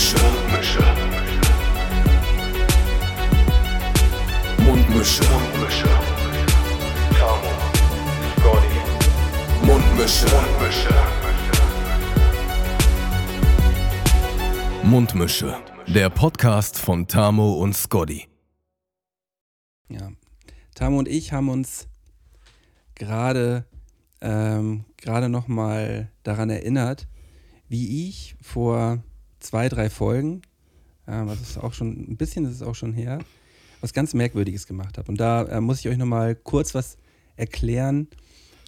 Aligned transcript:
Mundmische. 0.00 0.80
Mundmische. 0.80 0.80
Mundmische. 4.64 5.24
Mundmische. 5.28 5.90
Tamo. 7.18 7.50
Scotty. 8.38 8.78
Mundmische. 9.66 10.26
Mundmische. 10.32 10.94
Mundmische. 14.84 15.56
Der 15.86 16.08
Podcast 16.08 16.78
von 16.78 17.06
Tamo 17.06 17.52
und 17.56 17.76
Scotty. 17.76 18.26
Ja. 19.90 20.10
Tamo 20.74 20.98
und 20.98 21.08
ich 21.08 21.34
haben 21.34 21.50
uns 21.50 21.88
gerade 22.94 23.66
ähm, 24.22 24.86
gerade 24.96 25.28
noch 25.28 25.46
mal 25.46 26.10
daran 26.22 26.48
erinnert, 26.48 27.06
wie 27.68 28.08
ich 28.08 28.36
vor 28.40 29.02
zwei, 29.40 29.68
drei 29.68 29.90
Folgen, 29.90 30.42
äh, 31.06 31.22
was 31.24 31.40
ist 31.40 31.58
auch 31.58 31.72
schon, 31.74 32.10
ein 32.10 32.16
bisschen 32.16 32.44
ist 32.44 32.56
es 32.56 32.62
auch 32.62 32.74
schon 32.74 32.92
her, 32.92 33.18
was 33.80 33.92
ganz 33.92 34.14
Merkwürdiges 34.14 34.66
gemacht 34.66 34.98
habe. 34.98 35.08
Und 35.10 35.18
da 35.18 35.44
äh, 35.44 35.60
muss 35.60 35.80
ich 35.80 35.88
euch 35.88 35.98
noch 35.98 36.06
mal 36.06 36.34
kurz 36.34 36.74
was 36.74 36.96
erklären, 37.36 38.08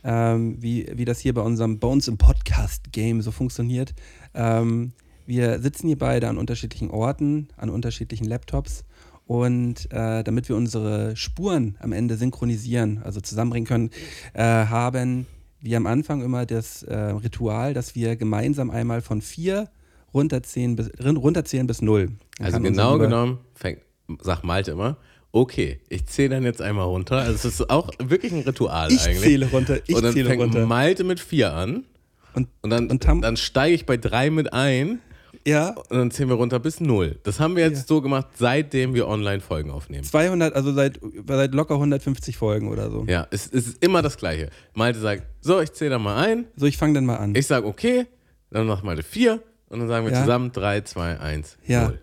ähm, 0.04 0.60
wie, 0.60 0.86
wie 0.94 1.04
das 1.04 1.20
hier 1.20 1.34
bei 1.34 1.42
unserem 1.42 1.78
Bones 1.78 2.08
im 2.08 2.18
Podcast-Game 2.18 3.22
so 3.22 3.30
funktioniert. 3.30 3.94
Ähm, 4.34 4.92
wir 5.26 5.60
sitzen 5.60 5.86
hier 5.86 5.98
beide 5.98 6.28
an 6.28 6.38
unterschiedlichen 6.38 6.90
Orten, 6.90 7.48
an 7.56 7.70
unterschiedlichen 7.70 8.24
Laptops 8.24 8.84
und 9.26 9.90
äh, 9.92 10.24
damit 10.24 10.48
wir 10.48 10.56
unsere 10.56 11.14
Spuren 11.16 11.76
am 11.78 11.92
Ende 11.92 12.16
synchronisieren, 12.16 13.00
also 13.04 13.20
zusammenbringen 13.20 13.66
können, 13.66 13.90
äh, 14.34 14.42
haben 14.42 15.26
wir 15.60 15.76
am 15.76 15.86
Anfang 15.86 16.22
immer 16.22 16.44
das 16.44 16.82
äh, 16.82 16.94
Ritual, 16.94 17.72
dass 17.72 17.94
wir 17.94 18.16
gemeinsam 18.16 18.70
einmal 18.70 19.00
von 19.00 19.22
vier 19.22 19.70
runterzählen 20.14 20.76
bis, 20.76 20.90
runterzählen 21.04 21.66
bis 21.66 21.82
null. 21.82 22.10
Dann 22.38 22.46
also 22.46 22.60
genau 22.60 22.98
genommen, 22.98 23.38
fängt, 23.54 23.80
sagt 24.22 24.44
Malte 24.44 24.72
immer, 24.72 24.96
okay, 25.32 25.80
ich 25.88 26.06
zähle 26.06 26.30
dann 26.30 26.44
jetzt 26.44 26.60
einmal 26.62 26.86
runter. 26.86 27.18
Also 27.18 27.48
es 27.48 27.60
ist 27.60 27.70
auch 27.70 27.90
wirklich 27.98 28.32
ein 28.32 28.40
Ritual 28.40 28.92
ich 28.92 29.00
eigentlich. 29.00 29.16
Ich 29.16 29.22
zähle 29.22 29.50
runter, 29.50 29.78
ich 29.86 29.94
und 29.94 30.02
dann 30.02 30.12
zähle 30.12 30.28
fängt 30.28 30.42
runter. 30.42 30.66
Malte 30.66 31.04
mit 31.04 31.20
vier 31.20 31.54
an. 31.54 31.84
Und, 32.34 32.48
und 32.62 32.70
dann, 32.70 32.90
und 32.90 33.04
dann 33.04 33.36
steige 33.36 33.74
ich 33.74 33.86
bei 33.86 33.96
drei 33.96 34.30
mit 34.30 34.52
ein. 34.52 35.00
Ja. 35.46 35.70
Und 35.70 35.98
dann 35.98 36.10
zählen 36.10 36.28
wir 36.28 36.36
runter 36.36 36.60
bis 36.60 36.80
null. 36.80 37.18
Das 37.24 37.40
haben 37.40 37.56
wir 37.56 37.64
jetzt 37.64 37.78
ja. 37.78 37.84
so 37.86 38.00
gemacht, 38.00 38.28
seitdem 38.38 38.94
wir 38.94 39.08
Online-Folgen 39.08 39.70
aufnehmen. 39.70 40.04
200, 40.04 40.54
also 40.54 40.72
seit, 40.72 41.00
seit 41.26 41.54
locker 41.54 41.74
150 41.74 42.36
Folgen 42.36 42.68
oder 42.68 42.90
so. 42.90 43.04
Ja, 43.08 43.26
es, 43.30 43.46
es 43.46 43.68
ist 43.68 43.84
immer 43.84 44.02
das 44.02 44.16
Gleiche. 44.16 44.50
Malte 44.74 45.00
sagt, 45.00 45.24
so, 45.40 45.60
ich 45.60 45.72
zähle 45.72 45.90
da 45.90 45.98
mal 45.98 46.22
ein. 46.22 46.44
So, 46.56 46.66
ich 46.66 46.76
fange 46.76 46.94
dann 46.94 47.06
mal 47.06 47.16
an. 47.16 47.34
Ich 47.34 47.46
sage, 47.46 47.66
okay. 47.66 48.06
Dann 48.50 48.66
macht 48.66 48.84
Malte 48.84 49.02
vier. 49.02 49.42
Und 49.72 49.80
dann 49.80 49.88
sagen 49.88 50.06
wir 50.06 50.12
ja. 50.12 50.20
zusammen 50.20 50.52
3, 50.52 50.82
2, 50.82 51.18
1, 51.18 51.56
ja. 51.66 51.88
0. 51.88 52.00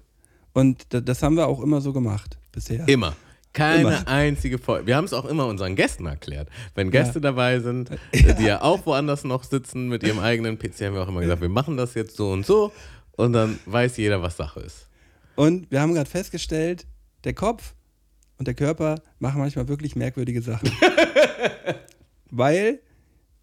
Und 0.54 0.88
das 0.90 1.22
haben 1.22 1.36
wir 1.36 1.48
auch 1.48 1.62
immer 1.62 1.82
so 1.82 1.94
gemacht 1.94 2.40
bisher. 2.52 2.88
Immer. 2.88 3.16
Keine 3.54 3.82
immer. 3.82 4.08
einzige 4.08 4.58
Folge. 4.58 4.88
Wir 4.88 4.96
haben 4.96 5.06
es 5.06 5.14
auch 5.14 5.26
immer 5.26 5.46
unseren 5.46 5.76
Gästen 5.76 6.08
erklärt. 6.08 6.50
Wenn 6.74 6.90
Gäste 6.90 7.16
ja. 7.16 7.22
dabei 7.22 7.60
sind, 7.60 7.92
ja. 8.14 8.34
die 8.34 8.44
ja 8.44 8.62
auch 8.64 8.86
woanders 8.88 9.24
noch 9.24 9.44
sitzen 9.44 9.88
mit 9.88 10.02
ihrem 10.02 10.20
eigenen 10.20 10.58
PC, 10.58 10.82
haben 10.82 10.96
wir 10.96 11.04
auch 11.04 11.08
immer 11.08 11.22
gesagt, 11.22 11.42
wir 11.42 11.50
machen 11.50 11.78
das 11.78 11.94
jetzt 11.94 12.16
so 12.16 12.32
und 12.32 12.44
so. 12.44 12.72
Und 13.12 13.34
dann 13.34 13.60
weiß 13.66 13.98
jeder, 13.98 14.22
was 14.22 14.38
Sache 14.38 14.62
ist. 14.62 14.88
Und 15.36 15.70
wir 15.70 15.82
haben 15.82 15.94
gerade 15.94 16.10
festgestellt, 16.10 16.88
der 17.24 17.34
Kopf 17.34 17.76
und 18.38 18.48
der 18.48 18.56
Körper 18.56 18.96
machen 19.20 19.40
manchmal 19.40 19.68
wirklich 19.68 19.96
merkwürdige 19.96 20.42
Sachen. 20.42 20.72
Weil 22.32 22.80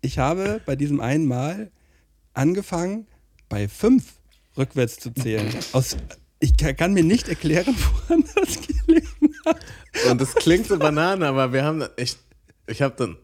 ich 0.00 0.19
habe 0.19 0.60
bei 0.66 0.74
diesem 0.74 1.00
einen 1.00 1.27
Mal 1.27 1.70
angefangen, 2.34 3.06
bei 3.48 3.69
fünf 3.69 4.05
rückwärts 4.56 4.98
zu 4.98 5.12
zählen. 5.12 5.48
Aus, 5.72 5.97
ich 6.41 6.56
kann 6.56 6.92
mir 6.92 7.05
nicht 7.05 7.28
erklären, 7.28 7.75
woran 8.08 8.25
das 8.34 8.60
gelegen 8.66 9.34
hat. 9.44 9.59
Und 10.10 10.20
das 10.20 10.34
klingt 10.34 10.66
so 10.66 10.78
banane, 10.78 11.26
aber 11.26 11.53
wir 11.53 11.65
haben, 11.65 11.84
ich, 11.97 12.16
ich 12.66 12.82
habe 12.82 12.94
dann, 12.97 13.16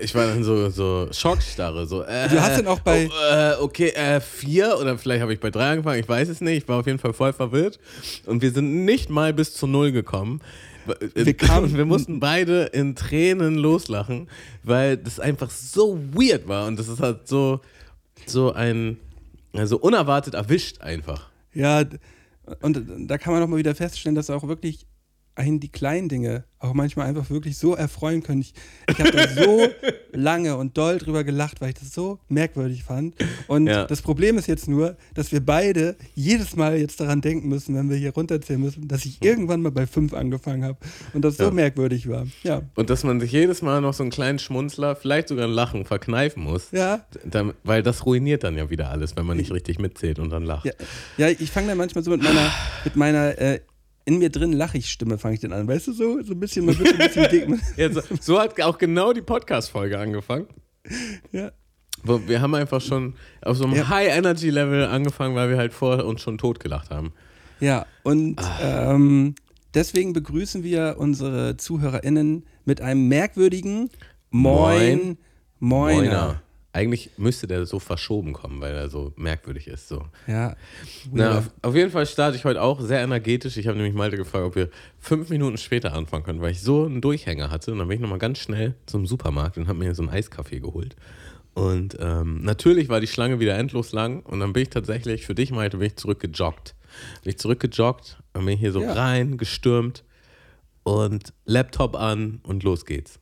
ich 0.00 0.14
war 0.14 0.26
dann 0.26 0.44
so, 0.44 0.70
so 0.70 1.08
Schockstarre. 1.12 1.86
So, 1.86 2.02
äh, 2.02 2.28
du 2.28 2.40
hast 2.40 2.58
dann 2.58 2.66
auch 2.66 2.80
bei. 2.80 3.08
Oh, 3.08 3.34
äh, 3.34 3.54
okay, 3.62 3.88
äh, 3.88 4.20
vier 4.20 4.78
oder 4.78 4.98
vielleicht 4.98 5.22
habe 5.22 5.32
ich 5.32 5.40
bei 5.40 5.50
drei 5.50 5.72
angefangen, 5.72 6.00
ich 6.00 6.08
weiß 6.08 6.28
es 6.28 6.40
nicht. 6.40 6.62
Ich 6.62 6.68
war 6.68 6.80
auf 6.80 6.86
jeden 6.86 6.98
Fall 6.98 7.12
voll 7.12 7.32
verwirrt. 7.32 7.78
Und 8.26 8.42
wir 8.42 8.50
sind 8.50 8.84
nicht 8.84 9.10
mal 9.10 9.32
bis 9.32 9.54
zu 9.54 9.66
null 9.66 9.92
gekommen. 9.92 10.40
Wir, 11.14 11.34
kamen, 11.34 11.76
wir 11.76 11.84
mussten 11.84 12.18
beide 12.18 12.64
in 12.64 12.96
Tränen 12.96 13.54
loslachen, 13.54 14.28
weil 14.64 14.96
das 14.96 15.20
einfach 15.20 15.50
so 15.50 15.98
weird 16.12 16.48
war. 16.48 16.66
Und 16.66 16.76
das 16.76 16.88
ist 16.88 16.98
halt 16.98 17.28
so, 17.28 17.60
so 18.26 18.52
ein, 18.52 18.96
also 19.52 19.78
unerwartet 19.78 20.34
erwischt 20.34 20.80
einfach. 20.80 21.30
Ja, 21.52 21.84
und 22.60 23.08
da 23.08 23.18
kann 23.18 23.32
man 23.32 23.42
auch 23.42 23.48
mal 23.48 23.58
wieder 23.58 23.74
feststellen, 23.74 24.14
dass 24.14 24.30
auch 24.30 24.46
wirklich 24.48 24.86
einen 25.34 25.60
die 25.60 25.70
kleinen 25.70 26.08
Dinge 26.08 26.44
auch 26.62 26.74
manchmal 26.74 27.08
einfach 27.08 27.28
wirklich 27.30 27.56
so 27.56 27.74
erfreuen 27.74 28.22
können. 28.22 28.40
Ich, 28.40 28.54
ich 28.88 28.98
habe 29.00 29.10
da 29.10 29.26
so 29.28 29.66
lange 30.12 30.56
und 30.56 30.78
doll 30.78 30.98
drüber 30.98 31.24
gelacht, 31.24 31.60
weil 31.60 31.70
ich 31.70 31.74
das 31.74 31.92
so 31.92 32.20
merkwürdig 32.28 32.84
fand. 32.84 33.14
Und 33.48 33.66
ja. 33.66 33.84
das 33.86 34.00
Problem 34.00 34.38
ist 34.38 34.46
jetzt 34.46 34.68
nur, 34.68 34.96
dass 35.14 35.32
wir 35.32 35.40
beide 35.40 35.96
jedes 36.14 36.54
Mal 36.54 36.78
jetzt 36.78 37.00
daran 37.00 37.20
denken 37.20 37.48
müssen, 37.48 37.74
wenn 37.74 37.90
wir 37.90 37.96
hier 37.96 38.12
runterzählen 38.12 38.60
müssen, 38.60 38.86
dass 38.86 39.04
ich 39.04 39.22
irgendwann 39.22 39.62
mal 39.62 39.72
bei 39.72 39.86
fünf 39.86 40.14
angefangen 40.14 40.64
habe 40.64 40.78
und 41.14 41.24
das 41.24 41.36
so 41.36 41.44
ja. 41.44 41.50
merkwürdig 41.50 42.08
war. 42.08 42.26
Ja. 42.44 42.62
Und 42.76 42.90
dass 42.90 43.02
man 43.02 43.18
sich 43.18 43.32
jedes 43.32 43.60
Mal 43.62 43.80
noch 43.80 43.94
so 43.94 44.04
einen 44.04 44.12
kleinen 44.12 44.38
Schmunzler, 44.38 44.94
vielleicht 44.94 45.28
sogar 45.28 45.46
ein 45.46 45.52
Lachen 45.52 45.84
verkneifen 45.84 46.44
muss. 46.44 46.70
Ja. 46.70 47.04
Dann, 47.24 47.54
weil 47.64 47.82
das 47.82 48.06
ruiniert 48.06 48.44
dann 48.44 48.56
ja 48.56 48.70
wieder 48.70 48.90
alles, 48.90 49.16
wenn 49.16 49.26
man 49.26 49.36
nicht 49.36 49.52
richtig 49.52 49.80
mitzählt 49.80 50.20
und 50.20 50.30
dann 50.30 50.44
lacht. 50.44 50.66
Ja, 50.66 50.72
ja 51.16 51.28
ich 51.28 51.50
fange 51.50 51.68
dann 51.68 51.78
manchmal 51.78 52.04
so 52.04 52.10
mit 52.12 52.22
meiner, 52.22 52.52
mit 52.84 52.94
meiner 52.94 53.38
äh, 53.38 53.60
in 54.04 54.18
mir 54.18 54.30
drin 54.30 54.52
lache 54.52 54.78
ich 54.78 54.90
Stimme, 54.90 55.18
fange 55.18 55.34
ich 55.34 55.40
dann 55.40 55.52
an. 55.52 55.68
Weißt 55.68 55.86
du, 55.86 55.92
so, 55.92 56.22
so 56.22 56.32
ein 56.32 56.40
bisschen, 56.40 56.64
man 56.64 56.78
wird 56.78 56.92
ein 56.92 56.98
bisschen 56.98 57.28
dick. 57.30 57.60
ja, 57.76 57.90
so, 57.90 58.00
so, 58.20 58.40
hat 58.40 58.60
auch 58.60 58.78
genau 58.78 59.12
die 59.12 59.22
Podcast-Folge 59.22 59.98
angefangen. 59.98 60.46
Ja. 61.32 61.52
Wir 62.04 62.40
haben 62.40 62.54
einfach 62.56 62.80
schon 62.80 63.14
auf 63.42 63.56
so 63.56 63.64
einem 63.64 63.76
ja. 63.76 63.88
High-Energy-Level 63.88 64.86
angefangen, 64.86 65.36
weil 65.36 65.50
wir 65.50 65.56
halt 65.56 65.72
vor 65.72 66.04
uns 66.04 66.20
schon 66.20 66.36
totgelacht 66.36 66.90
haben. 66.90 67.12
Ja, 67.60 67.86
und 68.02 68.40
ah. 68.40 68.94
ähm, 68.94 69.36
deswegen 69.72 70.12
begrüßen 70.12 70.64
wir 70.64 70.96
unsere 70.98 71.56
ZuhörerInnen 71.56 72.44
mit 72.64 72.80
einem 72.80 73.06
merkwürdigen 73.06 73.88
Moin, 74.30 75.16
Moiner. 75.60 76.00
Moiner. 76.00 76.42
Eigentlich 76.74 77.10
müsste 77.18 77.46
der 77.46 77.66
so 77.66 77.78
verschoben 77.78 78.32
kommen, 78.32 78.60
weil 78.62 78.74
er 78.74 78.88
so 78.88 79.12
merkwürdig 79.16 79.68
ist. 79.68 79.88
So. 79.88 80.06
Ja. 80.26 80.56
Na, 81.12 81.38
auf, 81.38 81.50
auf, 81.60 81.74
jeden 81.74 81.90
Fall 81.90 82.06
starte 82.06 82.36
ich 82.36 82.46
heute 82.46 82.62
auch 82.62 82.80
sehr 82.80 83.00
energetisch. 83.00 83.58
Ich 83.58 83.66
habe 83.66 83.76
nämlich 83.76 83.94
Malte 83.94 84.16
gefragt, 84.16 84.44
ob 84.44 84.56
wir 84.56 84.70
fünf 84.98 85.28
Minuten 85.28 85.58
später 85.58 85.92
anfangen 85.92 86.24
können, 86.24 86.40
weil 86.40 86.52
ich 86.52 86.62
so 86.62 86.86
einen 86.86 87.02
Durchhänger 87.02 87.50
hatte. 87.50 87.72
Und 87.72 87.78
dann 87.78 87.88
bin 87.88 87.96
ich 87.96 88.00
nochmal 88.00 88.18
ganz 88.18 88.38
schnell 88.38 88.74
zum 88.86 89.06
Supermarkt 89.06 89.58
und 89.58 89.68
habe 89.68 89.78
mir 89.78 89.94
so 89.94 90.02
einen 90.02 90.10
Eiskaffee 90.10 90.60
geholt. 90.60 90.96
Und 91.52 91.98
ähm, 92.00 92.42
natürlich 92.42 92.88
war 92.88 93.00
die 93.00 93.06
Schlange 93.06 93.38
wieder 93.38 93.58
endlos 93.58 93.92
lang. 93.92 94.20
Und 94.20 94.40
dann 94.40 94.54
bin 94.54 94.62
ich 94.62 94.70
tatsächlich, 94.70 95.26
für 95.26 95.34
dich, 95.34 95.52
Malte, 95.52 95.76
bin 95.76 95.88
ich 95.88 95.96
zurückgejoggt. 95.96 96.74
Bin 97.22 97.30
ich 97.30 97.38
zurückgejoggt 97.38 98.22
und 98.32 98.46
bin 98.46 98.56
hier 98.56 98.72
so 98.72 98.82
ja. 98.82 98.94
rein, 98.94 99.36
gestürmt 99.36 100.04
und 100.84 101.32
Laptop 101.44 101.96
an 101.96 102.40
und 102.42 102.62
los 102.62 102.86
geht's 102.86 103.21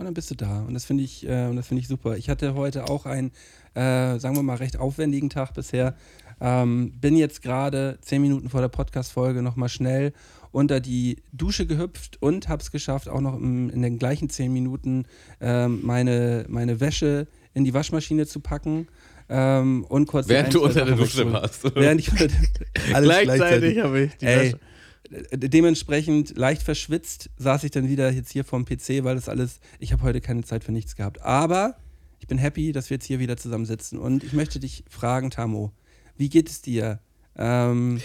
und 0.00 0.06
dann 0.06 0.14
bist 0.14 0.30
du 0.30 0.34
da. 0.34 0.62
Und 0.62 0.72
das 0.74 0.86
finde 0.86 1.04
ich, 1.04 1.28
äh, 1.28 1.54
das 1.54 1.70
ich 1.70 1.86
super. 1.86 2.16
Ich 2.16 2.30
hatte 2.30 2.54
heute 2.54 2.88
auch 2.88 3.04
einen, 3.04 3.32
äh, 3.74 4.18
sagen 4.18 4.34
wir 4.34 4.42
mal, 4.42 4.56
recht 4.56 4.78
aufwendigen 4.78 5.28
Tag 5.28 5.52
bisher. 5.52 5.94
Ähm, 6.40 6.92
bin 6.98 7.16
jetzt 7.16 7.42
gerade 7.42 7.98
zehn 8.00 8.22
Minuten 8.22 8.48
vor 8.48 8.62
der 8.62 8.68
Podcast-Folge 8.68 9.42
nochmal 9.42 9.68
schnell 9.68 10.14
unter 10.52 10.80
die 10.80 11.18
Dusche 11.32 11.66
gehüpft 11.66 12.16
und 12.22 12.48
habe 12.48 12.62
es 12.62 12.72
geschafft, 12.72 13.10
auch 13.10 13.20
noch 13.20 13.36
in, 13.36 13.68
in, 13.68 13.82
den 13.82 13.98
gleichen 13.98 14.30
zehn 14.30 14.52
Minuten 14.52 15.04
ähm, 15.38 15.80
meine, 15.82 16.46
meine 16.48 16.80
Wäsche 16.80 17.28
in 17.52 17.64
die 17.64 17.74
Waschmaschine 17.74 18.26
zu 18.26 18.40
packen. 18.40 18.88
Ähm, 19.28 19.84
und 19.84 20.06
kurz 20.06 20.28
während 20.28 20.54
du 20.54 20.64
unter 20.64 20.86
der 20.86 20.96
Dusche 20.96 21.30
warst. 21.30 21.62
Während 21.74 22.00
ich 22.00 22.10
unter 22.10 22.26
der, 22.26 22.38
alles 22.94 23.20
gleichzeitig 23.22 23.78
habe 23.78 24.00
ich 24.00 24.16
die 24.16 24.26
Ey, 24.26 24.38
Wäsche 24.46 24.60
dementsprechend 25.10 26.36
leicht 26.36 26.62
verschwitzt 26.62 27.30
saß 27.36 27.64
ich 27.64 27.70
dann 27.70 27.88
wieder 27.88 28.10
jetzt 28.10 28.30
hier 28.30 28.44
vorm 28.44 28.64
PC, 28.64 29.02
weil 29.02 29.16
das 29.16 29.28
alles, 29.28 29.60
ich 29.78 29.92
habe 29.92 30.02
heute 30.02 30.20
keine 30.20 30.42
Zeit 30.44 30.64
für 30.64 30.72
nichts 30.72 30.96
gehabt. 30.96 31.20
Aber 31.22 31.76
ich 32.20 32.26
bin 32.26 32.38
happy, 32.38 32.72
dass 32.72 32.90
wir 32.90 32.96
jetzt 32.96 33.06
hier 33.06 33.18
wieder 33.18 33.36
zusammensitzen. 33.36 33.98
Und 33.98 34.22
ich 34.22 34.32
möchte 34.32 34.60
dich 34.60 34.84
fragen, 34.88 35.30
Tamo, 35.30 35.72
wie 36.16 36.28
geht 36.28 36.48
es 36.48 36.62
dir? 36.62 37.00
Ähm, 37.36 38.00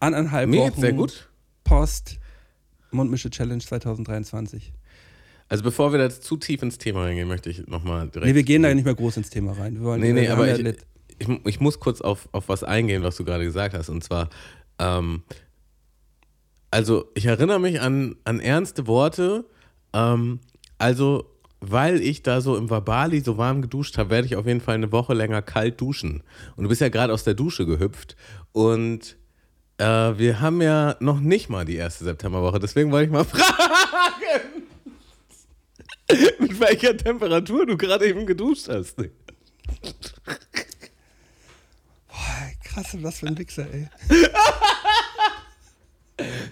anderthalb 0.00 0.50
Mir 0.50 0.60
Wochen 0.60 0.80
sehr 0.80 0.92
gut. 0.92 1.30
Post 1.64 2.18
Mundmische 2.90 3.30
Challenge 3.30 3.62
2023. 3.62 4.72
Also 5.48 5.64
bevor 5.64 5.92
wir 5.92 5.98
da 5.98 6.10
zu 6.10 6.36
tief 6.36 6.62
ins 6.62 6.78
Thema 6.78 7.04
reingehen, 7.04 7.28
möchte 7.28 7.50
ich 7.50 7.66
nochmal 7.66 8.08
direkt. 8.08 8.26
Nee, 8.26 8.34
wir 8.34 8.42
gehen 8.42 8.62
da 8.62 8.74
nicht 8.74 8.84
mehr 8.84 8.94
groß 8.94 9.18
ins 9.18 9.30
Thema 9.30 9.52
rein. 9.52 9.74
Wir 9.74 9.82
wollen, 9.82 10.00
nee, 10.00 10.12
nee, 10.12 10.28
aber 10.28 10.58
ich, 10.58 10.76
ich, 11.18 11.28
ich, 11.44 11.60
muss 11.60 11.78
kurz 11.78 12.00
auf, 12.00 12.28
auf 12.32 12.48
was 12.48 12.64
eingehen, 12.64 13.02
was 13.02 13.16
du 13.16 13.24
gerade 13.24 13.44
gesagt 13.44 13.74
hast. 13.74 13.88
Und 13.88 14.02
zwar, 14.02 14.30
ähm, 14.78 15.22
also 16.72 17.04
ich 17.14 17.26
erinnere 17.26 17.60
mich 17.60 17.80
an, 17.80 18.16
an 18.24 18.40
ernste 18.40 18.88
Worte. 18.88 19.44
Ähm, 19.92 20.40
also, 20.78 21.26
weil 21.60 22.00
ich 22.00 22.22
da 22.24 22.40
so 22.40 22.56
im 22.56 22.68
Verbali 22.68 23.20
so 23.20 23.38
warm 23.38 23.62
geduscht 23.62 23.96
habe, 23.98 24.10
werde 24.10 24.26
ich 24.26 24.34
auf 24.34 24.46
jeden 24.46 24.60
Fall 24.60 24.74
eine 24.74 24.90
Woche 24.90 25.14
länger 25.14 25.42
kalt 25.42 25.80
duschen. 25.80 26.24
Und 26.56 26.64
du 26.64 26.68
bist 26.68 26.80
ja 26.80 26.88
gerade 26.88 27.12
aus 27.12 27.22
der 27.22 27.34
Dusche 27.34 27.66
gehüpft. 27.66 28.16
Und 28.50 29.16
Äh, 29.78 30.18
wir 30.18 30.40
haben 30.40 30.60
ja 30.60 30.96
noch 31.00 31.18
nicht 31.18 31.48
mal 31.48 31.64
die 31.64 31.76
erste 31.76 32.04
Septemberwoche, 32.04 32.58
deswegen 32.60 32.92
wollte 32.92 33.06
ich 33.06 33.10
mal 33.10 33.24
fragen, 33.34 34.62
mit 36.38 36.60
welcher 36.60 36.94
Temperatur 36.96 37.64
du 37.66 37.76
gerade 37.76 38.06
eben 38.06 38.26
geduscht 38.26 38.68
hast. 38.68 38.96
Krass, 42.64 42.96
was 43.02 43.18
für 43.18 43.26
ein 43.28 43.38
Wichser, 43.38 43.66
ey. 43.72 43.88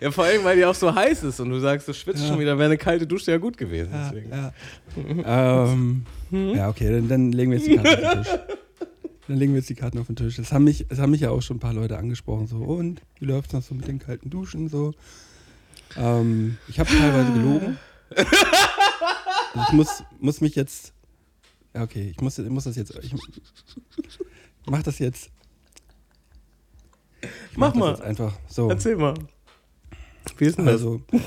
Ja, 0.00 0.10
vor 0.10 0.24
allem, 0.24 0.44
weil 0.44 0.56
die 0.56 0.64
auch 0.64 0.74
so 0.74 0.94
heiß 0.94 1.22
ist 1.24 1.40
und 1.40 1.50
du 1.50 1.58
sagst, 1.60 1.86
du 1.88 1.92
schwitzt 1.94 2.22
Ja. 2.22 2.28
schon 2.28 2.38
wieder, 2.38 2.56
wäre 2.58 2.66
eine 2.66 2.78
kalte 2.78 3.06
Dusche 3.06 3.30
ja 3.32 3.38
gut 3.38 3.56
gewesen. 3.56 3.92
Ja, 3.92 4.52
ja. 5.26 5.72
ähm, 5.72 6.04
ja, 6.30 6.68
okay, 6.68 6.90
dann, 6.90 7.08
dann 7.08 7.32
legen 7.32 7.50
wir 7.52 7.58
jetzt 7.58 7.66
die 7.68 7.76
Karten 7.76 8.04
auf 8.06 8.12
den 8.14 8.22
Tisch. 8.24 8.40
Dann 9.28 9.38
legen 9.38 9.52
wir 9.52 9.58
jetzt 9.60 9.68
die 9.70 9.74
Karten 9.76 9.98
auf 9.98 10.06
den 10.08 10.16
Tisch. 10.16 10.36
Das 10.38 10.50
haben 10.50 10.64
mich, 10.64 10.86
das 10.88 10.98
haben 10.98 11.12
mich 11.12 11.20
ja 11.20 11.30
auch 11.30 11.40
schon 11.40 11.58
ein 11.58 11.60
paar 11.60 11.72
Leute 11.72 11.96
angesprochen. 11.96 12.48
So, 12.48 12.56
und 12.56 13.00
wie 13.20 13.26
läuft 13.26 13.50
es 13.50 13.52
noch 13.52 13.62
so 13.62 13.76
mit 13.76 13.86
den 13.86 14.00
kalten 14.00 14.28
Duschen? 14.28 14.68
So. 14.68 14.92
Ähm, 15.96 16.58
ich 16.66 16.80
habe 16.80 16.90
teilweise 16.90 17.30
gelogen. 17.32 17.78
Also 18.16 19.66
ich 19.68 19.72
muss, 19.72 20.02
muss 20.18 20.40
mich 20.40 20.56
jetzt. 20.56 20.92
Ja, 21.74 21.84
okay, 21.84 22.10
ich 22.10 22.20
muss, 22.20 22.38
ich 22.40 22.48
muss 22.50 22.64
das 22.64 22.74
jetzt. 22.74 22.92
Ich, 23.02 23.14
mach 24.66 24.82
das 24.82 24.98
jetzt. 24.98 25.30
Ich 27.22 27.56
Mach 27.56 27.68
das 27.70 27.78
mal. 27.78 27.90
Jetzt 27.90 28.02
einfach 28.02 28.32
so. 28.48 28.68
Erzähl 28.68 28.96
mal. 28.96 29.14
Wie 30.38 30.44
ist 30.44 30.58
denn 30.58 30.66
das? 30.66 30.74
Also, 30.74 31.02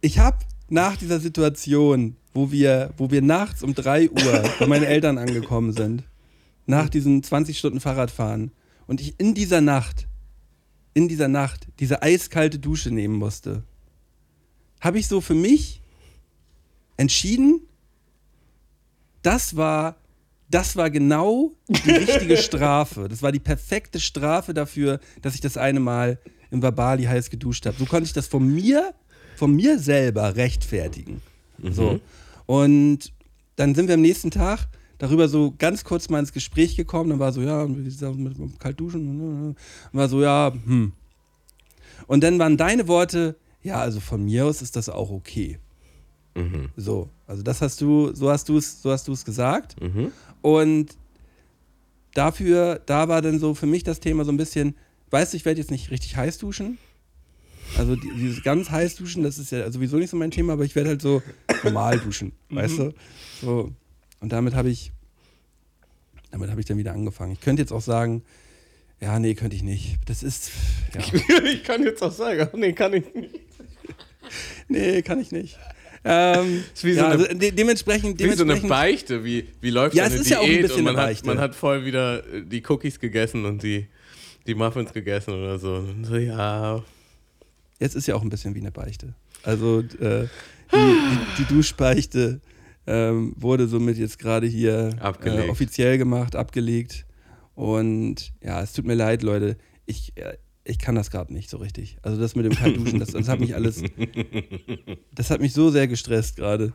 ich 0.00 0.18
habe 0.18 0.38
nach 0.68 0.96
dieser 0.96 1.20
Situation, 1.20 2.16
wo 2.34 2.50
wir, 2.50 2.92
wo 2.96 3.10
wir 3.10 3.22
nachts 3.22 3.62
um 3.62 3.74
3 3.74 4.10
Uhr 4.10 4.42
bei 4.58 4.66
meinen 4.66 4.84
Eltern 4.84 5.18
angekommen 5.18 5.72
sind, 5.72 6.04
nach 6.66 6.88
diesen 6.88 7.22
20 7.22 7.58
Stunden 7.58 7.80
Fahrradfahren 7.80 8.50
und 8.86 9.00
ich 9.00 9.18
in 9.18 9.34
dieser 9.34 9.60
Nacht, 9.60 10.08
in 10.94 11.08
dieser 11.08 11.28
Nacht 11.28 11.68
diese 11.78 12.02
eiskalte 12.02 12.58
Dusche 12.58 12.90
nehmen 12.90 13.14
musste, 13.14 13.62
habe 14.80 14.98
ich 14.98 15.08
so 15.08 15.20
für 15.20 15.34
mich 15.34 15.80
entschieden, 16.96 17.60
das 19.22 19.56
war, 19.56 19.96
das 20.50 20.76
war 20.76 20.90
genau 20.90 21.52
die 21.68 21.90
richtige 21.90 22.36
Strafe. 22.36 23.08
Das 23.08 23.22
war 23.22 23.32
die 23.32 23.40
perfekte 23.40 24.00
Strafe 24.00 24.54
dafür, 24.54 25.00
dass 25.22 25.34
ich 25.34 25.40
das 25.40 25.56
eine 25.56 25.80
Mal 25.80 26.18
im 26.50 26.62
Verbali 26.62 27.04
heiß 27.04 27.30
geduscht 27.30 27.66
habe. 27.66 27.76
So 27.76 27.86
konnte 27.86 28.06
ich 28.06 28.12
das 28.12 28.26
von 28.26 28.46
mir, 28.46 28.94
von 29.36 29.54
mir 29.54 29.78
selber 29.78 30.36
rechtfertigen. 30.36 31.20
So. 31.62 32.00
Und 32.46 33.12
dann 33.56 33.74
sind 33.74 33.88
wir 33.88 33.94
am 33.94 34.02
nächsten 34.02 34.30
Tag 34.30 34.68
darüber 34.98 35.28
so 35.28 35.54
ganz 35.58 35.84
kurz 35.84 36.08
mal 36.08 36.20
ins 36.20 36.32
Gespräch 36.32 36.76
gekommen. 36.76 37.10
Dann 37.10 37.18
war 37.18 37.32
so, 37.32 37.42
ja, 37.42 37.66
mit 37.66 37.98
kalt 38.58 38.78
duschen? 38.78 39.20
Und 39.20 39.56
war 39.92 40.08
so, 40.08 40.22
ja, 40.22 40.52
hm. 40.52 40.92
Und 42.06 42.22
dann 42.22 42.38
waren 42.38 42.56
deine 42.56 42.88
Worte, 42.88 43.36
ja, 43.62 43.80
also 43.80 44.00
von 44.00 44.24
mir 44.24 44.46
aus 44.46 44.62
ist 44.62 44.76
das 44.76 44.88
auch 44.88 45.10
okay. 45.10 45.58
Mhm. 46.36 46.68
So, 46.76 47.08
also 47.26 47.42
das 47.42 47.62
hast 47.62 47.80
du, 47.80 48.14
so 48.14 48.30
hast 48.30 48.48
du 48.48 48.58
es, 48.58 48.82
so 48.82 48.92
hast 48.92 49.08
du 49.08 49.12
es 49.12 49.24
gesagt. 49.24 49.80
Mhm. 49.80 50.12
Und 50.46 50.96
dafür, 52.14 52.80
da 52.86 53.08
war 53.08 53.20
dann 53.20 53.40
so 53.40 53.56
für 53.56 53.66
mich 53.66 53.82
das 53.82 53.98
Thema 53.98 54.24
so 54.24 54.30
ein 54.30 54.36
bisschen, 54.36 54.76
weißt 55.10 55.32
du, 55.32 55.38
ich 55.38 55.44
werde 55.44 55.58
jetzt 55.60 55.72
nicht 55.72 55.90
richtig 55.90 56.16
heiß 56.16 56.38
duschen. 56.38 56.78
Also 57.76 57.96
die, 57.96 58.08
dieses 58.16 58.44
ganz 58.44 58.70
heiß 58.70 58.94
duschen, 58.94 59.24
das 59.24 59.38
ist 59.38 59.50
ja 59.50 59.68
sowieso 59.72 59.96
nicht 59.96 60.10
so 60.10 60.16
mein 60.16 60.30
Thema, 60.30 60.52
aber 60.52 60.62
ich 60.62 60.76
werde 60.76 60.90
halt 60.90 61.02
so 61.02 61.20
normal 61.64 61.98
duschen, 61.98 62.30
weißt 62.50 62.78
du? 62.78 62.94
So. 63.40 63.72
Und 64.20 64.30
damit 64.30 64.54
habe 64.54 64.70
ich, 64.70 64.92
damit 66.30 66.48
habe 66.48 66.60
ich 66.60 66.66
dann 66.66 66.78
wieder 66.78 66.92
angefangen. 66.92 67.32
Ich 67.32 67.40
könnte 67.40 67.62
jetzt 67.62 67.72
auch 67.72 67.82
sagen, 67.82 68.22
ja, 69.00 69.18
nee, 69.18 69.34
könnte 69.34 69.56
ich 69.56 69.64
nicht. 69.64 69.98
Das 70.06 70.22
ist, 70.22 70.52
ja, 70.94 71.00
ich 71.44 71.64
kann 71.64 71.82
jetzt 71.82 72.04
auch 72.04 72.12
sagen, 72.12 72.48
nee, 72.56 72.72
kann 72.72 72.92
ich 72.92 73.12
nicht. 73.16 73.40
nee, 74.68 75.02
kann 75.02 75.18
ich 75.18 75.32
nicht. 75.32 75.58
Ähm, 76.08 76.64
Ist 76.74 76.84
wie 76.84 76.92
so 76.92 77.00
ja, 77.00 77.08
eine- 77.08 77.24
also 77.24 77.34
de 77.38 77.50
dementsprechend, 77.50 78.18
Wie 78.18 78.24
so 78.24 78.28
eine 78.28 78.36
dementsprechend 78.54 78.68
Beichte, 78.68 79.24
wie, 79.24 79.48
wie 79.60 79.70
läuft 79.70 79.94
Ja, 79.96 80.04
eine 80.04 80.14
es 80.14 80.20
ist 80.22 80.30
ja 80.30 80.38
auch 80.38 80.44
ein 80.44 80.48
Diät 80.50 80.62
bisschen 80.62 80.78
und 80.78 80.84
man 80.84 80.94
eine 80.96 81.02
hat, 81.02 81.08
Beichte. 81.10 81.26
man 81.26 81.38
hat 81.40 81.54
voll 81.54 81.84
wieder 81.84 82.24
äh, 82.32 82.42
die 82.44 82.62
Cookies 82.68 82.98
gegessen 83.00 83.44
und 83.44 83.62
die, 83.62 83.86
die 84.46 84.54
Muffins 84.54 84.92
gegessen 84.92 85.34
oder 85.34 85.58
so. 85.58 85.74
Und 85.74 86.04
so, 86.04 86.16
ja, 86.16 86.82
Jetzt 87.78 87.94
ist 87.94 88.06
ja 88.06 88.14
auch 88.14 88.22
ein 88.22 88.30
bisschen 88.30 88.54
wie 88.54 88.60
eine 88.60 88.70
Beichte. 88.72 89.14
Also 89.42 89.80
äh, 89.80 90.26
die, 90.72 90.76
die, 90.76 91.42
die 91.42 91.54
Duschbeichte 91.54 92.40
ähm, 92.86 93.34
wurde 93.36 93.66
somit 93.68 93.98
jetzt 93.98 94.18
gerade 94.18 94.46
hier. 94.46 94.96
Äh, 95.24 95.48
offiziell 95.50 95.98
gemacht, 95.98 96.36
abgelegt. 96.36 97.04
Und 97.54 98.32
ja, 98.42 98.62
es 98.62 98.72
tut 98.72 98.86
mir 98.86 98.94
leid, 98.94 99.22
Leute. 99.22 99.56
Ich, 99.84 100.12
äh, 100.16 100.36
ich 100.68 100.78
kann 100.78 100.94
das 100.96 101.10
gerade 101.10 101.32
nicht 101.32 101.48
so 101.48 101.58
richtig. 101.58 101.96
Also 102.02 102.20
das 102.20 102.34
mit 102.34 102.44
dem 102.44 102.54
Kaltduschen, 102.54 102.98
das, 102.98 103.10
das 103.12 103.28
hat 103.28 103.40
mich 103.40 103.54
alles, 103.54 103.82
das 105.14 105.30
hat 105.30 105.40
mich 105.40 105.52
so 105.52 105.70
sehr 105.70 105.86
gestresst 105.88 106.36
gerade. 106.36 106.72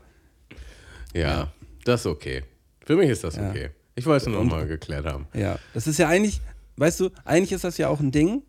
ja, 1.13 1.51
das 1.83 2.01
ist 2.01 2.05
okay. 2.07 2.43
Für 2.85 2.95
mich 2.95 3.09
ist 3.09 3.23
das 3.23 3.35
Ja. 3.35 3.49
okay. 3.49 3.69
Ich 3.95 4.05
wollte 4.05 4.23
es 4.25 4.27
nur 4.31 4.39
Und- 4.39 4.47
noch 4.47 4.55
mal 4.57 4.67
geklärt 4.67 5.05
haben. 5.05 5.27
Ja, 5.33 5.59
das 5.73 5.85
ist 5.87 5.99
ja 5.99 6.07
eigentlich, 6.07 6.39
weißt 6.77 6.99
du, 7.01 7.09
eigentlich 7.25 7.51
ist 7.51 7.63
das 7.63 7.77
ja 7.77 7.89
auch 7.89 7.99
ein 7.99 8.11
Ding. 8.11 8.43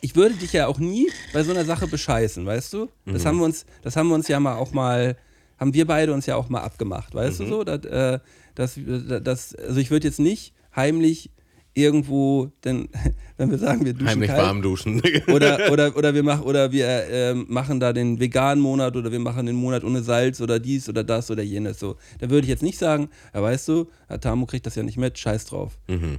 Ich 0.00 0.16
würde 0.16 0.34
dich 0.34 0.52
ja 0.52 0.66
auch 0.66 0.78
nie 0.78 1.08
bei 1.32 1.42
so 1.44 1.50
einer 1.52 1.64
Sache 1.64 1.86
bescheißen, 1.86 2.44
weißt 2.46 2.72
du? 2.72 2.88
Das 3.04 3.24
haben 3.26 3.38
wir 3.38 3.44
uns, 3.44 3.66
das 3.82 3.94
haben 3.96 4.08
wir 4.08 4.14
uns 4.14 4.26
ja 4.28 4.40
mal 4.40 4.54
auch 4.56 4.72
mal, 4.72 5.16
haben 5.58 5.74
wir 5.74 5.86
beide 5.86 6.12
uns 6.14 6.26
ja 6.26 6.36
auch 6.36 6.48
mal 6.48 6.62
abgemacht, 6.62 7.14
weißt 7.14 7.40
du 7.40 7.46
so? 7.46 7.64
Das, 7.64 7.84
äh, 7.84 8.18
das, 8.54 8.78
das, 9.22 9.54
also 9.54 9.78
ich 9.78 9.90
würde 9.90 10.08
jetzt 10.08 10.18
nicht 10.18 10.54
heimlich 10.74 11.30
irgendwo, 11.74 12.50
denn 12.64 12.88
wenn 13.36 13.50
wir 13.50 13.58
sagen, 13.58 13.84
wir 13.84 13.92
duschen 13.92 14.08
Heimlich 14.08 14.30
kalt, 14.30 14.42
warm 14.42 14.62
duschen. 14.62 15.00
oder, 15.28 15.72
oder, 15.72 15.96
oder 15.96 16.14
wir, 16.14 16.22
mach, 16.22 16.42
oder 16.42 16.72
wir 16.72 16.86
ähm, 17.10 17.46
machen 17.48 17.80
da 17.80 17.92
den 17.92 18.20
veganen 18.20 18.62
Monat 18.62 18.96
oder 18.96 19.10
wir 19.10 19.20
machen 19.20 19.46
den 19.46 19.56
Monat 19.56 19.84
ohne 19.84 20.02
Salz 20.02 20.40
oder 20.40 20.58
dies 20.60 20.88
oder 20.88 21.04
das 21.04 21.30
oder 21.30 21.42
jenes. 21.42 21.78
So. 21.78 21.96
Da 22.18 22.30
würde 22.30 22.44
ich 22.44 22.48
jetzt 22.50 22.62
nicht 22.62 22.78
sagen, 22.78 23.08
ja, 23.34 23.42
weißt 23.42 23.68
du, 23.68 23.88
Tamu 24.20 24.46
kriegt 24.46 24.66
das 24.66 24.74
ja 24.74 24.82
nicht 24.82 24.98
mit, 24.98 25.18
scheiß 25.18 25.46
drauf. 25.46 25.78
mhm. 25.88 26.18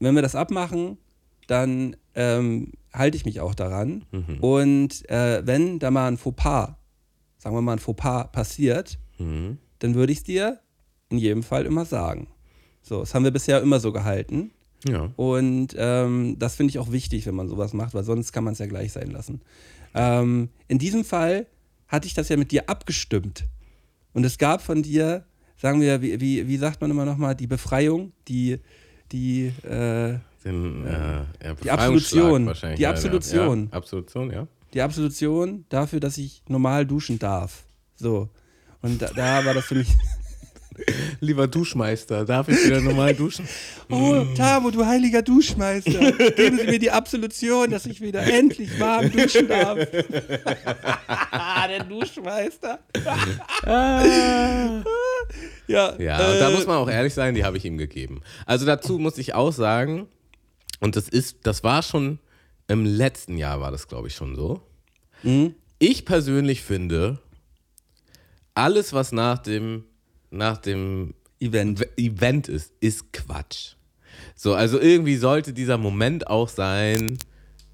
Wenn 0.00 0.14
wir 0.14 0.22
das 0.22 0.36
abmachen, 0.36 0.96
dann 1.48 1.96
ähm, 2.14 2.70
halte 2.92 3.16
ich 3.16 3.24
mich 3.24 3.40
auch 3.40 3.54
daran. 3.56 4.04
Mhm. 4.12 4.38
Und 4.40 5.10
äh, 5.10 5.44
wenn 5.44 5.80
da 5.80 5.90
mal 5.90 6.06
ein 6.06 6.16
Fauxpas, 6.18 6.76
sagen 7.38 7.56
wir 7.56 7.62
mal 7.62 7.72
ein 7.72 7.78
Fauxpas 7.80 8.30
passiert, 8.30 8.98
Mhm. 9.18 9.58
dann 9.80 9.94
würde 9.96 10.12
ich 10.12 10.18
es 10.18 10.24
dir 10.24 10.60
in 11.08 11.18
jedem 11.18 11.42
Fall 11.42 11.66
immer 11.66 11.84
sagen. 11.84 12.28
So, 12.82 13.00
das 13.00 13.14
haben 13.14 13.24
wir 13.24 13.30
bisher 13.32 13.60
immer 13.60 13.80
so 13.80 13.92
gehalten. 13.92 14.52
Ja. 14.86 15.10
Und 15.16 15.74
ähm, 15.76 16.36
das 16.38 16.54
finde 16.54 16.70
ich 16.70 16.78
auch 16.78 16.92
wichtig, 16.92 17.26
wenn 17.26 17.34
man 17.34 17.48
sowas 17.48 17.72
macht, 17.72 17.94
weil 17.94 18.04
sonst 18.04 18.32
kann 18.32 18.44
man 18.44 18.52
es 18.52 18.58
ja 18.58 18.66
gleich 18.66 18.92
sein 18.92 19.10
lassen. 19.10 19.40
Ähm, 19.94 20.50
in 20.68 20.78
diesem 20.78 21.04
Fall 21.04 21.46
hatte 21.88 22.06
ich 22.06 22.14
das 22.14 22.28
ja 22.28 22.36
mit 22.36 22.52
dir 22.52 22.68
abgestimmt. 22.68 23.44
Und 24.12 24.24
es 24.24 24.38
gab 24.38 24.62
von 24.62 24.82
dir, 24.82 25.24
sagen 25.56 25.80
wir, 25.80 26.02
wie, 26.02 26.20
wie, 26.20 26.46
wie 26.46 26.56
sagt 26.56 26.80
man 26.80 26.90
immer 26.90 27.04
nochmal, 27.04 27.34
die 27.34 27.46
Befreiung, 27.46 28.12
die, 28.28 28.58
die, 29.10 29.52
äh, 29.64 30.18
Den, 30.44 30.86
äh, 30.86 31.24
ja, 31.44 31.54
Die 31.62 31.70
Absolution. 31.70 32.52
Die. 32.76 32.86
Absolution. 32.86 33.68
Ja, 33.70 33.76
Absolution, 33.76 34.30
ja. 34.30 34.46
die 34.74 34.82
Absolution 34.82 35.64
dafür, 35.68 36.00
dass 36.00 36.18
ich 36.18 36.42
normal 36.48 36.86
duschen 36.86 37.18
darf. 37.18 37.64
So. 37.96 38.28
Und 38.80 39.02
da, 39.02 39.10
da 39.14 39.44
war 39.44 39.54
das 39.54 39.64
für 39.64 39.74
mich. 39.74 39.88
Lieber 41.20 41.46
Duschmeister, 41.46 42.24
darf 42.24 42.48
ich 42.48 42.64
wieder 42.64 42.80
normal 42.80 43.14
duschen? 43.16 43.48
Oh, 43.90 44.24
Tamo, 44.36 44.70
du 44.70 44.84
heiliger 44.84 45.22
Duschmeister. 45.22 46.12
Geben 46.32 46.58
Sie 46.58 46.66
mir 46.66 46.78
die 46.78 46.90
Absolution, 46.90 47.70
dass 47.70 47.86
ich 47.86 48.00
wieder 48.00 48.22
endlich 48.22 48.78
warm 48.78 49.10
duschen 49.10 49.48
darf. 49.48 49.78
Der 51.68 51.84
Duschmeister. 51.84 52.78
ja, 55.66 55.94
Ja, 55.98 56.16
und 56.32 56.38
da 56.40 56.48
äh, 56.48 56.52
muss 56.52 56.66
man 56.66 56.76
auch 56.76 56.88
ehrlich 56.88 57.12
sein, 57.14 57.34
die 57.34 57.44
habe 57.44 57.56
ich 57.58 57.64
ihm 57.64 57.76
gegeben. 57.76 58.22
Also 58.46 58.64
dazu 58.64 58.98
muss 58.98 59.18
ich 59.18 59.34
auch 59.34 59.52
sagen, 59.52 60.08
und 60.80 60.96
das 60.96 61.08
ist, 61.08 61.38
das 61.42 61.62
war 61.62 61.82
schon 61.82 62.18
im 62.68 62.84
letzten 62.84 63.36
Jahr 63.36 63.60
war 63.60 63.70
das, 63.70 63.88
glaube 63.88 64.08
ich, 64.08 64.14
schon 64.14 64.34
so. 64.36 64.62
Mhm. 65.22 65.54
Ich 65.78 66.04
persönlich 66.04 66.62
finde, 66.62 67.18
alles, 68.54 68.92
was 68.92 69.12
nach 69.12 69.38
dem, 69.38 69.84
nach 70.30 70.58
dem 70.58 71.14
Event. 71.40 71.86
Event 71.96 72.48
ist, 72.48 72.72
ist 72.80 73.12
Quatsch. 73.12 73.74
So, 74.34 74.54
also 74.54 74.80
irgendwie 74.80 75.16
sollte 75.16 75.52
dieser 75.52 75.78
Moment 75.78 76.26
auch 76.26 76.48
sein, 76.48 77.18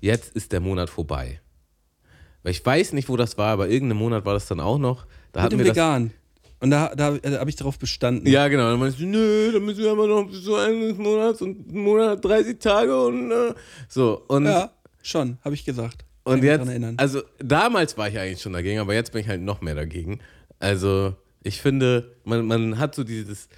jetzt 0.00 0.34
ist 0.36 0.52
der 0.52 0.60
Monat 0.60 0.90
vorbei. 0.90 1.40
Weil 2.42 2.52
ich 2.52 2.64
weiß 2.64 2.92
nicht, 2.92 3.08
wo 3.08 3.16
das 3.16 3.38
war, 3.38 3.48
aber 3.48 3.68
irgendein 3.68 3.98
Monat 3.98 4.24
war 4.26 4.34
das 4.34 4.46
dann 4.46 4.60
auch 4.60 4.78
noch. 4.78 5.06
Da 5.32 5.40
Mit 5.40 5.44
hatten 5.44 5.58
dem 5.58 5.64
wir 5.64 5.72
Vegan. 5.72 6.12
Und 6.60 6.70
da, 6.70 6.94
da, 6.94 7.10
da 7.18 7.40
habe 7.40 7.50
ich 7.50 7.56
darauf 7.56 7.78
bestanden. 7.78 8.26
Ja, 8.26 8.48
genau. 8.48 8.70
Dann 8.70 8.78
meinst 8.78 8.98
du, 8.98 9.04
nö, 9.04 9.52
dann 9.52 9.64
müssen 9.64 9.82
wir 9.82 9.90
aber 9.90 10.06
noch 10.06 10.26
bis 10.26 10.44
zu 10.44 10.52
des 10.56 10.96
Monats 10.96 11.42
und 11.42 11.70
ein 11.70 11.78
Monat 11.78 12.10
hat 12.18 12.24
30 12.24 12.58
Tage 12.58 13.04
und 13.04 13.30
äh, 13.30 13.54
so. 13.88 14.22
Und, 14.28 14.46
Ja, 14.46 14.72
schon, 15.02 15.38
habe 15.44 15.54
ich 15.54 15.64
gesagt. 15.64 16.04
Kann 16.24 16.34
und 16.34 16.42
jetzt, 16.42 16.66
also 16.96 17.20
damals 17.38 17.98
war 17.98 18.08
ich 18.08 18.18
eigentlich 18.18 18.40
schon 18.40 18.54
dagegen, 18.54 18.80
aber 18.80 18.94
jetzt 18.94 19.12
bin 19.12 19.20
ich 19.20 19.28
halt 19.28 19.42
noch 19.42 19.60
mehr 19.60 19.74
dagegen. 19.74 20.20
Also 20.58 21.14
ich 21.44 21.60
finde, 21.62 22.16
man, 22.24 22.44
man 22.46 22.78
hat 22.78 22.94
so 22.96 23.04
dieses, 23.04 23.48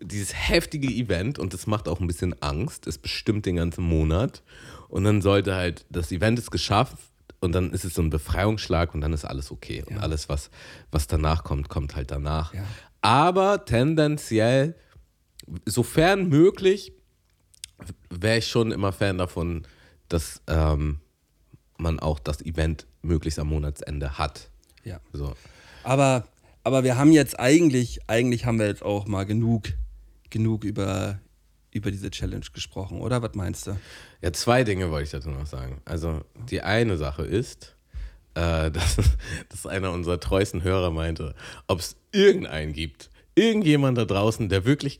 dieses 0.00 0.32
heftige 0.34 0.88
Event 0.88 1.38
und 1.40 1.52
das 1.54 1.66
macht 1.66 1.88
auch 1.88 1.98
ein 2.00 2.06
bisschen 2.06 2.40
Angst. 2.42 2.86
Es 2.86 2.98
bestimmt 2.98 3.46
den 3.46 3.56
ganzen 3.56 3.82
Monat. 3.82 4.42
Und 4.88 5.04
dann 5.04 5.20
sollte 5.22 5.54
halt, 5.56 5.84
das 5.90 6.12
Event 6.12 6.38
ist 6.38 6.50
geschafft 6.50 6.96
und 7.40 7.52
dann 7.52 7.72
ist 7.72 7.84
es 7.84 7.94
so 7.94 8.02
ein 8.02 8.10
Befreiungsschlag 8.10 8.94
und 8.94 9.00
dann 9.00 9.12
ist 9.12 9.24
alles 9.24 9.50
okay. 9.50 9.82
Und 9.86 9.96
Ja. 9.96 10.02
alles, 10.02 10.28
was, 10.28 10.50
was 10.90 11.06
danach 11.08 11.42
kommt, 11.44 11.68
kommt 11.68 11.96
halt 11.96 12.10
danach. 12.10 12.54
Ja. 12.54 12.64
Aber 13.00 13.64
tendenziell, 13.64 14.74
sofern 15.66 16.28
möglich, 16.28 16.92
wäre 18.10 18.38
ich 18.38 18.48
schon 18.48 18.70
immer 18.72 18.92
Fan 18.92 19.18
davon, 19.18 19.66
dass 20.08 20.42
ähm, 20.46 21.00
man 21.78 22.00
auch 22.00 22.18
das 22.18 22.42
Event 22.42 22.86
möglichst 23.02 23.38
am 23.38 23.48
Monatsende 23.48 24.18
hat. 24.18 24.50
Ja. 24.84 25.00
So. 25.12 25.34
Aber, 25.84 26.26
aber 26.68 26.84
wir 26.84 26.98
haben 26.98 27.12
jetzt 27.12 27.40
eigentlich, 27.40 27.98
eigentlich 28.08 28.44
haben 28.44 28.58
wir 28.58 28.66
jetzt 28.66 28.82
auch 28.82 29.06
mal 29.06 29.24
genug, 29.24 29.68
genug 30.28 30.64
über, 30.64 31.18
über 31.72 31.90
diese 31.90 32.10
Challenge 32.10 32.44
gesprochen, 32.52 33.00
oder? 33.00 33.22
Was 33.22 33.34
meinst 33.34 33.66
du? 33.68 33.78
Ja, 34.20 34.34
zwei 34.34 34.64
Dinge 34.64 34.90
wollte 34.90 35.04
ich 35.04 35.10
dazu 35.10 35.30
noch 35.30 35.46
sagen. 35.46 35.80
Also 35.86 36.20
die 36.50 36.60
eine 36.60 36.98
Sache 36.98 37.22
ist, 37.22 37.74
äh, 38.34 38.70
dass, 38.70 38.98
dass 39.48 39.64
einer 39.66 39.92
unserer 39.92 40.20
treuesten 40.20 40.62
Hörer 40.62 40.90
meinte, 40.90 41.34
ob 41.68 41.80
es 41.80 41.96
irgendeinen 42.12 42.74
gibt, 42.74 43.08
irgendjemand 43.38 43.96
da 43.96 44.04
draußen, 44.04 44.48
der 44.48 44.64
wirklich 44.64 44.98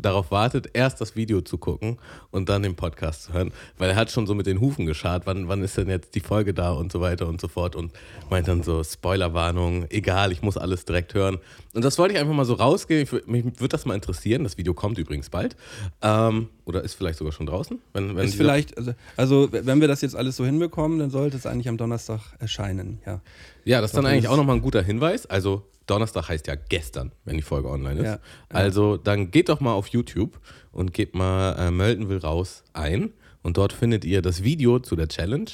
darauf 0.00 0.30
wartet, 0.30 0.70
erst 0.72 1.00
das 1.00 1.16
Video 1.16 1.42
zu 1.42 1.58
gucken 1.58 1.98
und 2.30 2.48
dann 2.48 2.62
den 2.62 2.76
Podcast 2.76 3.24
zu 3.24 3.34
hören, 3.34 3.52
weil 3.76 3.90
er 3.90 3.96
hat 3.96 4.10
schon 4.10 4.26
so 4.26 4.34
mit 4.34 4.46
den 4.46 4.60
Hufen 4.60 4.86
geschart, 4.86 5.26
wann, 5.26 5.48
wann 5.48 5.62
ist 5.62 5.76
denn 5.76 5.88
jetzt 5.88 6.14
die 6.14 6.20
Folge 6.20 6.54
da 6.54 6.72
und 6.72 6.90
so 6.90 7.00
weiter 7.00 7.28
und 7.28 7.40
so 7.40 7.48
fort 7.48 7.76
und 7.76 7.92
meint 8.30 8.48
dann 8.48 8.62
so, 8.62 8.82
Spoilerwarnung, 8.82 9.86
egal, 9.90 10.32
ich 10.32 10.40
muss 10.40 10.56
alles 10.56 10.86
direkt 10.86 11.12
hören. 11.12 11.38
Und 11.74 11.84
das 11.84 11.98
wollte 11.98 12.14
ich 12.14 12.20
einfach 12.20 12.34
mal 12.34 12.46
so 12.46 12.54
rausgehen, 12.54 13.02
ich, 13.02 13.26
mich 13.26 13.44
würde 13.44 13.68
das 13.68 13.84
mal 13.84 13.94
interessieren, 13.94 14.44
das 14.44 14.56
Video 14.56 14.72
kommt 14.72 14.96
übrigens 14.96 15.28
bald, 15.28 15.54
ähm, 16.00 16.48
oder 16.64 16.82
ist 16.82 16.94
vielleicht 16.94 17.18
sogar 17.18 17.32
schon 17.32 17.46
draußen. 17.46 17.78
Wenn, 17.92 18.16
wenn 18.16 18.24
Ist 18.24 18.36
vielleicht, 18.36 18.78
also, 18.78 18.94
also 19.16 19.48
wenn 19.52 19.80
wir 19.80 19.88
das 19.88 20.00
jetzt 20.00 20.16
alles 20.16 20.36
so 20.36 20.46
hinbekommen, 20.46 20.98
dann 20.98 21.10
sollte 21.10 21.36
es 21.36 21.44
eigentlich 21.44 21.68
am 21.68 21.76
Donnerstag 21.76 22.20
erscheinen, 22.38 23.00
ja. 23.04 23.20
Ja, 23.64 23.80
das 23.80 23.90
ist 23.90 23.96
dann 23.96 24.06
eigentlich 24.06 24.28
auch 24.28 24.36
nochmal 24.36 24.56
ein 24.56 24.62
guter 24.62 24.82
Hinweis. 24.82 25.26
Also 25.26 25.68
Donnerstag 25.86 26.28
heißt 26.28 26.46
ja 26.46 26.54
gestern, 26.54 27.12
wenn 27.24 27.36
die 27.36 27.42
Folge 27.42 27.68
online 27.68 28.00
ist. 28.00 28.06
Ja, 28.06 28.12
ja. 28.12 28.20
Also 28.50 28.96
dann 28.96 29.30
geht 29.30 29.48
doch 29.48 29.60
mal 29.60 29.72
auf 29.72 29.88
YouTube 29.88 30.40
und 30.72 30.94
gebt 30.94 31.14
mal 31.14 31.54
äh, 31.58 31.70
Mölten 31.70 32.08
will 32.08 32.18
raus 32.18 32.64
ein. 32.72 33.12
Und 33.42 33.58
dort 33.58 33.72
findet 33.72 34.04
ihr 34.04 34.22
das 34.22 34.42
Video 34.42 34.78
zu 34.78 34.96
der 34.96 35.08
Challenge. 35.08 35.50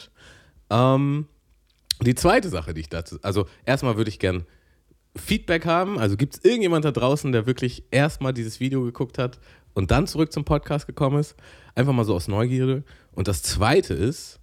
Ähm, 0.70 1.26
die 2.00 2.14
zweite 2.14 2.48
Sache, 2.48 2.72
die 2.72 2.82
ich 2.82 2.88
dazu. 2.88 3.18
Also 3.22 3.46
erstmal 3.66 3.96
würde 3.96 4.10
ich 4.10 4.18
gern 4.18 4.46
Feedback 5.16 5.66
haben. 5.66 5.98
Also 5.98 6.16
gibt 6.16 6.36
es 6.36 6.44
irgendjemand 6.44 6.84
da 6.84 6.92
draußen, 6.92 7.32
der 7.32 7.46
wirklich 7.46 7.84
erstmal 7.90 8.32
dieses 8.32 8.60
Video 8.60 8.82
geguckt 8.82 9.18
hat 9.18 9.40
und 9.74 9.90
dann 9.90 10.06
zurück 10.06 10.32
zum 10.32 10.44
Podcast 10.44 10.86
gekommen 10.86 11.18
ist? 11.18 11.34
Einfach 11.74 11.92
mal 11.92 12.04
so 12.04 12.14
aus 12.14 12.28
Neugierde. 12.28 12.84
Und 13.12 13.26
das 13.26 13.42
zweite 13.42 13.94
ist, 13.94 14.38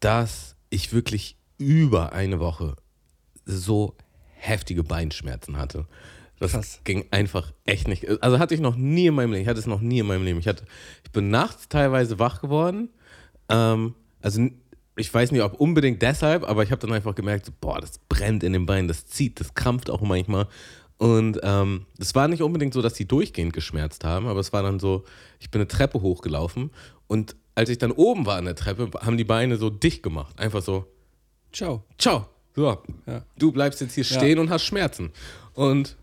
dass 0.00 0.56
ich 0.70 0.92
wirklich 0.92 1.36
über 1.58 2.12
eine 2.12 2.40
Woche 2.40 2.76
so 3.44 3.96
heftige 4.34 4.84
Beinschmerzen 4.84 5.56
hatte. 5.56 5.86
Das 6.38 6.52
Krass. 6.52 6.80
ging 6.84 7.06
einfach 7.10 7.52
echt 7.64 7.88
nicht. 7.88 8.22
Also 8.22 8.38
hatte 8.38 8.54
ich 8.54 8.60
noch 8.60 8.76
nie 8.76 9.06
in 9.06 9.14
meinem 9.14 9.32
Leben. 9.32 9.42
Ich 9.42 9.48
hatte 9.48 9.60
es 9.60 9.66
noch 9.66 9.80
nie 9.80 10.00
in 10.00 10.06
meinem 10.06 10.24
Leben. 10.24 10.38
Ich, 10.38 10.48
hatte, 10.48 10.64
ich 11.04 11.10
bin 11.10 11.30
nachts 11.30 11.68
teilweise 11.68 12.18
wach 12.18 12.42
geworden. 12.42 12.90
Ähm, 13.48 13.94
also 14.20 14.46
ich 14.96 15.12
weiß 15.12 15.32
nicht, 15.32 15.42
ob 15.42 15.54
unbedingt 15.54 16.02
deshalb, 16.02 16.48
aber 16.48 16.62
ich 16.62 16.70
habe 16.70 16.80
dann 16.80 16.92
einfach 16.92 17.14
gemerkt, 17.14 17.46
so, 17.46 17.52
boah, 17.60 17.80
das 17.80 17.98
brennt 18.08 18.42
in 18.42 18.52
den 18.52 18.66
Beinen, 18.66 18.88
das 18.88 19.06
zieht, 19.06 19.40
das 19.40 19.54
krampft 19.54 19.90
auch 19.90 20.00
manchmal. 20.00 20.48
Und 20.98 21.38
ähm, 21.42 21.84
es 21.98 22.14
war 22.14 22.28
nicht 22.28 22.42
unbedingt 22.42 22.72
so, 22.72 22.80
dass 22.80 22.94
die 22.94 23.06
durchgehend 23.06 23.52
geschmerzt 23.52 24.04
haben, 24.04 24.26
aber 24.26 24.40
es 24.40 24.54
war 24.54 24.62
dann 24.62 24.78
so, 24.78 25.04
ich 25.38 25.50
bin 25.50 25.60
eine 25.60 25.68
Treppe 25.68 26.00
hochgelaufen 26.00 26.70
und 27.06 27.36
als 27.54 27.68
ich 27.68 27.78
dann 27.78 27.92
oben 27.92 28.24
war 28.24 28.36
an 28.36 28.46
der 28.46 28.54
Treppe, 28.54 28.90
haben 29.00 29.18
die 29.18 29.24
Beine 29.24 29.56
so 29.56 29.68
dicht 29.68 30.02
gemacht. 30.02 30.38
Einfach 30.38 30.62
so, 30.62 30.86
Ciao. 31.52 31.84
ciao, 31.98 32.26
so, 32.54 32.82
Ja. 33.06 33.24
du 33.38 33.52
bleibst 33.52 33.80
jetzt 33.80 33.94
hier 33.94 34.04
Ja. 34.04 34.16
stehen 34.18 34.38
und 34.38 34.50
hast 34.50 34.64
Schmerzen. 34.64 35.10
Und 35.54 35.96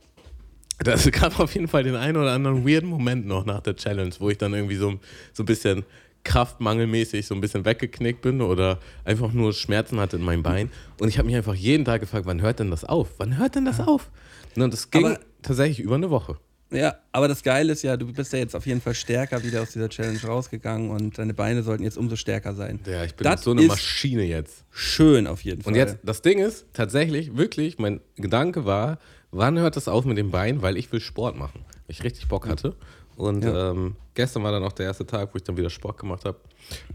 das 0.79 1.09
gab 1.11 1.39
auf 1.39 1.53
jeden 1.53 1.67
Fall 1.67 1.83
den 1.83 1.95
einen 1.95 2.17
oder 2.17 2.31
anderen 2.31 2.67
weirden 2.67 2.89
Moment 2.89 3.25
noch 3.27 3.45
nach 3.45 3.61
der 3.61 3.75
Challenge, 3.75 4.13
wo 4.19 4.29
ich 4.29 4.37
dann 4.37 4.53
irgendwie 4.53 4.75
so, 4.75 4.99
so 5.33 5.43
ein 5.43 5.45
bisschen 5.45 5.85
kraftmangelmäßig 6.23 7.27
so 7.27 7.35
ein 7.35 7.41
bisschen 7.41 7.65
weggeknickt 7.65 8.21
bin 8.21 8.41
oder 8.41 8.79
einfach 9.03 9.33
nur 9.33 9.51
Schmerzen 9.53 9.99
hatte 9.99 10.15
in 10.15 10.23
meinem 10.23 10.41
Bein. 10.41 10.71
Und 10.99 11.09
ich 11.09 11.17
habe 11.17 11.25
mich 11.27 11.35
einfach 11.35 11.53
jeden 11.53 11.83
Tag 11.85 11.99
gefragt, 12.01 12.25
wann 12.25 12.41
hört 12.41 12.59
denn 12.59 12.71
das 12.71 12.85
auf? 12.85 13.09
Wann 13.17 13.37
hört 13.37 13.55
denn 13.55 13.65
das 13.65 13.79
auf? 13.81 14.09
Und 14.55 14.73
das 14.73 14.89
ging 14.89 15.05
Aber- 15.05 15.19
tatsächlich 15.41 15.79
über 15.81 15.95
eine 15.95 16.09
Woche. 16.09 16.37
Ja, 16.73 16.95
aber 17.11 17.27
das 17.27 17.43
Geile 17.43 17.71
ist 17.73 17.83
ja, 17.83 17.95
du 17.95 18.11
bist 18.11 18.33
ja 18.33 18.39
jetzt 18.39 18.55
auf 18.55 18.65
jeden 18.65 18.81
Fall 18.81 18.95
stärker 18.95 19.43
wieder 19.43 19.61
aus 19.61 19.71
dieser 19.71 19.89
Challenge 19.89 20.19
rausgegangen 20.23 20.89
und 20.89 21.17
deine 21.17 21.33
Beine 21.33 21.63
sollten 21.63 21.83
jetzt 21.83 21.97
umso 21.97 22.15
stärker 22.15 22.53
sein. 22.55 22.79
Ja, 22.85 23.03
ich 23.03 23.15
bin 23.15 23.23
Das 23.25 23.43
so 23.43 23.51
eine 23.51 23.61
Maschine 23.63 24.23
jetzt. 24.23 24.63
Schön 24.71 25.27
auf 25.27 25.43
jeden 25.43 25.61
Fall. 25.61 25.71
Und 25.73 25.77
jetzt, 25.77 25.97
das 26.03 26.21
Ding 26.21 26.39
ist, 26.39 26.65
tatsächlich, 26.73 27.37
wirklich, 27.37 27.77
mein 27.77 28.01
Gedanke 28.15 28.65
war, 28.65 28.97
wann 29.31 29.57
hört 29.59 29.75
das 29.75 29.87
auf 29.87 30.05
mit 30.05 30.17
dem 30.17 30.31
Bein, 30.31 30.61
weil 30.61 30.77
ich 30.77 30.91
will 30.91 30.99
Sport 30.99 31.37
machen. 31.37 31.61
Weil 31.67 31.81
ich 31.89 32.03
richtig 32.03 32.27
Bock 32.27 32.47
hatte. 32.47 32.75
Und 33.15 33.43
Ja. 33.43 33.71
ähm, 33.71 33.95
gestern 34.15 34.41
war 34.43 34.51
dann 34.51 34.63
auch 34.63 34.71
der 34.73 34.87
erste 34.87 35.05
Tag, 35.05 35.29
wo 35.33 35.37
ich 35.37 35.43
dann 35.43 35.55
wieder 35.55 35.69
Sport 35.69 35.99
gemacht 35.99 36.25
habe. 36.25 36.39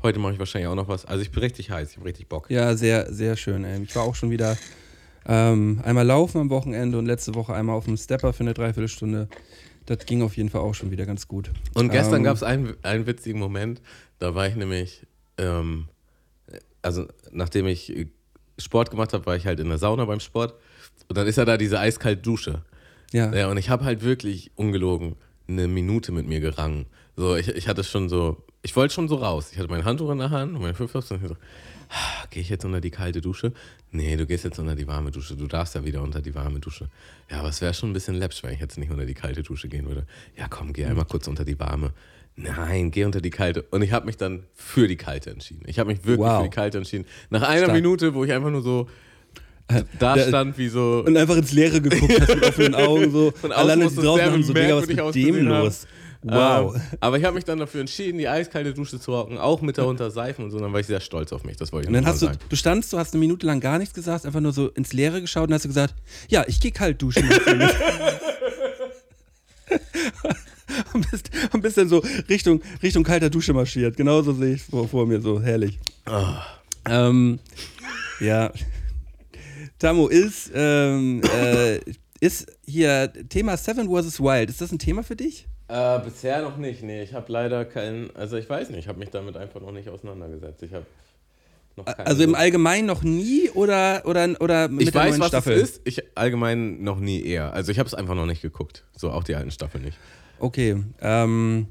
Heute 0.02 0.18
mache 0.18 0.32
ich 0.32 0.38
wahrscheinlich 0.40 0.68
auch 0.68 0.74
noch 0.74 0.88
was. 0.88 1.04
Also 1.04 1.22
ich 1.22 1.30
bin 1.30 1.40
richtig 1.42 1.70
heiß, 1.70 1.90
ich 1.92 1.96
habe 1.98 2.06
richtig 2.08 2.28
Bock. 2.28 2.50
Ja, 2.50 2.74
sehr, 2.76 3.12
sehr 3.12 3.36
schön. 3.36 3.64
Ey. 3.64 3.82
Ich 3.82 3.94
war 3.94 4.02
auch 4.02 4.16
schon 4.16 4.30
wieder 4.30 4.56
ähm, 5.26 5.80
einmal 5.84 6.06
laufen 6.06 6.40
am 6.40 6.50
Wochenende 6.50 6.98
und 6.98 7.06
letzte 7.06 7.34
Woche 7.34 7.54
einmal 7.54 7.76
auf 7.76 7.84
dem 7.84 7.96
Stepper 7.96 8.32
für 8.32 8.40
eine 8.40 8.54
Dreiviertelstunde. 8.54 9.28
Das 9.88 10.04
ging 10.04 10.20
auf 10.20 10.36
jeden 10.36 10.50
Fall 10.50 10.60
auch 10.60 10.74
schon 10.74 10.90
wieder 10.90 11.06
ganz 11.06 11.28
gut. 11.28 11.50
Und 11.72 11.88
gestern 11.90 12.16
Ähm, 12.18 12.24
gab 12.24 12.36
es 12.36 12.42
einen, 12.42 12.76
einen 12.82 13.06
witzigen 13.06 13.40
Moment, 13.40 13.80
da 14.18 14.34
war 14.34 14.46
ich 14.46 14.54
nämlich, 14.54 15.06
ähm, 15.38 15.88
also 16.82 17.06
nachdem 17.32 17.66
ich 17.66 18.06
Sport 18.58 18.90
gemacht 18.90 19.14
habe, 19.14 19.24
war 19.24 19.34
ich 19.36 19.46
halt 19.46 19.60
in 19.60 19.68
der 19.68 19.78
Sauna 19.78 20.04
beim 20.04 20.20
Sport. 20.20 20.54
Und 21.08 21.16
dann 21.16 21.26
ist 21.26 21.36
ja 21.36 21.46
da 21.46 21.56
diese 21.56 21.80
eiskalte 21.80 22.20
Dusche. 22.20 22.62
Ja, 23.12 23.34
Ja, 23.34 23.48
und 23.50 23.56
ich 23.56 23.70
habe 23.70 23.86
halt 23.86 24.02
wirklich 24.02 24.50
ungelogen 24.56 25.16
eine 25.48 25.68
Minute 25.68 26.12
mit 26.12 26.26
mir 26.26 26.40
gerangen. 26.40 26.84
So, 27.16 27.34
ich, 27.36 27.48
ich 27.48 27.66
hatte 27.66 27.82
schon 27.82 28.10
so, 28.10 28.44
ich 28.60 28.76
wollte 28.76 28.92
schon 28.92 29.08
so 29.08 29.14
raus. 29.16 29.52
Ich 29.52 29.58
hatte 29.58 29.70
mein 29.70 29.86
Handtuch 29.86 30.10
in 30.10 30.18
der 30.18 30.28
Hand 30.28 30.54
und 30.54 30.60
mein 30.60 30.74
Fünflops 30.74 31.10
und 31.12 31.22
ich 31.22 31.28
so, 31.28 31.36
ah, 31.88 32.26
gehe 32.28 32.42
ich 32.42 32.50
jetzt 32.50 32.66
unter 32.66 32.82
die 32.82 32.90
kalte 32.90 33.22
Dusche? 33.22 33.54
Nee, 33.90 34.16
du 34.16 34.26
gehst 34.26 34.44
jetzt 34.44 34.58
unter 34.58 34.74
die 34.74 34.86
warme 34.86 35.10
Dusche. 35.10 35.34
Du 35.36 35.46
darfst 35.46 35.74
ja 35.74 35.84
wieder 35.84 36.02
unter 36.02 36.20
die 36.20 36.34
warme 36.34 36.60
Dusche. 36.60 36.88
Ja, 37.30 37.38
aber 37.40 37.48
es 37.48 37.60
wäre 37.62 37.72
schon 37.72 37.90
ein 37.90 37.94
bisschen 37.94 38.14
läppsch, 38.16 38.42
wenn 38.42 38.52
ich 38.52 38.60
jetzt 38.60 38.76
nicht 38.78 38.90
unter 38.90 39.06
die 39.06 39.14
kalte 39.14 39.42
Dusche 39.42 39.68
gehen 39.68 39.86
würde. 39.86 40.06
Ja, 40.36 40.46
komm, 40.48 40.72
geh 40.74 40.84
einmal 40.84 41.06
kurz 41.06 41.26
unter 41.26 41.44
die 41.44 41.58
warme. 41.58 41.92
Nein, 42.36 42.90
geh 42.90 43.04
unter 43.04 43.20
die 43.20 43.30
kalte. 43.30 43.62
Und 43.70 43.82
ich 43.82 43.92
habe 43.92 44.06
mich 44.06 44.16
dann 44.16 44.44
für 44.54 44.86
die 44.88 44.96
kalte 44.96 45.30
entschieden. 45.30 45.62
Ich 45.66 45.78
habe 45.78 45.90
mich 45.90 46.04
wirklich 46.04 46.18
Wow. 46.28 46.38
für 46.42 46.48
die 46.50 46.54
kalte 46.54 46.78
entschieden. 46.78 47.06
Nach 47.30 47.42
einer 47.42 47.62
Stark. 47.64 47.72
Minute, 47.74 48.14
wo 48.14 48.24
ich 48.24 48.32
einfach 48.32 48.50
nur 48.50 48.62
so 48.62 48.88
da 49.98 50.14
der- 50.14 50.28
stand 50.28 50.56
wie 50.56 50.68
so 50.68 51.02
Und 51.06 51.16
einfach 51.16 51.36
ins 51.36 51.52
Leere 51.52 51.80
geguckt 51.80 52.20
hast 52.20 52.28
mit 52.34 52.44
offenen 52.46 52.74
Augen. 52.74 53.10
So. 53.10 53.32
Von 53.32 53.52
Alle 53.52 53.60
außen 53.62 53.70
anderen, 53.72 53.82
muss 53.84 53.94
die 53.96 54.06
draußen 54.06 54.24
haben 54.32 54.42
so, 54.42 54.52
Digga, 54.54 54.76
was 54.76 54.86
mit 54.86 55.16
dem 55.16 55.46
los? 55.46 55.86
Wow. 56.22 56.74
Ähm, 56.74 56.82
aber 57.00 57.18
ich 57.18 57.24
habe 57.24 57.34
mich 57.34 57.44
dann 57.44 57.58
dafür 57.58 57.80
entschieden, 57.80 58.18
die 58.18 58.28
eiskalte 58.28 58.74
Dusche 58.74 58.98
zu 58.98 59.12
rocken, 59.12 59.38
auch 59.38 59.60
mit 59.60 59.78
darunter 59.78 60.10
Seifen 60.10 60.44
und 60.44 60.50
so. 60.50 60.58
Dann 60.58 60.72
war 60.72 60.80
ich 60.80 60.86
sehr 60.86 61.00
stolz 61.00 61.32
auf 61.32 61.44
mich. 61.44 61.56
Das 61.56 61.72
wollte 61.72 61.84
ich 61.84 61.88
Und 61.88 61.94
dann 61.94 62.06
hast 62.06 62.22
du, 62.22 62.26
sagen. 62.26 62.38
du 62.48 62.56
standst, 62.56 62.92
du 62.92 62.98
hast 62.98 63.14
eine 63.14 63.20
Minute 63.20 63.46
lang 63.46 63.60
gar 63.60 63.78
nichts 63.78 63.94
gesagt, 63.94 64.26
einfach 64.26 64.40
nur 64.40 64.52
so 64.52 64.68
ins 64.70 64.92
Leere 64.92 65.20
geschaut 65.20 65.48
und 65.48 65.54
hast 65.54 65.64
du 65.64 65.68
gesagt, 65.68 65.94
ja, 66.28 66.44
ich 66.48 66.60
gehe 66.60 66.72
kalt 66.72 67.00
duschen. 67.00 67.28
und, 70.92 71.10
bist, 71.10 71.30
und 71.52 71.60
bist 71.60 71.78
dann 71.78 71.88
so 71.88 72.02
Richtung, 72.28 72.62
Richtung 72.82 73.04
kalter 73.04 73.30
Dusche 73.30 73.52
marschiert. 73.52 73.96
Genauso 73.96 74.32
sehe 74.32 74.54
ich 74.54 74.62
es 74.62 74.68
vor, 74.68 74.88
vor 74.88 75.06
mir, 75.06 75.20
so 75.20 75.40
herrlich. 75.40 75.78
Ah. 76.04 76.42
Ähm, 76.88 77.38
ja. 78.20 78.52
Tamo, 79.78 80.08
ist, 80.08 80.50
ähm, 80.54 81.22
äh, 81.22 81.78
ist 82.20 82.46
hier 82.66 83.12
Thema 83.28 83.56
Seven 83.56 83.88
vs. 83.88 84.20
Wild, 84.20 84.50
ist 84.50 84.60
das 84.60 84.72
ein 84.72 84.78
Thema 84.78 85.02
für 85.02 85.16
dich? 85.16 85.47
Äh, 85.68 85.98
bisher 86.00 86.42
noch 86.42 86.56
nicht. 86.56 86.82
Nee, 86.82 87.02
ich 87.02 87.12
habe 87.12 87.30
leider 87.30 87.64
keinen. 87.64 88.14
Also, 88.16 88.36
ich 88.36 88.48
weiß 88.48 88.70
nicht. 88.70 88.80
Ich 88.80 88.88
habe 88.88 88.98
mich 88.98 89.10
damit 89.10 89.36
einfach 89.36 89.60
noch 89.60 89.72
nicht 89.72 89.88
auseinandergesetzt. 89.88 90.62
Ich 90.62 90.72
habe 90.72 90.86
noch 91.76 91.84
keinen. 91.84 92.06
Also 92.06 92.22
im 92.24 92.34
Allgemeinen 92.34 92.86
noch 92.86 93.02
nie 93.02 93.50
oder, 93.50 94.02
oder, 94.06 94.28
oder 94.40 94.68
mit 94.68 94.82
ich 94.82 94.92
der 94.92 95.02
weiß, 95.02 95.10
neuen 95.10 95.20
was 95.20 95.28
Staffel? 95.28 95.52
es 95.54 95.70
ist. 95.70 95.80
Ich 95.84 96.02
allgemein 96.16 96.82
noch 96.82 97.00
nie 97.00 97.22
eher. 97.22 97.52
Also, 97.52 97.70
ich 97.70 97.78
habe 97.78 97.86
es 97.86 97.94
einfach 97.94 98.14
noch 98.14 98.26
nicht 98.26 98.40
geguckt. 98.40 98.84
So, 98.96 99.10
auch 99.10 99.24
die 99.24 99.34
alten 99.34 99.50
Staffeln 99.50 99.84
nicht. 99.84 99.98
Okay. 100.38 100.82
Ähm, 101.00 101.68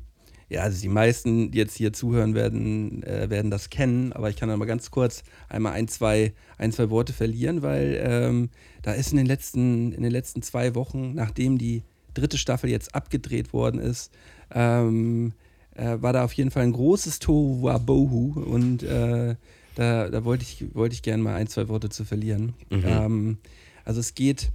ja, 0.50 0.62
also 0.62 0.82
die 0.82 0.88
meisten, 0.88 1.52
die 1.52 1.58
jetzt 1.58 1.76
hier 1.76 1.92
zuhören 1.92 2.34
werden, 2.34 3.04
äh, 3.04 3.30
werden 3.30 3.52
das 3.52 3.70
kennen, 3.70 4.14
aber 4.14 4.30
ich 4.30 4.38
kann 4.38 4.50
aber 4.50 4.66
ganz 4.66 4.92
kurz 4.92 5.24
einmal 5.50 5.74
ein, 5.74 5.90
zwei, 5.90 6.34
ein, 6.58 6.72
zwei 6.72 6.90
Worte 6.90 7.12
verlieren, 7.12 7.64
weil 7.64 8.00
ähm, 8.02 8.50
da 8.82 8.94
ist 8.94 9.12
in 9.12 9.18
den, 9.18 9.26
letzten, 9.26 9.92
in 9.92 10.04
den 10.04 10.12
letzten 10.12 10.42
zwei 10.42 10.74
Wochen, 10.74 11.14
nachdem 11.16 11.58
die 11.58 11.84
dritte 12.20 12.38
Staffel 12.38 12.70
jetzt 12.70 12.96
abgedreht 12.96 13.54
worden 13.54 13.80
ist, 13.80 14.12
ähm, 14.52 15.34
äh, 15.76 15.98
war 16.02 16.14
da 16.14 16.24
auf 16.24 16.34
jeden 16.34 16.52
Fall 16.52 16.64
ein 16.64 16.74
großes 16.74 17.20
Tohuwabohu 17.20 18.40
und 18.42 18.84
äh, 18.84 19.36
da, 19.76 20.10
da 20.10 20.26
wollte 20.26 20.44
ich, 20.44 20.74
wollte 20.74 20.96
ich 20.96 21.04
gerne 21.04 21.22
mal 21.22 21.36
ein, 21.36 21.48
zwei 21.48 21.68
Worte 21.68 21.90
zu 21.90 22.04
verlieren. 22.04 22.54
Mhm. 22.70 22.84
Ähm, 22.86 23.38
also 23.86 24.00
es 24.00 24.16
geht, 24.16 24.52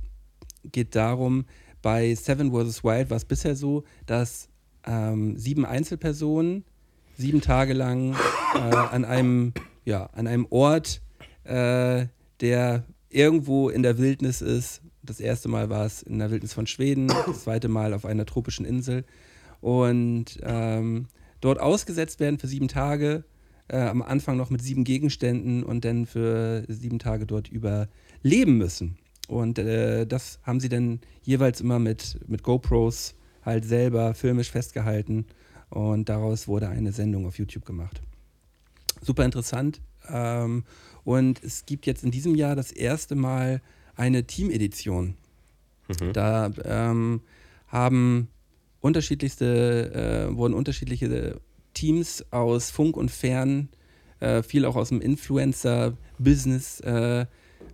geht 0.64 0.97
darum, 0.97 1.45
bei 1.81 2.14
Seven 2.14 2.52
vs. 2.52 2.85
Wild 2.85 3.11
war 3.11 3.16
es 3.16 3.25
bisher 3.25 3.57
so, 3.57 3.85
dass 4.07 4.49
ähm, 4.85 5.37
sieben 5.37 5.64
Einzelpersonen 5.64 6.64
sieben 7.16 7.40
Tage 7.40 7.73
lang 7.73 8.14
äh, 8.54 8.59
an, 8.59 9.04
einem, 9.04 9.52
ja, 9.85 10.07
an 10.07 10.26
einem 10.26 10.47
Ort, 10.50 11.02
äh, 11.45 12.07
der 12.40 12.85
irgendwo 13.09 13.69
in 13.69 13.83
der 13.83 13.99
Wildnis 13.99 14.42
ist. 14.42 14.83
Das 15.02 15.21
erste 15.21 15.49
Mal 15.49 15.68
war 15.68 15.85
es 15.85 16.02
in 16.02 16.18
der 16.18 16.30
Wildnis 16.30 16.52
von 16.52 16.66
Schweden, 16.66 17.09
das 17.26 17.44
zweite 17.44 17.68
Mal 17.68 17.94
auf 17.94 18.04
einer 18.04 18.26
tropischen 18.26 18.64
Insel. 18.64 19.04
Und 19.61 20.38
ähm, 20.42 21.06
dort 21.40 21.61
ausgesetzt 21.61 22.21
werden 22.21 22.38
für 22.38 22.49
sieben 22.49 22.68
Tage, 22.68 23.25
äh, 23.68 23.78
am 23.78 24.02
Anfang 24.02 24.37
noch 24.37 24.50
mit 24.50 24.62
sieben 24.62 24.85
Gegenständen 24.85 25.62
und 25.62 25.85
dann 25.85 26.06
für 26.06 26.64
sieben 26.68 26.99
Tage 26.99 27.26
dort 27.26 27.49
überleben 27.49 28.59
müssen. 28.59 28.99
Und 29.28 29.59
äh, 29.59 30.06
das 30.06 30.40
haben 30.42 30.61
sie 30.61 30.68
dann 30.68 31.00
jeweils 31.23 31.61
immer 31.61 31.78
mit, 31.78 32.18
mit 32.26 32.42
GoPros 32.42 33.14
halt 33.44 33.64
selber 33.64 34.14
filmisch 34.14 34.50
festgehalten. 34.50 35.26
Und 35.71 36.09
daraus 36.09 36.49
wurde 36.49 36.68
eine 36.68 36.92
Sendung 36.92 37.26
auf 37.26 37.38
YouTube 37.38 37.64
gemacht. 37.64 38.02
Super 39.00 39.25
interessant. 39.25 39.80
Ähm, 40.09 40.64
und 41.04 41.42
es 41.42 41.66
gibt 41.66 41.87
jetzt 41.87 42.04
in 42.04 42.11
diesem 42.11 42.35
Jahr 42.35 42.56
das 42.56 42.73
erste 42.73 43.14
Mal 43.14 43.61
eine 43.96 44.25
Team-Edition. 44.25 45.14
Mhm. 45.88 46.12
Da 46.12 46.50
ähm, 46.64 47.20
haben 47.68 48.28
unterschiedlichste, 48.80 50.28
äh, 50.30 50.37
wurden 50.37 50.54
unterschiedliche 50.54 51.40
Teams 51.75 52.25
aus 52.30 52.70
Funk 52.70 52.96
und 52.96 53.11
Fern, 53.11 53.68
äh, 54.20 54.42
viel 54.42 54.64
auch 54.64 54.76
aus 54.76 54.90
dem 54.90 55.00
Influencer-Business 55.00 56.80
äh, 56.80 57.26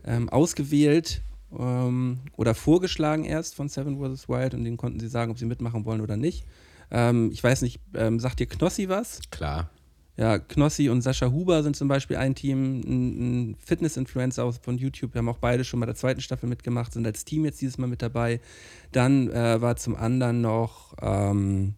ähm, 0.05 0.29
ausgewählt 0.29 1.23
ähm, 1.59 2.19
oder 2.37 2.55
vorgeschlagen 2.55 3.25
erst 3.25 3.55
von 3.55 3.69
Seven 3.69 3.99
vs. 3.99 4.29
Wild 4.29 4.55
und 4.55 4.65
denen 4.65 4.77
konnten 4.77 5.01
sie 5.01 5.09
sagen, 5.09 5.31
ob 5.31 5.39
sie 5.39 5.47
mitmachen 5.47 5.85
wollen 5.85 6.01
oder 6.01 6.17
nicht. 6.17 6.45
Ähm, 6.91 7.31
ich 7.33 7.43
weiß 7.43 7.63
nicht, 7.63 7.81
ähm, 7.95 8.21
sagt 8.21 8.41
dir 8.41 8.47
Knossi 8.47 8.89
was? 8.89 9.21
Klar. 9.31 9.71
Ja, 10.19 10.41
Knossi 10.41 10.89
und 10.89 11.01
Sascha 11.01 11.31
Huber 11.31 11.63
sind 11.63 11.77
zum 11.77 11.87
Beispiel 11.87 12.17
ein 12.17 12.35
Team, 12.35 12.81
ein, 12.81 13.51
ein 13.53 13.57
Fitness-Influencer 13.65 14.53
von 14.53 14.77
YouTube. 14.77 15.15
Wir 15.15 15.21
haben 15.21 15.29
auch 15.29 15.39
beide 15.39 15.63
schon 15.63 15.79
bei 15.79 15.87
der 15.87 15.95
zweiten 15.95 16.21
Staffel 16.21 16.49
mitgemacht, 16.49 16.93
sind 16.93 17.07
als 17.07 17.25
Team 17.25 17.45
jetzt 17.45 17.61
dieses 17.61 17.79
Mal 17.79 17.87
mit 17.87 18.03
dabei. 18.03 18.41
Dann 18.91 19.31
äh, 19.31 19.61
war 19.61 19.77
zum 19.77 19.95
anderen 19.95 20.41
noch 20.41 20.95
ähm, 21.01 21.75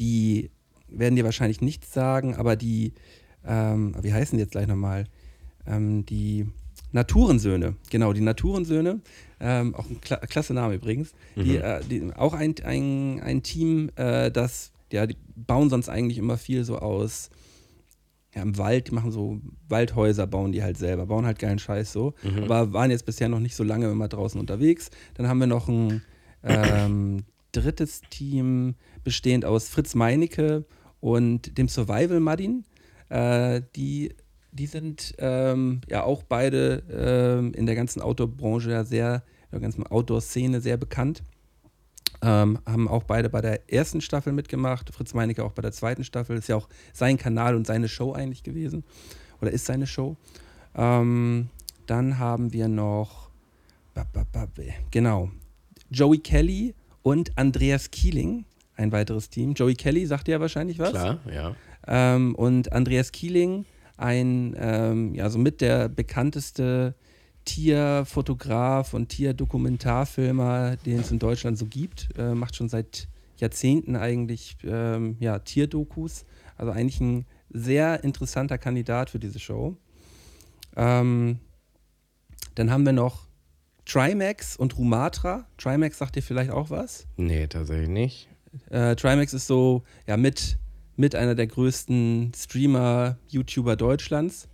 die, 0.00 0.50
werden 0.88 1.14
dir 1.14 1.24
wahrscheinlich 1.24 1.60
nichts 1.60 1.92
sagen, 1.92 2.34
aber 2.34 2.56
die, 2.56 2.94
ähm, 3.46 3.94
wie 4.02 4.12
heißen 4.12 4.36
die 4.36 4.42
jetzt 4.42 4.50
gleich 4.50 4.66
nochmal? 4.66 5.04
Ähm, 5.68 6.04
die 6.06 6.48
Naturensöhne, 6.90 7.76
genau, 7.90 8.12
die 8.12 8.22
Naturensöhne, 8.22 9.02
ähm, 9.38 9.76
auch 9.76 9.88
ein 9.88 10.00
kla 10.00 10.16
klasse 10.16 10.52
Name 10.52 10.74
übrigens, 10.74 11.12
mhm. 11.36 11.44
die, 11.44 11.56
äh, 11.58 11.80
die, 11.88 12.12
auch 12.12 12.34
ein, 12.34 12.56
ein, 12.64 13.20
ein 13.22 13.44
Team, 13.44 13.92
äh, 13.94 14.32
das, 14.32 14.72
ja, 14.92 15.06
die 15.06 15.16
bauen 15.34 15.70
sonst 15.70 15.88
eigentlich 15.88 16.18
immer 16.18 16.36
viel 16.36 16.64
so 16.64 16.78
aus, 16.78 17.30
ja, 18.34 18.42
im 18.42 18.58
Wald, 18.58 18.88
die 18.88 18.94
machen 18.94 19.10
so 19.10 19.40
Waldhäuser, 19.68 20.26
bauen 20.26 20.52
die 20.52 20.62
halt 20.62 20.78
selber, 20.78 21.06
bauen 21.06 21.26
halt 21.26 21.38
geilen 21.38 21.58
Scheiß 21.58 21.92
so, 21.92 22.14
mhm. 22.22 22.44
aber 22.44 22.72
waren 22.72 22.90
jetzt 22.90 23.06
bisher 23.06 23.28
noch 23.28 23.40
nicht 23.40 23.56
so 23.56 23.64
lange 23.64 23.90
immer 23.90 24.08
draußen 24.08 24.40
unterwegs. 24.40 24.90
Dann 25.14 25.28
haben 25.28 25.38
wir 25.38 25.46
noch 25.46 25.68
ein 25.68 26.02
ähm, 26.44 27.24
drittes 27.52 28.02
Team, 28.10 28.76
bestehend 29.02 29.44
aus 29.44 29.68
Fritz 29.68 29.94
Meinecke 29.94 30.64
und 31.00 31.58
dem 31.58 31.68
Survival 31.68 32.20
Muddin, 32.20 32.64
äh, 33.08 33.62
die 33.74 34.14
die 34.52 34.66
sind 34.66 35.14
ähm, 35.18 35.80
ja 35.88 36.02
auch 36.02 36.22
beide 36.22 36.82
ähm, 36.90 37.52
in 37.54 37.66
der 37.66 37.74
ganzen 37.74 38.02
Outdoor-Branche 38.02 38.70
ja 38.70 38.84
sehr, 38.84 39.22
in 39.44 39.50
der 39.52 39.60
ganzen 39.60 39.86
Outdoor-Szene 39.86 40.60
sehr 40.60 40.76
bekannt. 40.76 41.22
Ähm, 42.22 42.58
haben 42.66 42.86
auch 42.86 43.04
beide 43.04 43.30
bei 43.30 43.40
der 43.40 43.72
ersten 43.72 44.00
Staffel 44.00 44.32
mitgemacht. 44.32 44.92
Fritz 44.92 45.14
Meinecke 45.14 45.42
auch 45.44 45.52
bei 45.52 45.62
der 45.62 45.72
zweiten 45.72 46.04
Staffel. 46.04 46.36
Ist 46.36 46.48
ja 46.48 46.56
auch 46.56 46.68
sein 46.92 47.16
Kanal 47.16 47.54
und 47.54 47.66
seine 47.66 47.88
Show 47.88 48.12
eigentlich 48.12 48.42
gewesen. 48.42 48.84
Oder 49.40 49.50
ist 49.52 49.64
seine 49.64 49.86
Show. 49.86 50.16
Ähm, 50.74 51.48
dann 51.86 52.18
haben 52.18 52.52
wir 52.52 52.68
noch, 52.68 53.30
genau, 54.90 55.30
Joey 55.90 56.18
Kelly 56.18 56.74
und 57.02 57.36
Andreas 57.36 57.90
Keeling, 57.90 58.44
ein 58.76 58.92
weiteres 58.92 59.28
Team. 59.30 59.54
Joey 59.54 59.74
Kelly 59.74 60.06
sagt 60.06 60.28
ja 60.28 60.40
wahrscheinlich 60.40 60.78
was. 60.78 60.90
Klar, 60.90 61.18
ja. 61.32 61.56
Ähm, 61.86 62.34
und 62.34 62.72
Andreas 62.72 63.12
Keeling 63.12 63.64
ein, 63.96 64.54
ähm, 64.58 65.14
ja, 65.14 65.28
so 65.28 65.38
mit 65.38 65.60
der 65.60 65.88
bekannteste 65.88 66.94
Tierfotograf 67.50 68.94
und 68.94 69.08
Tierdokumentarfilmer, 69.08 70.76
den 70.86 71.00
es 71.00 71.10
in 71.10 71.18
Deutschland 71.18 71.58
so 71.58 71.66
gibt. 71.66 72.08
Äh, 72.16 72.34
macht 72.34 72.54
schon 72.54 72.68
seit 72.68 73.08
Jahrzehnten 73.38 73.96
eigentlich 73.96 74.56
ähm, 74.62 75.16
ja, 75.18 75.40
Tierdokus. 75.40 76.24
Also 76.56 76.70
eigentlich 76.70 77.00
ein 77.00 77.26
sehr 77.48 78.04
interessanter 78.04 78.56
Kandidat 78.56 79.10
für 79.10 79.18
diese 79.18 79.40
Show. 79.40 79.76
Ähm, 80.76 81.40
dann 82.54 82.70
haben 82.70 82.86
wir 82.86 82.92
noch 82.92 83.26
Trimax 83.84 84.56
und 84.56 84.78
Rumatra. 84.78 85.48
Trimax 85.58 85.98
sagt 85.98 86.14
dir 86.14 86.22
vielleicht 86.22 86.52
auch 86.52 86.70
was? 86.70 87.08
Nee, 87.16 87.48
tatsächlich 87.48 87.88
nicht. 87.88 88.28
Äh, 88.68 88.94
Trimax 88.94 89.34
ist 89.34 89.48
so, 89.48 89.82
ja, 90.06 90.16
mit 90.16 90.56
mit 90.94 91.16
einer 91.16 91.34
der 91.34 91.46
größten 91.46 92.32
Streamer, 92.36 93.16
YouTuber 93.28 93.74
Deutschlands. 93.74 94.48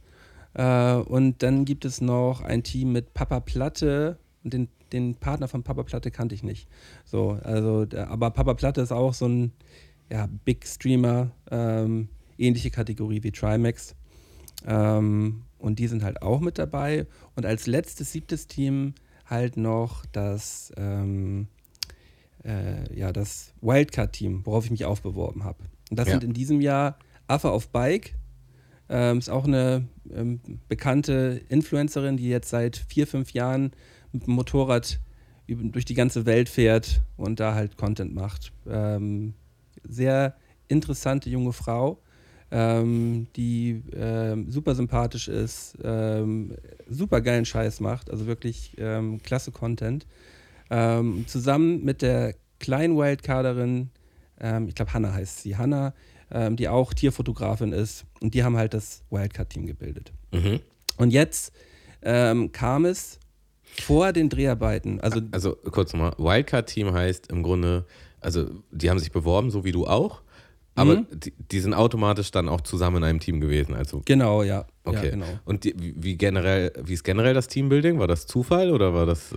Äh, 0.56 0.94
und 0.94 1.42
dann 1.42 1.64
gibt 1.64 1.84
es 1.84 2.00
noch 2.00 2.40
ein 2.40 2.62
Team 2.62 2.92
mit 2.92 3.14
Papa 3.14 3.40
Platte. 3.40 4.18
Und 4.42 4.54
den, 4.54 4.68
den 4.92 5.14
Partner 5.16 5.48
von 5.48 5.62
Papa 5.62 5.82
Platte 5.82 6.10
kannte 6.10 6.34
ich 6.34 6.42
nicht. 6.42 6.68
So, 7.04 7.38
also, 7.42 7.86
aber 7.96 8.30
Papa 8.30 8.54
Platte 8.54 8.80
ist 8.80 8.92
auch 8.92 9.12
so 9.12 9.28
ein 9.28 9.52
ja, 10.10 10.28
Big 10.44 10.66
Streamer, 10.66 11.32
ähm, 11.50 12.08
ähnliche 12.38 12.70
Kategorie 12.70 13.22
wie 13.22 13.32
Trimax. 13.32 13.94
Ähm, 14.66 15.42
und 15.58 15.78
die 15.78 15.88
sind 15.88 16.02
halt 16.02 16.22
auch 16.22 16.40
mit 16.40 16.58
dabei. 16.58 17.06
Und 17.34 17.44
als 17.44 17.66
letztes, 17.66 18.12
siebtes 18.12 18.46
Team 18.46 18.94
halt 19.26 19.56
noch 19.56 20.06
das, 20.06 20.72
ähm, 20.76 21.48
äh, 22.44 22.96
ja, 22.96 23.12
das 23.12 23.52
Wildcard-Team, 23.60 24.46
worauf 24.46 24.64
ich 24.64 24.70
mich 24.70 24.84
aufbeworben 24.84 25.44
habe. 25.44 25.58
Und 25.90 25.98
das 25.98 26.06
ja. 26.06 26.12
sind 26.12 26.24
in 26.24 26.32
diesem 26.32 26.60
Jahr 26.60 26.98
Affe 27.26 27.50
auf 27.50 27.68
Bike. 27.68 28.14
Ähm, 28.88 29.18
ist 29.18 29.28
auch 29.28 29.44
eine 29.44 29.84
ähm, 30.12 30.40
bekannte 30.68 31.40
Influencerin, 31.48 32.16
die 32.16 32.28
jetzt 32.28 32.50
seit 32.50 32.76
vier, 32.76 33.06
fünf 33.06 33.32
Jahren 33.32 33.72
mit 34.12 34.26
dem 34.26 34.34
Motorrad 34.34 35.00
durch 35.48 35.84
die 35.84 35.94
ganze 35.94 36.26
Welt 36.26 36.48
fährt 36.48 37.02
und 37.16 37.40
da 37.40 37.54
halt 37.54 37.76
Content 37.76 38.14
macht. 38.14 38.52
Ähm, 38.68 39.34
sehr 39.82 40.36
interessante 40.68 41.30
junge 41.30 41.52
Frau, 41.52 42.00
ähm, 42.50 43.28
die 43.36 43.82
ähm, 43.94 44.50
super 44.50 44.74
sympathisch 44.74 45.28
ist, 45.28 45.78
ähm, 45.82 46.56
super 46.88 47.20
geilen 47.20 47.44
Scheiß 47.44 47.80
macht, 47.80 48.10
also 48.10 48.26
wirklich 48.26 48.76
klasse 49.22 49.52
Content. 49.52 50.06
Zusammen 50.68 51.84
mit 51.84 52.02
der 52.02 52.34
kleinen 52.58 52.96
Wildcarderin 52.96 53.90
ich 54.66 54.74
glaube 54.74 54.92
Hanna 54.92 55.14
heißt 55.14 55.42
sie, 55.42 55.56
Hanna, 55.56 55.94
ähm, 56.30 56.56
die 56.56 56.68
auch 56.68 56.94
Tierfotografin 56.94 57.72
ist. 57.72 58.04
Und 58.20 58.34
die 58.34 58.44
haben 58.44 58.56
halt 58.56 58.74
das 58.74 59.02
Wildcard-Team 59.10 59.66
gebildet. 59.66 60.12
Mhm. 60.32 60.60
Und 60.96 61.10
jetzt 61.10 61.52
ähm, 62.02 62.52
kam 62.52 62.84
es 62.84 63.18
vor 63.82 64.12
den 64.12 64.28
Dreharbeiten. 64.28 65.00
Also, 65.00 65.20
also 65.32 65.56
kurz 65.70 65.92
nochmal, 65.92 66.14
Wildcard-Team 66.18 66.92
heißt 66.92 67.30
im 67.30 67.42
Grunde, 67.42 67.84
also 68.20 68.46
die 68.70 68.90
haben 68.90 68.98
sich 68.98 69.12
beworben, 69.12 69.50
so 69.50 69.64
wie 69.64 69.72
du 69.72 69.86
auch. 69.86 70.22
Aber 70.76 70.96
mhm. 70.96 71.06
die, 71.10 71.32
die, 71.50 71.60
sind 71.60 71.72
automatisch 71.72 72.30
dann 72.30 72.50
auch 72.50 72.60
zusammen 72.60 72.98
in 72.98 73.04
einem 73.04 73.20
Team 73.20 73.40
gewesen. 73.40 73.74
Also 73.74 74.02
genau, 74.04 74.42
ja. 74.42 74.66
Okay. 74.84 75.06
Ja, 75.06 75.10
genau. 75.10 75.26
Und 75.46 75.64
die, 75.64 75.74
wie 75.78 76.16
generell, 76.18 76.70
wie 76.84 76.92
ist 76.92 77.02
generell 77.02 77.32
das 77.32 77.48
Teambuilding? 77.48 77.98
War 77.98 78.06
das 78.06 78.26
Zufall 78.26 78.70
oder 78.70 78.92
war 78.92 79.06
das? 79.06 79.32
Äh 79.32 79.36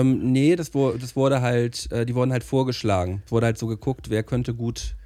ähm, 0.00 0.32
nee, 0.32 0.56
das, 0.56 0.72
das 0.72 1.14
wurde 1.14 1.42
halt, 1.42 1.90
äh, 1.92 2.04
die 2.04 2.14
wurden 2.16 2.32
halt 2.32 2.42
vorgeschlagen. 2.42 3.22
Es 3.24 3.30
wurde 3.30 3.46
halt 3.46 3.56
so 3.56 3.68
geguckt, 3.68 4.10
wer 4.10 4.24
könnte 4.24 4.52
gut, 4.52 4.96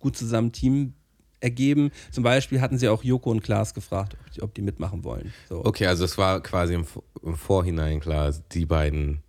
gut 0.00 0.16
zusammen 0.16 0.52
Team 0.52 0.94
ergeben. 1.40 1.90
Zum 2.10 2.24
Beispiel 2.24 2.60
hatten 2.60 2.78
sie 2.78 2.88
auch 2.88 3.02
Joko 3.02 3.30
und 3.30 3.42
Klaas 3.42 3.74
gefragt, 3.74 4.16
ob 4.18 4.32
die, 4.32 4.42
ob 4.42 4.54
die 4.54 4.62
mitmachen 4.62 5.04
wollen. 5.04 5.32
So. 5.48 5.64
Okay, 5.64 5.86
also 5.86 6.04
es 6.04 6.18
war 6.18 6.42
quasi 6.42 6.74
im, 6.74 6.86
im 7.22 7.36
Vorhinein 7.36 8.00
klar, 8.00 8.34
die 8.52 8.66
beiden, 8.66 9.22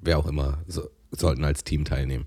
wer 0.00 0.18
auch 0.18 0.26
immer, 0.26 0.58
so, 0.66 0.88
sollten 1.10 1.44
als 1.44 1.64
Team 1.64 1.84
teilnehmen. 1.84 2.26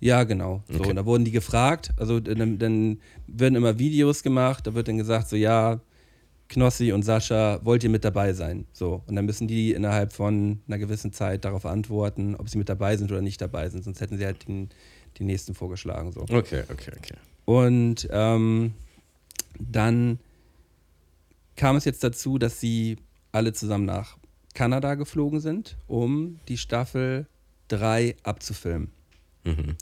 Ja, 0.00 0.24
genau. 0.24 0.62
So, 0.68 0.78
okay. 0.78 0.90
Und 0.90 0.96
da 0.96 1.06
wurden 1.06 1.24
die 1.24 1.32
gefragt. 1.32 1.90
Also 1.96 2.20
dann, 2.20 2.58
dann 2.58 3.00
werden 3.26 3.56
immer 3.56 3.78
Videos 3.78 4.22
gemacht. 4.22 4.66
Da 4.66 4.74
wird 4.74 4.86
dann 4.86 4.96
gesagt, 4.96 5.28
so 5.28 5.34
ja, 5.34 5.80
Knossi 6.48 6.92
und 6.92 7.02
Sascha, 7.02 7.60
wollt 7.64 7.82
ihr 7.84 7.90
mit 7.90 8.04
dabei 8.04 8.32
sein? 8.32 8.66
So. 8.72 9.02
Und 9.06 9.16
dann 9.16 9.26
müssen 9.26 9.48
die 9.48 9.72
innerhalb 9.72 10.12
von 10.12 10.60
einer 10.66 10.78
gewissen 10.78 11.12
Zeit 11.12 11.44
darauf 11.44 11.66
antworten, 11.66 12.36
ob 12.36 12.48
sie 12.48 12.58
mit 12.58 12.68
dabei 12.68 12.96
sind 12.96 13.10
oder 13.10 13.22
nicht 13.22 13.40
dabei 13.40 13.68
sind. 13.68 13.84
Sonst 13.84 14.00
hätten 14.00 14.18
sie 14.18 14.24
halt 14.24 14.46
den, 14.46 14.68
den 15.18 15.26
nächsten 15.26 15.54
vorgeschlagen. 15.54 16.12
So. 16.12 16.22
Okay, 16.22 16.64
okay, 16.70 16.92
okay. 16.96 17.14
Und 17.44 18.08
ähm, 18.10 18.74
dann 19.58 20.18
kam 21.56 21.76
es 21.76 21.84
jetzt 21.84 22.04
dazu, 22.04 22.38
dass 22.38 22.60
sie 22.60 22.96
alle 23.32 23.52
zusammen 23.52 23.84
nach 23.84 24.16
Kanada 24.54 24.94
geflogen 24.94 25.40
sind, 25.40 25.76
um 25.86 26.40
die 26.48 26.56
Staffel 26.56 27.26
drei 27.68 28.16
abzufilmen. 28.22 28.90
Mhm. 29.44 29.76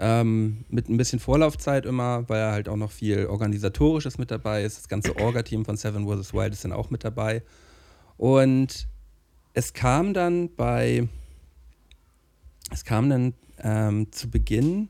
Ähm, 0.00 0.64
mit 0.68 0.88
ein 0.88 0.96
bisschen 0.96 1.18
Vorlaufzeit 1.18 1.84
immer, 1.84 2.28
weil 2.28 2.52
halt 2.52 2.68
auch 2.68 2.76
noch 2.76 2.92
viel 2.92 3.26
Organisatorisches 3.26 4.16
mit 4.16 4.30
dabei 4.30 4.62
ist. 4.62 4.78
Das 4.78 4.88
ganze 4.88 5.16
Orga-Team 5.16 5.64
von 5.64 5.76
Seven 5.76 6.06
vs. 6.06 6.32
Wild 6.32 6.52
ist 6.52 6.64
dann 6.64 6.72
auch 6.72 6.90
mit 6.90 7.04
dabei. 7.04 7.42
Und 8.16 8.86
es 9.54 9.72
kam 9.72 10.14
dann 10.14 10.54
bei, 10.54 11.08
es 12.70 12.84
kam 12.84 13.10
dann 13.10 13.34
ähm, 13.62 14.10
zu 14.12 14.30
Beginn, 14.30 14.88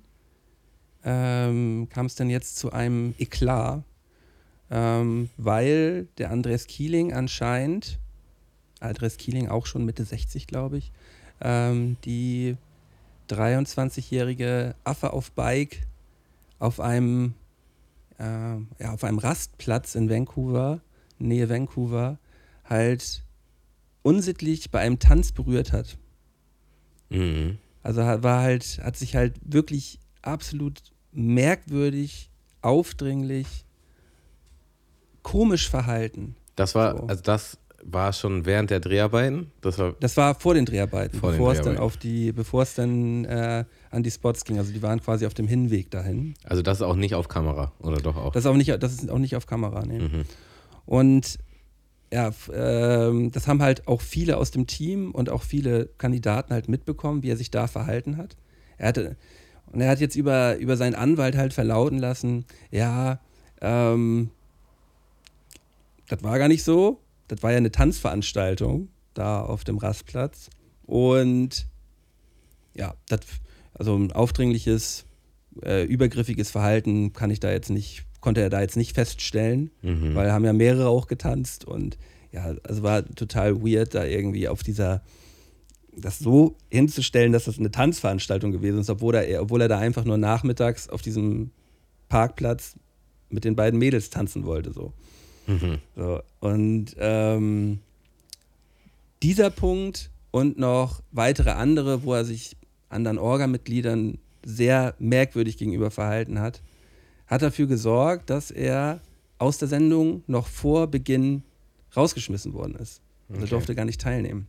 ähm, 1.04 1.88
kam 1.90 2.06
es 2.06 2.14
dann 2.14 2.30
jetzt 2.30 2.56
zu 2.56 2.72
einem 2.72 3.14
Eklat, 3.18 3.82
ähm, 4.70 5.30
weil 5.36 6.08
der 6.18 6.30
Andreas 6.30 6.66
Kieling 6.66 7.12
anscheinend, 7.12 7.98
Andreas 8.80 9.16
Kieling 9.16 9.48
auch 9.48 9.66
schon 9.66 9.84
Mitte 9.84 10.04
60, 10.04 10.46
glaube 10.46 10.78
ich, 10.78 10.92
ähm, 11.40 11.96
die 12.04 12.56
23-jährige 13.28 14.74
Affe 14.84 15.12
auf 15.12 15.32
Bike 15.32 15.86
auf 16.58 16.80
einem, 16.80 17.34
äh, 18.18 18.24
ja, 18.24 18.92
auf 18.92 19.04
einem 19.04 19.18
Rastplatz 19.18 19.94
in 19.94 20.10
Vancouver, 20.10 20.80
Nähe 21.18 21.48
Vancouver, 21.48 22.18
halt 22.64 23.22
unsittlich 24.02 24.70
bei 24.70 24.80
einem 24.80 24.98
Tanz 24.98 25.32
berührt 25.32 25.72
hat. 25.72 25.98
Mhm. 27.10 27.58
Also 27.88 28.02
war 28.02 28.42
halt, 28.42 28.80
hat 28.82 28.98
sich 28.98 29.16
halt 29.16 29.32
wirklich 29.42 29.98
absolut 30.20 30.78
merkwürdig, 31.10 32.28
aufdringlich, 32.60 33.64
komisch 35.22 35.70
verhalten. 35.70 36.36
Das 36.54 36.74
war, 36.74 36.98
So. 36.98 37.06
also 37.06 37.22
das 37.22 37.56
war 37.82 38.12
schon 38.12 38.44
während 38.44 38.68
der 38.68 38.80
Dreharbeiten. 38.80 39.52
Das 39.62 39.78
war. 39.78 39.94
Das 40.00 40.18
war 40.18 40.34
vor 40.34 40.52
den 40.52 40.66
Dreharbeiten, 40.66 41.18
Vor 41.18 41.30
den 41.30 41.38
bevor 41.38 41.52
es 41.52 41.58
dann 41.60 41.64
Dreharbeiten. 41.76 41.82
auf 41.86 41.96
die, 41.96 42.32
bevor 42.32 42.62
es 42.64 42.74
dann 42.74 43.24
äh, 43.24 43.64
an 43.90 44.02
die 44.02 44.10
Spots 44.10 44.44
ging. 44.44 44.58
Also 44.58 44.70
die 44.70 44.82
waren 44.82 45.00
quasi 45.00 45.24
auf 45.24 45.32
dem 45.32 45.48
Hinweg 45.48 45.90
dahin. 45.90 46.34
Also 46.44 46.60
das 46.60 46.78
ist 46.78 46.82
auch 46.82 46.94
nicht 46.94 47.14
auf 47.14 47.28
Kamera, 47.28 47.72
oder 47.78 47.96
doch 48.02 48.16
auch? 48.16 48.32
Das 48.34 48.44
ist 48.44 48.50
auch 48.50 48.56
nicht, 48.56 48.68
das 48.82 48.92
ist 48.92 49.08
auch 49.10 49.18
nicht 49.18 49.34
auf 49.34 49.46
Kamera, 49.46 49.86
nee. 49.86 50.00
mhm. 50.00 50.24
Und 50.84 51.38
ja, 52.12 52.32
ähm, 52.52 53.30
das 53.30 53.46
haben 53.46 53.62
halt 53.62 53.86
auch 53.86 54.00
viele 54.00 54.36
aus 54.38 54.50
dem 54.50 54.66
Team 54.66 55.10
und 55.12 55.28
auch 55.30 55.42
viele 55.42 55.86
Kandidaten 55.98 56.52
halt 56.52 56.68
mitbekommen, 56.68 57.22
wie 57.22 57.30
er 57.30 57.36
sich 57.36 57.50
da 57.50 57.66
verhalten 57.66 58.16
hat. 58.16 58.36
Er 58.78 58.88
hatte, 58.88 59.16
und 59.72 59.80
er 59.80 59.90
hat 59.90 60.00
jetzt 60.00 60.16
über, 60.16 60.56
über 60.56 60.76
seinen 60.76 60.94
Anwalt 60.94 61.36
halt 61.36 61.52
verlauten 61.52 61.98
lassen, 61.98 62.46
ja, 62.70 63.20
ähm, 63.60 64.30
das 66.08 66.22
war 66.22 66.38
gar 66.38 66.48
nicht 66.48 66.64
so. 66.64 67.00
Das 67.28 67.42
war 67.42 67.50
ja 67.50 67.58
eine 67.58 67.70
Tanzveranstaltung 67.70 68.88
da 69.14 69.42
auf 69.42 69.64
dem 69.64 69.78
Rastplatz. 69.78 70.48
Und 70.86 71.66
ja, 72.74 72.94
das, 73.08 73.20
also 73.74 73.94
ein 73.96 74.12
aufdringliches, 74.12 75.04
äh, 75.62 75.84
übergriffiges 75.84 76.50
Verhalten 76.50 77.12
kann 77.12 77.30
ich 77.30 77.40
da 77.40 77.50
jetzt 77.50 77.70
nicht, 77.70 78.04
konnte 78.28 78.42
er 78.42 78.50
da 78.50 78.60
jetzt 78.60 78.76
nicht 78.76 78.94
feststellen, 78.94 79.70
Mhm. 79.80 80.14
weil 80.14 80.30
haben 80.30 80.44
ja 80.44 80.52
mehrere 80.52 80.88
auch 80.88 81.06
getanzt 81.06 81.64
und 81.64 81.96
ja, 82.30 82.54
also 82.62 82.82
war 82.82 83.02
total 83.14 83.62
weird, 83.62 83.94
da 83.94 84.04
irgendwie 84.04 84.48
auf 84.48 84.62
dieser, 84.62 85.00
das 85.96 86.18
so 86.18 86.56
hinzustellen, 86.70 87.32
dass 87.32 87.44
das 87.46 87.58
eine 87.58 87.70
Tanzveranstaltung 87.70 88.52
gewesen 88.52 88.80
ist, 88.80 88.90
obwohl 88.90 89.14
er, 89.14 89.40
obwohl 89.42 89.62
er 89.62 89.68
da 89.68 89.78
einfach 89.78 90.04
nur 90.04 90.18
nachmittags 90.18 90.90
auf 90.90 91.00
diesem 91.00 91.52
Parkplatz 92.10 92.74
mit 93.30 93.44
den 93.44 93.56
beiden 93.56 93.78
Mädels 93.78 94.10
tanzen 94.10 94.44
wollte, 94.44 94.72
so. 94.74 94.92
Mhm. 95.46 95.78
So, 95.96 96.20
und 96.40 96.94
ähm, 96.98 97.78
dieser 99.22 99.48
Punkt 99.48 100.10
und 100.30 100.58
noch 100.58 101.00
weitere 101.12 101.50
andere, 101.52 102.02
wo 102.04 102.12
er 102.12 102.26
sich 102.26 102.56
anderen 102.90 103.18
Orga-Mitgliedern 103.18 104.18
sehr 104.44 104.94
merkwürdig 104.98 105.56
gegenüber 105.56 105.90
verhalten 105.90 106.40
hat, 106.40 106.60
hat 107.28 107.42
dafür 107.42 107.66
gesorgt, 107.66 108.30
dass 108.30 108.50
er 108.50 109.00
aus 109.38 109.58
der 109.58 109.68
Sendung 109.68 110.24
noch 110.26 110.48
vor 110.48 110.88
Beginn 110.88 111.42
rausgeschmissen 111.96 112.52
worden 112.54 112.74
ist. 112.74 113.00
Also 113.28 113.42
Okay. 113.42 113.50
durfte 113.50 113.74
gar 113.74 113.84
nicht 113.84 114.00
teilnehmen. 114.00 114.48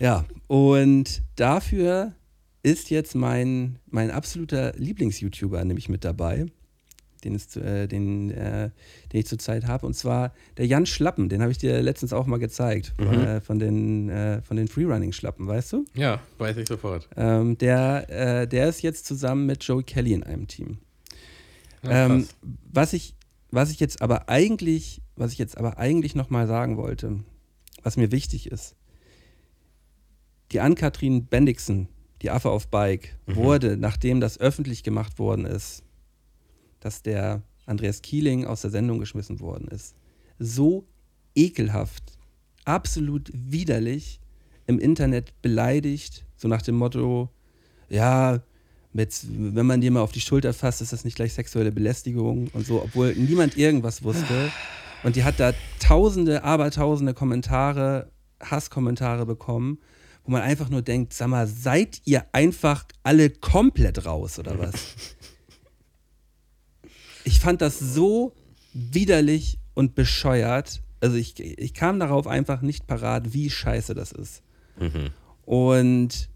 Ja, 0.00 0.24
und 0.48 1.22
dafür 1.36 2.12
ist 2.62 2.90
jetzt 2.90 3.14
mein, 3.14 3.78
mein 3.86 4.10
absoluter 4.10 4.72
Lieblings-YouTuber 4.76 5.64
nämlich 5.64 5.88
mit 5.88 6.04
dabei, 6.04 6.46
den, 7.20 7.34
es, 7.34 7.54
äh, 7.56 7.86
den, 7.86 8.30
äh, 8.30 8.70
den 9.12 9.20
ich 9.20 9.26
zurzeit 9.26 9.66
habe. 9.66 9.86
Und 9.86 9.94
zwar 9.94 10.32
der 10.56 10.66
Jan 10.66 10.86
Schlappen, 10.86 11.28
den 11.28 11.40
habe 11.42 11.52
ich 11.52 11.58
dir 11.58 11.80
letztens 11.82 12.12
auch 12.12 12.26
mal 12.26 12.38
gezeigt, 12.38 12.92
von, 12.96 13.06
Mhm. 13.18 13.26
äh, 13.26 13.40
von 13.40 13.58
den, 13.58 14.08
äh, 14.08 14.42
von 14.42 14.56
den 14.56 14.68
Freerunning-Schlappen, 14.68 15.46
weißt 15.46 15.72
du? 15.74 15.84
Ja, 15.94 16.20
weiß 16.38 16.56
ich 16.56 16.68
sofort. 16.68 17.08
Ähm, 17.16 17.56
der, 17.58 18.06
äh, 18.08 18.46
der 18.48 18.68
ist 18.68 18.82
jetzt 18.82 19.06
zusammen 19.06 19.46
mit 19.46 19.62
Joey 19.64 19.82
Kelly 19.82 20.12
in 20.12 20.22
einem 20.22 20.46
Team. 20.48 20.78
Ja, 21.82 22.06
Ähm, 22.06 22.26
was 22.72 22.92
ich, 22.92 23.14
was 23.50 23.70
ich 23.70 23.80
jetzt 23.80 24.02
aber 24.02 24.28
eigentlich, 24.28 25.00
was 25.16 25.32
ich 25.32 25.38
jetzt 25.38 25.56
aber 25.58 25.78
eigentlich 25.78 26.14
nochmal 26.14 26.46
sagen 26.46 26.76
wollte, 26.76 27.20
was 27.82 27.96
mir 27.96 28.12
wichtig 28.12 28.50
ist, 28.50 28.74
die 30.52 30.60
Ann-Kathrin 30.60 31.26
Bendixen, 31.26 31.88
die 32.22 32.30
Affe 32.30 32.50
auf 32.50 32.68
Bike, 32.68 33.16
Mhm. 33.26 33.36
wurde, 33.36 33.76
nachdem 33.76 34.20
das 34.20 34.38
öffentlich 34.38 34.82
gemacht 34.82 35.18
worden 35.18 35.46
ist, 35.46 35.82
dass 36.80 37.02
der 37.02 37.42
Andreas 37.66 38.02
Kieling 38.02 38.44
aus 38.44 38.62
der 38.62 38.70
Sendung 38.70 38.98
geschmissen 38.98 39.40
worden 39.40 39.68
ist, 39.68 39.94
so 40.38 40.86
ekelhaft, 41.34 42.02
absolut 42.64 43.30
widerlich 43.32 44.20
im 44.66 44.78
Internet 44.78 45.40
beleidigt, 45.42 46.24
so 46.36 46.48
nach 46.48 46.62
dem 46.62 46.76
Motto, 46.76 47.30
ja, 47.88 48.42
mit, 48.92 49.24
wenn 49.30 49.66
man 49.66 49.80
dir 49.80 49.90
mal 49.90 50.00
auf 50.00 50.12
die 50.12 50.20
Schulter 50.20 50.52
fasst, 50.52 50.80
ist 50.80 50.92
das 50.92 51.04
nicht 51.04 51.14
gleich 51.14 51.32
sexuelle 51.32 51.70
Belästigung 51.70 52.48
und 52.52 52.66
so, 52.66 52.82
obwohl 52.82 53.14
niemand 53.14 53.56
irgendwas 53.56 54.02
wusste. 54.02 54.50
Und 55.02 55.16
die 55.16 55.24
hat 55.24 55.38
da 55.38 55.52
tausende, 55.78 56.42
abertausende 56.44 57.14
Kommentare, 57.14 58.10
Hasskommentare 58.42 59.26
bekommen, 59.26 59.78
wo 60.24 60.32
man 60.32 60.42
einfach 60.42 60.68
nur 60.68 60.82
denkt, 60.82 61.14
sag 61.14 61.28
mal, 61.28 61.46
seid 61.46 62.02
ihr 62.04 62.24
einfach 62.32 62.84
alle 63.02 63.30
komplett 63.30 64.04
raus 64.06 64.38
oder 64.38 64.58
was? 64.58 64.74
Ich 67.24 67.40
fand 67.40 67.60
das 67.60 67.78
so 67.78 68.34
widerlich 68.72 69.58
und 69.74 69.94
bescheuert. 69.94 70.82
Also 71.00 71.16
ich, 71.16 71.38
ich 71.40 71.74
kam 71.74 71.98
darauf 71.98 72.26
einfach 72.26 72.62
nicht 72.62 72.86
parat, 72.86 73.32
wie 73.32 73.50
scheiße 73.50 73.94
das 73.94 74.12
ist. 74.12 74.42
Mhm. 74.78 75.10
Und 75.44 76.30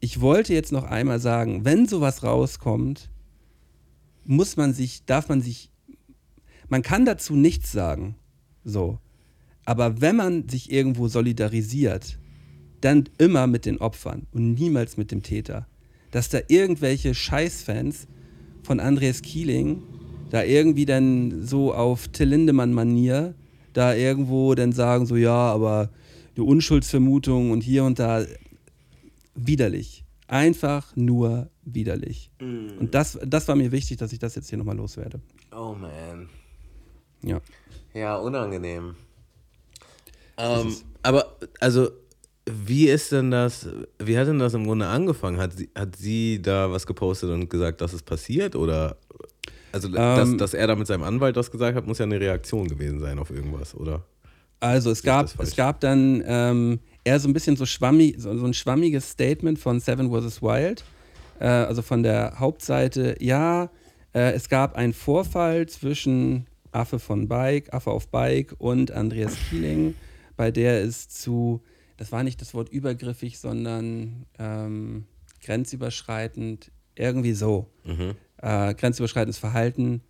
ich 0.00 0.20
wollte 0.20 0.54
jetzt 0.54 0.72
noch 0.72 0.84
einmal 0.84 1.20
sagen, 1.20 1.64
wenn 1.64 1.86
sowas 1.86 2.22
rauskommt, 2.22 3.10
muss 4.24 4.56
man 4.56 4.74
sich, 4.74 5.04
darf 5.04 5.28
man 5.28 5.40
sich, 5.40 5.70
man 6.68 6.82
kann 6.82 7.04
dazu 7.04 7.36
nichts 7.36 7.72
sagen, 7.72 8.16
so. 8.64 8.98
Aber 9.64 10.00
wenn 10.00 10.16
man 10.16 10.48
sich 10.48 10.70
irgendwo 10.70 11.08
solidarisiert, 11.08 12.18
dann 12.80 13.08
immer 13.18 13.46
mit 13.46 13.66
den 13.66 13.78
Opfern 13.78 14.26
und 14.32 14.54
niemals 14.54 14.96
mit 14.96 15.10
dem 15.10 15.22
Täter. 15.22 15.66
Dass 16.10 16.28
da 16.28 16.38
irgendwelche 16.48 17.14
Scheißfans 17.14 18.06
von 18.66 18.80
Andreas 18.80 19.22
Kieling 19.22 19.82
da 20.30 20.42
irgendwie 20.42 20.84
dann 20.84 21.46
so 21.46 21.72
auf 21.72 22.08
Till 22.08 22.28
Lindemann-Manier 22.28 23.34
da 23.72 23.94
irgendwo 23.94 24.54
dann 24.54 24.72
sagen, 24.72 25.06
so 25.06 25.16
ja, 25.16 25.52
aber 25.52 25.90
die 26.36 26.40
Unschuldsvermutung 26.40 27.50
und 27.50 27.62
hier 27.62 27.84
und 27.84 27.98
da 27.98 28.24
widerlich. 29.34 30.04
Einfach 30.28 30.96
nur 30.96 31.50
widerlich. 31.62 32.30
Und 32.40 32.94
das, 32.94 33.18
das 33.24 33.46
war 33.46 33.54
mir 33.54 33.70
wichtig, 33.70 33.98
dass 33.98 34.12
ich 34.12 34.18
das 34.18 34.34
jetzt 34.34 34.48
hier 34.48 34.58
nochmal 34.58 34.76
loswerde. 34.76 35.20
Oh 35.52 35.74
man. 35.74 36.28
Ja. 37.22 37.40
Ja, 37.94 38.16
unangenehm. 38.16 38.96
Ähm, 40.36 40.76
aber, 41.02 41.36
also, 41.60 41.90
wie 42.48 42.88
ist 42.88 43.12
denn 43.12 43.30
das, 43.30 43.68
wie 43.98 44.16
hat 44.16 44.28
denn 44.28 44.38
das 44.38 44.54
im 44.54 44.64
Grunde 44.66 44.86
angefangen? 44.86 45.38
Hat 45.38 45.52
sie, 45.54 45.68
hat 45.74 45.96
sie 45.96 46.40
da 46.40 46.70
was 46.70 46.86
gepostet 46.86 47.30
und 47.30 47.50
gesagt, 47.50 47.80
dass 47.80 47.92
es 47.92 48.02
passiert? 48.02 48.54
Oder, 48.54 48.96
also, 49.72 49.88
dass, 49.88 50.28
Ähm, 50.28 50.38
dass 50.38 50.54
er 50.54 50.66
da 50.66 50.76
mit 50.76 50.86
seinem 50.86 51.02
Anwalt 51.02 51.36
das 51.36 51.50
gesagt 51.50 51.76
hat, 51.76 51.86
muss 51.86 51.98
ja 51.98 52.04
eine 52.04 52.20
Reaktion 52.20 52.68
gewesen 52.68 53.00
sein 53.00 53.18
auf 53.18 53.30
irgendwas, 53.30 53.74
oder? 53.74 54.04
Also 54.60 54.90
es 54.90 55.02
gab, 55.02 55.28
es 55.38 55.54
gab 55.54 55.80
dann 55.80 56.22
ähm, 56.26 56.80
eher 57.04 57.20
so 57.20 57.28
ein 57.28 57.34
bisschen 57.34 57.56
so, 57.56 57.66
schwammig, 57.66 58.16
so, 58.18 58.36
so 58.36 58.46
ein 58.46 58.54
schwammiges 58.54 59.10
Statement 59.10 59.58
von 59.58 59.80
Seven 59.80 60.10
vs. 60.10 60.40
Wild, 60.40 60.84
äh, 61.40 61.46
also 61.46 61.82
von 61.82 62.02
der 62.02 62.38
Hauptseite, 62.38 63.16
ja, 63.20 63.70
äh, 64.14 64.32
es 64.32 64.48
gab 64.48 64.76
einen 64.76 64.94
Vorfall 64.94 65.66
zwischen 65.66 66.46
Affe 66.72 66.98
von 66.98 67.28
Bike, 67.28 67.74
Affe 67.74 67.90
auf 67.90 68.08
Bike 68.08 68.54
und 68.58 68.92
Andreas 68.92 69.34
Kieling, 69.50 69.94
bei 70.36 70.50
der 70.50 70.82
es 70.82 71.08
zu, 71.08 71.60
das 71.96 72.12
war 72.12 72.22
nicht 72.22 72.40
das 72.40 72.54
Wort 72.54 72.68
übergriffig, 72.68 73.38
sondern 73.38 74.26
ähm, 74.38 75.04
grenzüberschreitend, 75.42 76.70
irgendwie 76.94 77.32
so, 77.32 77.66
Mhm. 77.84 78.14
äh, 78.42 78.74
grenzüberschreitendes 78.74 79.38
Verhalten, 79.38 80.02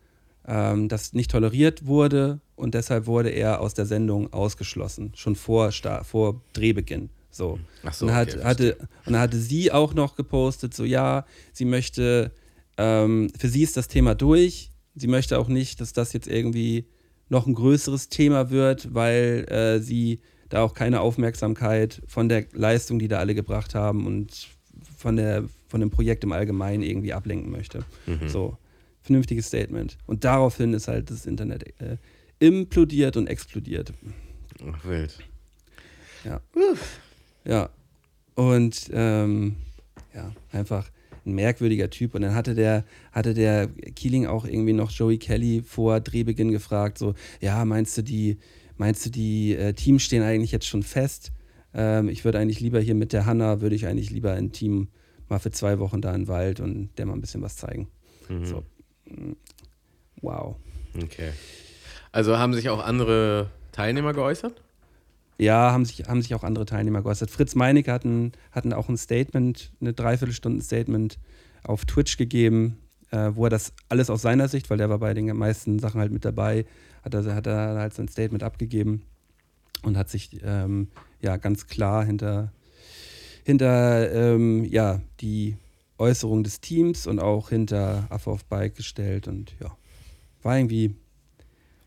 ähm, 0.46 0.88
das 0.88 1.12
nicht 1.12 1.30
toleriert 1.30 1.86
wurde 1.86 2.40
und 2.54 2.74
deshalb 2.74 3.06
wurde 3.06 3.30
er 3.30 3.60
aus 3.60 3.74
der 3.74 3.86
Sendung 3.86 4.32
ausgeschlossen, 4.32 5.12
schon 5.16 5.34
vor, 5.36 5.72
Sta 5.72 6.04
vor 6.04 6.40
Drehbeginn. 6.52 7.10
So. 7.30 7.58
Ach 7.84 7.92
so, 7.92 8.06
und, 8.06 8.14
hat, 8.14 8.34
okay, 8.34 8.44
hatte, 8.44 8.76
und 9.04 9.12
dann 9.12 9.20
hatte 9.20 9.38
sie 9.38 9.70
auch 9.72 9.92
noch 9.94 10.14
gepostet, 10.16 10.72
so 10.74 10.84
ja, 10.84 11.26
sie 11.52 11.64
möchte, 11.64 12.32
ähm, 12.78 13.30
für 13.38 13.48
sie 13.48 13.62
ist 13.62 13.76
das 13.76 13.88
Thema 13.88 14.14
durch. 14.14 14.70
Sie 14.94 15.08
möchte 15.08 15.38
auch 15.38 15.48
nicht, 15.48 15.80
dass 15.80 15.92
das 15.92 16.12
jetzt 16.14 16.28
irgendwie 16.28 16.86
noch 17.28 17.46
ein 17.46 17.54
größeres 17.54 18.08
Thema 18.08 18.50
wird, 18.50 18.94
weil 18.94 19.44
äh, 19.50 19.80
sie 19.80 20.20
da 20.48 20.62
auch 20.62 20.74
keine 20.74 21.00
Aufmerksamkeit 21.00 22.02
von 22.06 22.28
der 22.28 22.46
Leistung, 22.52 22.98
die 22.98 23.08
da 23.08 23.18
alle 23.18 23.34
gebracht 23.34 23.74
haben 23.74 24.06
und 24.06 24.48
von, 24.96 25.16
der, 25.16 25.44
von 25.68 25.80
dem 25.80 25.90
Projekt 25.90 26.24
im 26.24 26.32
Allgemeinen 26.32 26.82
irgendwie 26.82 27.12
ablenken 27.12 27.50
möchte. 27.50 27.84
Mhm. 28.06 28.28
So, 28.28 28.56
vernünftiges 29.02 29.46
Statement. 29.46 29.96
Und 30.06 30.24
daraufhin 30.24 30.74
ist 30.74 30.88
halt 30.88 31.10
das 31.10 31.26
Internet 31.26 31.64
äh, 31.80 31.96
implodiert 32.38 33.16
und 33.16 33.26
explodiert. 33.26 33.92
Ach, 34.70 34.84
wild. 34.84 35.18
Ja. 36.24 36.40
Ja. 37.44 37.70
Und 38.34 38.90
ähm, 38.92 39.56
ja, 40.14 40.32
einfach 40.52 40.90
ein 41.24 41.34
merkwürdiger 41.34 41.90
Typ. 41.90 42.14
Und 42.14 42.22
dann 42.22 42.34
hatte 42.34 42.54
der, 42.54 42.84
hatte 43.12 43.34
der 43.34 43.68
Keeling 43.68 44.26
auch 44.26 44.44
irgendwie 44.44 44.72
noch 44.72 44.90
Joey 44.90 45.18
Kelly 45.18 45.62
vor 45.62 46.00
Drehbeginn 46.00 46.52
gefragt: 46.52 46.98
so, 46.98 47.14
ja, 47.40 47.64
meinst 47.64 47.96
du, 47.98 48.02
die, 48.02 48.38
meinst 48.78 49.06
du, 49.06 49.10
die 49.10 49.54
äh, 49.54 49.72
Teams 49.72 50.02
stehen 50.02 50.22
eigentlich 50.22 50.52
jetzt 50.52 50.66
schon 50.66 50.82
fest? 50.82 51.32
Ähm, 51.74 52.08
ich 52.08 52.24
würde 52.24 52.38
eigentlich 52.38 52.60
lieber 52.60 52.80
hier 52.80 52.94
mit 52.94 53.12
der 53.12 53.26
Hanna, 53.26 53.60
würde 53.60 53.76
ich 53.76 53.86
eigentlich 53.86 54.10
lieber 54.10 54.32
ein 54.32 54.52
Team 54.52 54.88
mal 55.28 55.38
für 55.38 55.50
zwei 55.50 55.78
Wochen 55.78 56.00
da 56.00 56.12
den 56.12 56.28
Wald 56.28 56.60
und 56.60 56.90
der 56.98 57.06
mal 57.06 57.14
ein 57.14 57.20
bisschen 57.20 57.42
was 57.42 57.56
zeigen. 57.56 57.88
Mhm. 58.28 58.44
So. 58.44 58.62
Wow. 60.20 60.56
Okay. 61.02 61.32
Also 62.12 62.38
haben 62.38 62.54
sich 62.54 62.68
auch 62.70 62.82
andere 62.82 63.50
Teilnehmer 63.72 64.12
geäußert? 64.14 64.62
Ja, 65.38 65.72
haben 65.72 65.84
sich, 65.84 66.08
haben 66.08 66.22
sich 66.22 66.34
auch 66.34 66.44
andere 66.44 66.64
Teilnehmer 66.64 67.02
geäußert. 67.02 67.30
Fritz 67.30 67.54
Meinecke 67.54 67.92
hatten, 67.92 68.32
hatten 68.52 68.72
auch 68.72 68.88
ein 68.88 68.96
Statement, 68.96 69.70
eine 69.80 69.92
Dreiviertelstunden-Statement 69.92 71.18
auf 71.62 71.84
Twitch 71.84 72.16
gegeben, 72.16 72.78
äh, 73.10 73.32
wo 73.34 73.44
er 73.44 73.50
das 73.50 73.74
alles 73.88 74.08
aus 74.08 74.22
seiner 74.22 74.48
Sicht, 74.48 74.70
weil 74.70 74.78
der 74.78 74.88
war 74.88 74.98
bei 74.98 75.12
den 75.12 75.26
meisten 75.36 75.78
Sachen 75.78 76.00
halt 76.00 76.10
mit 76.10 76.24
dabei, 76.24 76.64
hat 77.06 77.14
er, 77.14 77.34
hat 77.34 77.46
er 77.46 77.78
halt 77.78 77.94
sein 77.94 78.08
Statement 78.08 78.42
abgegeben 78.42 79.02
und 79.82 79.96
hat 79.96 80.10
sich 80.10 80.40
ähm, 80.42 80.88
ja 81.20 81.36
ganz 81.36 81.68
klar 81.68 82.04
hinter, 82.04 82.52
hinter 83.44 84.12
ähm, 84.12 84.64
ja, 84.64 85.00
die 85.20 85.56
Äußerung 85.98 86.42
des 86.42 86.60
Teams 86.60 87.06
und 87.06 87.20
auch 87.20 87.50
hinter 87.50 88.06
Affe 88.10 88.30
auf 88.30 88.44
Bike 88.44 88.74
gestellt 88.74 89.28
und 89.28 89.54
ja, 89.60 89.76
war 90.42 90.58
irgendwie 90.58 90.96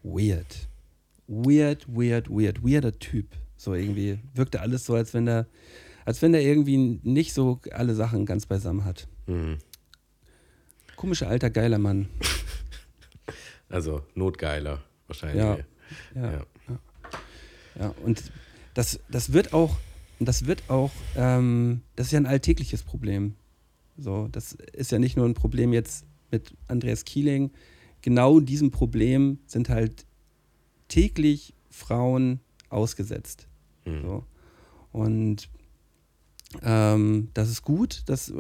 weird. 0.03 0.69
Weird, 1.27 1.85
weird, 1.87 2.29
weird, 2.29 2.63
weirder 2.63 2.97
Typ. 2.97 3.27
So 3.57 3.73
irgendwie 3.73 4.19
wirkte 4.33 4.61
alles 4.61 4.85
so, 4.85 4.95
als 4.95 5.13
wenn 5.13 5.27
er, 5.27 5.47
als 6.05 6.21
wenn 6.21 6.33
er 6.33 6.41
irgendwie 6.41 6.77
nicht 7.03 7.33
so 7.33 7.59
alle 7.71 7.93
Sachen 7.93 8.25
ganz 8.25 8.45
beisammen 8.45 8.85
hat. 8.85 9.07
Mhm. 9.27 9.57
Komischer 10.95 11.27
alter 11.27 11.49
geiler 11.49 11.77
Mann. 11.77 12.07
Also 13.71 14.01
Notgeiler 14.15 14.81
wahrscheinlich. 15.09 15.43
Ja. 15.43 15.57
Ja. 16.15 16.31
Ja. 16.31 16.43
Ja, 17.79 17.93
und 18.03 18.31
das, 18.73 18.99
das 19.09 19.33
wird 19.33 19.53
auch, 19.53 19.77
das 20.19 20.45
wird 20.45 20.69
auch, 20.69 20.91
ähm, 21.15 21.81
das 21.95 22.07
ist 22.07 22.11
ja 22.11 22.19
ein 22.19 22.25
alltägliches 22.25 22.83
Problem. 22.83 23.35
So, 23.97 24.27
das 24.31 24.53
ist 24.53 24.91
ja 24.91 24.99
nicht 24.99 25.17
nur 25.17 25.25
ein 25.25 25.33
Problem 25.33 25.73
jetzt 25.73 26.05
mit 26.31 26.53
Andreas 26.67 27.05
Kieling. 27.05 27.51
Genau 28.01 28.39
diesem 28.39 28.71
Problem 28.71 29.39
sind 29.45 29.69
halt 29.69 30.05
täglich 30.87 31.53
Frauen 31.69 32.39
ausgesetzt. 32.69 33.47
Mhm. 33.85 34.01
So. 34.01 34.25
Und 34.91 35.49
ähm, 36.63 37.29
das 37.33 37.49
ist 37.49 37.61
gut, 37.61 38.03
dass 38.07 38.29
äh, 38.29 38.33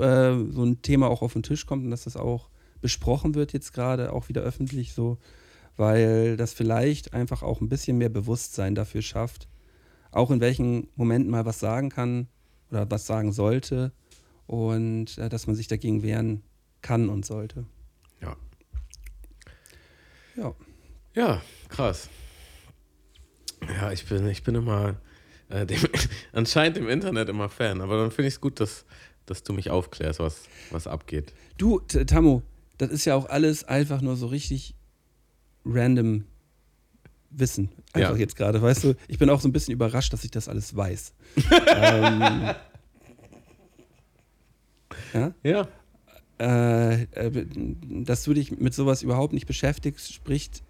so 0.49 0.63
ein 0.63 0.81
Thema 0.81 1.07
auch 1.07 1.21
auf 1.21 1.33
den 1.33 1.43
Tisch 1.43 1.65
kommt 1.65 1.83
und 1.83 1.91
dass 1.91 2.05
das 2.05 2.15
auch 2.17 2.49
besprochen 2.81 3.35
wird 3.35 3.53
jetzt 3.53 3.73
gerade, 3.73 4.13
auch 4.13 4.29
wieder 4.29 4.41
öffentlich 4.41 4.93
so, 4.93 5.17
weil 5.79 6.35
das 6.35 6.51
vielleicht 6.51 7.13
einfach 7.13 7.41
auch 7.41 7.61
ein 7.61 7.69
bisschen 7.69 7.97
mehr 7.97 8.09
Bewusstsein 8.09 8.75
dafür 8.75 9.01
schafft, 9.01 9.47
auch 10.11 10.29
in 10.29 10.41
welchen 10.41 10.89
Momenten 10.97 11.31
mal 11.31 11.45
was 11.45 11.61
sagen 11.61 11.89
kann 11.89 12.27
oder 12.69 12.91
was 12.91 13.05
sagen 13.05 13.31
sollte 13.31 13.93
und 14.45 15.17
äh, 15.17 15.29
dass 15.29 15.47
man 15.47 15.55
sich 15.55 15.69
dagegen 15.69 16.03
wehren 16.03 16.43
kann 16.81 17.07
und 17.07 17.25
sollte. 17.25 17.65
Ja. 18.21 18.35
Ja. 20.35 20.53
Ja, 21.15 21.41
krass. 21.69 22.09
Ja, 23.65 23.93
ich 23.93 24.05
bin, 24.05 24.27
ich 24.27 24.43
bin 24.43 24.55
immer 24.55 24.97
äh, 25.47 25.65
dem, 25.65 25.79
anscheinend 26.33 26.77
im 26.77 26.89
Internet 26.89 27.29
immer 27.29 27.47
Fan, 27.47 27.79
aber 27.79 28.01
dann 28.01 28.11
finde 28.11 28.27
ich 28.27 28.33
es 28.33 28.41
gut, 28.41 28.59
dass, 28.59 28.83
dass 29.25 29.43
du 29.43 29.53
mich 29.53 29.69
aufklärst, 29.69 30.19
was, 30.19 30.41
was 30.71 30.87
abgeht. 30.87 31.33
Du, 31.57 31.79
Tammo, 31.79 32.43
das 32.77 32.89
ist 32.89 33.05
ja 33.05 33.15
auch 33.15 33.29
alles 33.29 33.63
einfach 33.63 34.01
nur 34.01 34.17
so 34.17 34.27
richtig 34.27 34.75
random 35.73 36.25
Wissen. 37.31 37.69
Einfach 37.93 38.11
Ja. 38.13 38.17
jetzt 38.17 38.35
gerade, 38.35 38.61
weißt 38.61 38.83
du? 38.85 38.95
Ich 39.07 39.19
bin 39.19 39.29
auch 39.29 39.39
so 39.41 39.47
ein 39.47 39.51
bisschen 39.51 39.73
überrascht, 39.73 40.11
dass 40.13 40.23
ich 40.23 40.31
das 40.31 40.47
alles 40.49 40.75
weiß. 40.75 41.13
ähm, 41.67 42.49
ja? 45.13 45.33
Ja. 45.43 45.67
Äh, 46.39 47.03
äh, 47.03 47.45
dass 48.03 48.23
du 48.23 48.33
dich 48.33 48.51
mit 48.51 48.73
sowas 48.73 49.03
überhaupt 49.03 49.33
nicht 49.33 49.45
beschäftigst, 49.45 50.13
spricht, 50.13 50.63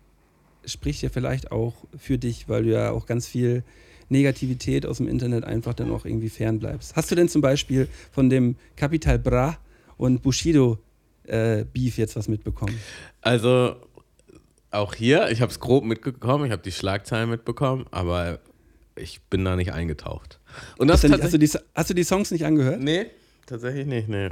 spricht 0.66 1.02
ja 1.04 1.10
vielleicht 1.10 1.52
auch 1.52 1.76
für 1.98 2.18
dich, 2.18 2.50
weil 2.50 2.64
du 2.64 2.72
ja 2.72 2.92
auch 2.92 3.06
ganz 3.06 3.28
viel 3.28 3.64
Negativität 4.10 4.86
aus 4.88 4.98
dem 4.98 5.08
Internet 5.08 5.44
einfach 5.44 5.76
dann 5.76 5.92
auch 5.92 6.06
irgendwie 6.06 6.30
fernbleibst. 6.30 6.96
Hast 6.96 7.12
du 7.12 7.16
denn 7.16 7.30
zum 7.30 7.42
Beispiel 7.42 7.88
von 8.12 8.30
dem 8.30 8.56
Capital 8.76 9.20
Bra 9.20 9.58
und 9.98 10.24
Bushido 10.24 10.80
äh, 11.28 11.64
Beef 11.72 12.00
jetzt 12.00 12.16
was 12.16 12.28
mitbekommen? 12.28 12.76
Also 13.22 13.76
auch 14.72 14.94
hier, 14.96 15.30
ich 15.32 15.42
habe 15.42 15.52
es 15.52 15.60
grob 15.60 15.84
mitbekommen, 15.84 16.46
ich 16.46 16.52
habe 16.52 16.62
die 16.62 16.72
Schlagzeilen 16.72 17.30
mitbekommen, 17.30 17.86
aber 17.92 18.40
ich 18.96 19.22
bin 19.30 19.44
da 19.46 19.56
nicht 19.56 19.74
eingetaucht. 19.74 20.40
Und 20.78 20.88
das 20.90 21.04
Hast 21.04 21.12
du, 21.12 21.18
die- 21.18 21.24
hast, 21.24 21.34
du 21.34 21.38
die, 21.40 21.50
hast 21.76 21.90
du 21.90 21.94
die 21.94 22.04
Songs 22.04 22.32
nicht 22.32 22.46
angehört? 22.46 22.80
Nee, 22.82 23.08
tatsächlich 23.46 23.86
nicht, 23.86 24.08
nee. 24.10 24.30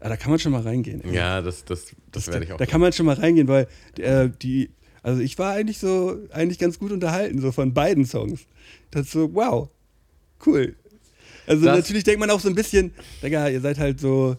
Ah, 0.00 0.08
da 0.10 0.16
kann 0.16 0.30
man 0.30 0.38
schon 0.38 0.52
mal 0.52 0.60
reingehen. 0.62 1.02
ey. 1.04 1.14
Ja, 1.14 1.40
das, 1.40 1.64
das, 1.64 1.86
das 2.12 2.26
werde 2.28 2.44
ich 2.44 2.52
auch. 2.52 2.58
Da 2.58 2.66
kann 2.66 2.80
man 2.80 2.92
schon 2.92 3.06
mal 3.06 3.16
reingehen, 3.16 3.48
weil 3.48 3.66
äh, 3.98 4.28
die, 4.42 4.70
also 5.02 5.20
ich 5.22 5.38
war 5.38 5.54
eigentlich 5.54 5.78
so, 5.78 6.18
eigentlich 6.32 6.58
ganz 6.58 6.78
gut 6.78 6.92
unterhalten, 6.92 7.40
so 7.40 7.50
von 7.52 7.72
beiden 7.74 8.04
Songs. 8.04 8.46
Das 8.90 9.06
ist 9.06 9.12
so, 9.12 9.34
wow, 9.34 9.68
cool. 10.46 10.76
Also 11.46 11.64
Das- 11.64 11.76
natürlich 11.76 12.04
denkt 12.04 12.20
man 12.20 12.30
auch 12.30 12.40
so 12.40 12.48
ein 12.48 12.54
bisschen, 12.54 12.92
Digga, 13.22 13.48
ihr 13.48 13.60
seid 13.60 13.78
halt 13.78 13.98
so, 14.00 14.36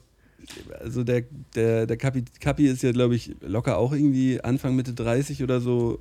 also 0.80 1.04
der, 1.04 1.24
der, 1.56 1.86
der 1.86 1.98
Kapi, 1.98 2.24
Kapi 2.40 2.68
ist 2.68 2.84
ja, 2.84 2.92
glaube 2.92 3.16
ich, 3.16 3.36
locker 3.42 3.78
auch 3.78 3.94
irgendwie 3.94 4.42
Anfang, 4.42 4.76
Mitte 4.76 4.94
30 4.94 5.44
oder 5.44 5.62
so 5.62 6.00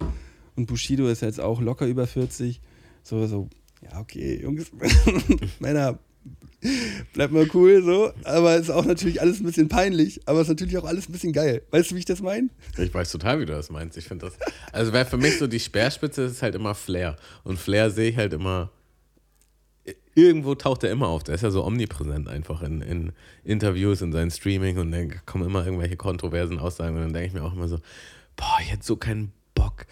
und 0.56 0.66
Bushido 0.66 1.08
ist 1.08 1.22
jetzt 1.22 1.40
auch 1.40 1.60
locker 1.60 1.86
über 1.86 2.06
40. 2.06 2.60
So, 3.02 3.26
so, 3.26 3.48
ja, 3.82 4.00
okay, 4.00 4.40
Jungs, 4.42 4.66
Männer, 5.60 5.98
bleibt 7.12 7.32
mal 7.32 7.48
cool, 7.54 7.82
so. 7.82 8.12
Aber 8.24 8.56
ist 8.56 8.70
auch 8.70 8.84
natürlich 8.84 9.20
alles 9.20 9.40
ein 9.40 9.44
bisschen 9.44 9.68
peinlich, 9.68 10.20
aber 10.26 10.40
ist 10.40 10.48
natürlich 10.48 10.76
auch 10.78 10.84
alles 10.84 11.08
ein 11.08 11.12
bisschen 11.12 11.32
geil. 11.32 11.62
Weißt 11.70 11.90
du, 11.90 11.94
wie 11.94 12.00
ich 12.00 12.04
das 12.04 12.20
meine? 12.20 12.48
Ich 12.78 12.92
weiß 12.92 13.12
total, 13.12 13.40
wie 13.40 13.46
du 13.46 13.52
das 13.52 13.70
meinst. 13.70 13.96
Ich 13.96 14.06
finde 14.06 14.26
das. 14.26 14.34
Also, 14.72 14.92
wäre 14.92 15.04
für 15.04 15.18
mich 15.18 15.38
so 15.38 15.46
die 15.46 15.60
Speerspitze 15.60 16.22
ist 16.22 16.42
halt 16.42 16.54
immer 16.54 16.74
Flair. 16.74 17.16
Und 17.44 17.58
Flair 17.58 17.90
sehe 17.90 18.10
ich 18.10 18.16
halt 18.16 18.32
immer. 18.32 18.70
Irgendwo 20.14 20.54
taucht 20.54 20.82
er 20.82 20.90
immer 20.90 21.08
auf. 21.08 21.24
Der 21.24 21.34
ist 21.34 21.42
ja 21.42 21.50
so 21.50 21.64
omnipräsent 21.64 22.28
einfach 22.28 22.62
in, 22.62 22.80
in 22.80 23.12
Interviews, 23.44 24.00
in 24.00 24.12
seinen 24.12 24.30
Streaming 24.30 24.78
und 24.78 24.90
dann 24.90 25.12
kommen 25.26 25.44
immer 25.44 25.64
irgendwelche 25.64 25.96
kontroversen 25.96 26.58
Aussagen 26.58 26.96
und 26.96 27.02
dann 27.02 27.12
denke 27.12 27.28
ich 27.28 27.34
mir 27.34 27.42
auch 27.42 27.52
immer 27.52 27.68
so, 27.68 27.78
boah, 28.36 28.56
ich 28.62 28.72
hätte 28.72 28.84
so 28.84 28.96
keinen 28.96 29.32
Bock. 29.54 29.86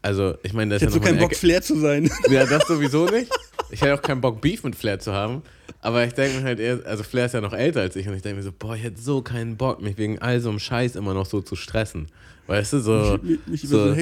Also, 0.00 0.34
ich 0.42 0.52
meine, 0.52 0.74
das 0.74 0.82
Ich 0.82 0.88
ist 0.88 0.94
hätte 0.94 1.04
so 1.04 1.08
ja 1.08 1.12
noch 1.12 1.18
keinen 1.18 1.28
Bock, 1.28 1.36
Flair 1.36 1.62
zu 1.62 1.78
sein. 1.78 2.10
ja, 2.30 2.46
das 2.46 2.66
sowieso 2.66 3.06
nicht. 3.06 3.30
Ich 3.70 3.80
hätte 3.80 3.94
auch 3.94 4.02
keinen 4.02 4.20
Bock, 4.20 4.40
Beef 4.40 4.64
mit 4.64 4.76
Flair 4.76 4.98
zu 4.98 5.12
haben. 5.12 5.42
Aber 5.80 6.04
ich 6.04 6.12
denke 6.12 6.38
mir 6.38 6.44
halt 6.44 6.60
eher, 6.60 6.80
also 6.84 7.02
Flair 7.02 7.26
ist 7.26 7.32
ja 7.34 7.40
noch 7.40 7.52
älter 7.52 7.80
als 7.80 7.96
ich 7.96 8.06
und 8.08 8.14
ich 8.14 8.22
denke 8.22 8.36
mir 8.38 8.42
so, 8.44 8.52
boah, 8.56 8.76
ich 8.76 8.82
hätte 8.82 9.00
so 9.00 9.22
keinen 9.22 9.56
Bock, 9.56 9.80
mich 9.82 9.98
wegen 9.98 10.18
all 10.20 10.40
so 10.40 10.50
einem 10.50 10.58
Scheiß 10.60 10.94
immer 10.96 11.14
noch 11.14 11.26
so 11.26 11.40
zu 11.40 11.56
stressen. 11.56 12.06
Weißt 12.46 12.72
du, 12.72 12.80
so, 12.80 13.18
mich, 13.22 13.38
mich 13.46 13.64
über 13.64 13.70
so 13.72 13.94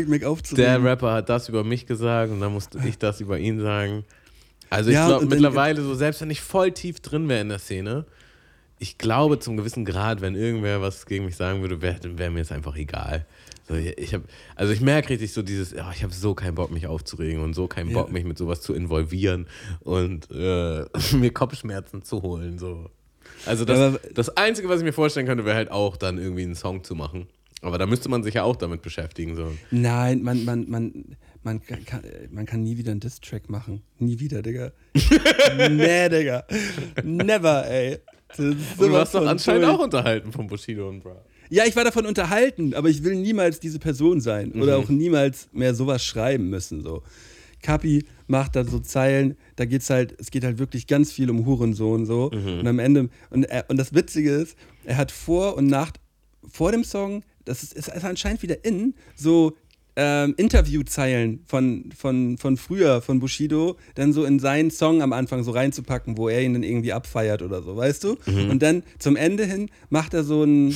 so 0.46 0.56
der. 0.56 0.82
Rapper 0.82 1.12
hat 1.12 1.28
das 1.28 1.48
über 1.48 1.62
mich 1.64 1.86
gesagt 1.86 2.32
und 2.32 2.40
dann 2.40 2.52
musste 2.52 2.78
ich 2.86 2.98
das 2.98 3.20
über 3.20 3.38
ihn 3.38 3.60
sagen. 3.60 4.04
Also 4.70 4.90
ich 4.90 4.94
Ja, 4.94 5.08
glaube 5.08 5.26
mittlerweile 5.26 5.82
so, 5.82 5.94
selbst 5.94 6.20
wenn 6.20 6.30
ich 6.30 6.40
voll 6.40 6.72
tief 6.72 7.00
drin 7.00 7.28
wäre 7.28 7.40
in 7.40 7.48
der 7.48 7.58
Szene, 7.58 8.06
ich 8.78 8.96
glaube 8.96 9.38
zum 9.38 9.56
gewissen 9.56 9.84
Grad, 9.84 10.20
wenn 10.22 10.34
irgendwer 10.34 10.80
was 10.80 11.04
gegen 11.06 11.26
mich 11.26 11.36
sagen 11.36 11.60
würde, 11.60 11.82
wäre 11.82 11.98
wär 12.18 12.30
mir 12.30 12.38
jetzt 12.38 12.52
einfach 12.52 12.76
egal. 12.76 13.26
So, 13.68 13.74
ich 13.74 14.14
hab, 14.14 14.22
also 14.56 14.72
ich 14.72 14.80
merke 14.80 15.10
richtig 15.10 15.32
so 15.32 15.42
dieses, 15.42 15.74
oh, 15.74 15.90
ich 15.94 16.02
habe 16.02 16.12
so 16.14 16.34
keinen 16.34 16.54
Bock, 16.54 16.70
mich 16.70 16.86
aufzuregen 16.86 17.42
und 17.42 17.54
so 17.54 17.66
keinen 17.68 17.90
Ja. 17.90 17.98
Bock, 17.98 18.10
mich 18.10 18.24
mit 18.24 18.38
sowas 18.38 18.62
zu 18.62 18.72
involvieren 18.74 19.46
und 19.80 20.28
äh, 20.30 20.84
mir 21.16 21.30
Kopfschmerzen 21.32 22.02
zu 22.02 22.22
holen. 22.22 22.58
So. 22.58 22.88
Also 23.46 23.64
das, 23.64 23.78
Ja, 23.78 23.98
das 24.14 24.36
Einzige, 24.36 24.68
was 24.68 24.78
ich 24.78 24.84
mir 24.84 24.92
vorstellen 24.92 25.26
könnte, 25.26 25.44
wäre 25.44 25.56
halt 25.56 25.70
auch 25.70 25.96
dann 25.96 26.18
irgendwie 26.18 26.42
einen 26.42 26.54
Song 26.56 26.82
zu 26.84 26.94
machen. 26.94 27.26
Aber 27.62 27.76
da 27.76 27.86
müsste 27.86 28.08
man 28.08 28.22
sich 28.22 28.34
ja 28.34 28.42
auch 28.44 28.56
damit 28.56 28.80
beschäftigen. 28.82 29.36
So. 29.36 29.52
Nein, 29.70 30.22
man, 30.22 30.44
man, 30.46 30.68
man, 30.70 31.16
man 31.42 31.62
kann, 31.62 31.80
man 32.30 32.46
kann 32.46 32.62
nie 32.62 32.76
wieder 32.76 32.90
einen 32.90 33.00
Diss-Track 33.00 33.48
machen. 33.48 33.82
Nie 33.98 34.18
wieder, 34.20 34.42
Digga. 34.42 34.72
nee, 35.70 36.08
Digga. 36.08 36.44
Never, 37.02 37.66
ey. 37.68 37.98
du 38.36 38.92
warst 38.92 39.14
doch 39.14 39.26
anscheinend 39.26 39.64
auch 39.66 39.78
unterhalten 39.80 40.32
von 40.32 40.46
Bushido 40.46 40.88
und 40.88 41.00
Bra. 41.02 41.16
Ja, 41.48 41.64
ich 41.66 41.74
war 41.74 41.82
davon 41.84 42.06
unterhalten, 42.06 42.74
aber 42.74 42.88
ich 42.88 43.02
will 43.02 43.16
niemals 43.16 43.58
diese 43.58 43.78
Person 43.80 44.20
sein 44.20 44.52
oder 44.52 44.78
Mhm. 44.78 44.84
auch 44.84 44.88
niemals 44.88 45.48
mehr 45.52 45.74
sowas 45.74 46.04
schreiben 46.04 46.48
müssen. 46.48 46.82
So. 46.82 47.02
Kapi 47.62 48.04
macht 48.28 48.54
da 48.54 48.64
so 48.64 48.78
Zeilen, 48.78 49.36
da 49.56 49.64
geht's 49.64 49.90
halt, 49.90 50.14
es 50.20 50.30
geht 50.30 50.44
halt 50.44 50.58
wirklich 50.58 50.86
ganz 50.86 51.10
viel 51.12 51.28
um 51.28 51.44
Hurensohn 51.46 52.06
so. 52.06 52.30
Mhm. 52.32 52.60
Und 52.60 52.66
am 52.68 52.78
Ende, 52.78 53.08
und, 53.30 53.44
er, 53.44 53.64
und 53.68 53.78
das 53.78 53.92
Witzige 53.94 54.30
ist, 54.30 54.56
er 54.84 54.96
hat 54.96 55.10
vor 55.10 55.56
und 55.56 55.66
nach, 55.66 55.90
vor 56.48 56.70
dem 56.70 56.84
Song, 56.84 57.24
das 57.44 57.62
ist, 57.64 57.72
ist 57.76 57.88
anscheinend 58.04 58.42
wieder 58.42 58.64
in, 58.64 58.94
so 59.16 59.56
ähm, 60.02 60.32
Interviewzeilen 60.38 61.40
von, 61.44 61.90
von, 61.94 62.38
von 62.38 62.56
früher, 62.56 63.02
von 63.02 63.20
Bushido, 63.20 63.76
dann 63.96 64.14
so 64.14 64.24
in 64.24 64.38
seinen 64.38 64.70
Song 64.70 65.02
am 65.02 65.12
Anfang 65.12 65.44
so 65.44 65.50
reinzupacken, 65.50 66.16
wo 66.16 66.30
er 66.30 66.40
ihn 66.40 66.54
dann 66.54 66.62
irgendwie 66.62 66.94
abfeiert 66.94 67.42
oder 67.42 67.62
so, 67.62 67.76
weißt 67.76 68.04
du? 68.04 68.16
Mhm. 68.24 68.48
Und 68.48 68.62
dann 68.62 68.82
zum 68.98 69.14
Ende 69.14 69.44
hin 69.44 69.68
macht 69.90 70.14
er 70.14 70.24
so 70.24 70.42
ein 70.42 70.74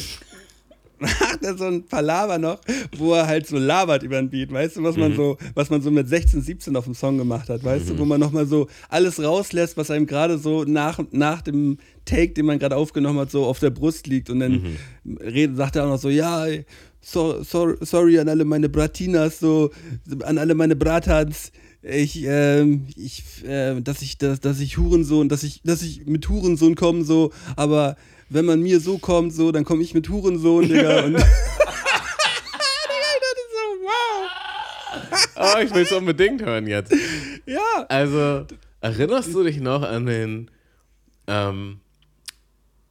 macht 0.98 1.42
er 1.42 1.56
so 1.56 1.64
ein 1.64 1.84
Palaver 1.86 2.38
noch, 2.38 2.60
wo 2.96 3.14
er 3.14 3.26
halt 3.26 3.46
so 3.46 3.56
labert 3.56 4.02
über 4.02 4.18
ein 4.18 4.28
Beat, 4.28 4.52
weißt 4.52 4.76
du, 4.76 4.82
was 4.82 4.96
man 4.96 5.16
so, 5.16 5.38
was 5.54 5.70
man 5.70 5.80
so 5.80 5.90
mit 5.90 6.06
16, 6.06 6.42
17 6.42 6.76
auf 6.76 6.84
dem 6.84 6.94
Song 6.94 7.16
gemacht 7.16 7.48
hat, 7.48 7.64
weißt 7.64 7.90
du, 7.90 7.98
wo 7.98 8.04
man 8.04 8.20
nochmal 8.20 8.46
so 8.46 8.68
alles 8.90 9.22
rauslässt, 9.22 9.76
was 9.76 9.90
einem 9.90 10.06
gerade 10.06 10.38
so 10.38 10.64
nach, 10.64 11.00
nach 11.12 11.40
dem 11.40 11.78
Take, 12.04 12.34
den 12.34 12.46
man 12.46 12.58
gerade 12.58 12.76
aufgenommen 12.76 13.18
hat, 13.20 13.30
so 13.30 13.46
auf 13.46 13.58
der 13.58 13.70
Brust 13.70 14.06
liegt 14.06 14.28
und 14.28 14.40
dann 14.40 14.76
redet, 15.18 15.56
sagt 15.56 15.76
er 15.76 15.84
auch 15.84 15.90
noch 15.90 15.98
so, 15.98 16.10
ja, 16.10 16.46
ey, 16.46 16.66
so, 17.04 17.42
so, 17.42 17.74
sorry 17.80 18.18
an 18.18 18.28
alle 18.28 18.44
meine 18.44 18.68
Bratinas, 18.68 19.38
so, 19.38 19.70
an 20.22 20.38
alle 20.38 20.54
meine 20.54 20.74
Bratans, 20.74 21.52
ich, 21.82 22.24
ähm, 22.24 22.86
ich, 22.96 23.44
äh, 23.44 23.80
dass 23.80 24.00
ich, 24.00 24.16
dass, 24.16 24.40
dass 24.40 24.58
ich 24.60 24.78
Hurensohn, 24.78 25.28
dass 25.28 25.42
ich, 25.42 25.60
dass 25.62 25.82
ich 25.82 26.06
mit 26.06 26.28
Hurensohn 26.28 26.74
komme, 26.74 27.04
so, 27.04 27.30
aber 27.56 27.96
wenn 28.30 28.46
man 28.46 28.62
mir 28.62 28.80
so 28.80 28.98
kommt, 28.98 29.34
so, 29.34 29.52
dann 29.52 29.64
komme 29.64 29.82
ich 29.82 29.92
mit 29.92 30.08
Hurensohn, 30.08 30.66
Digga. 30.66 31.04
Und. 31.04 31.22
Oh, 35.36 35.58
ich 35.60 35.74
will 35.74 35.82
es 35.82 35.92
unbedingt 35.92 36.42
hören 36.42 36.66
jetzt. 36.66 36.94
Ja. 37.44 37.86
Also, 37.88 38.46
erinnerst 38.80 39.34
du 39.34 39.42
dich 39.42 39.58
noch 39.58 39.82
an 39.82 40.06
den, 40.06 40.50
ähm, 41.26 41.80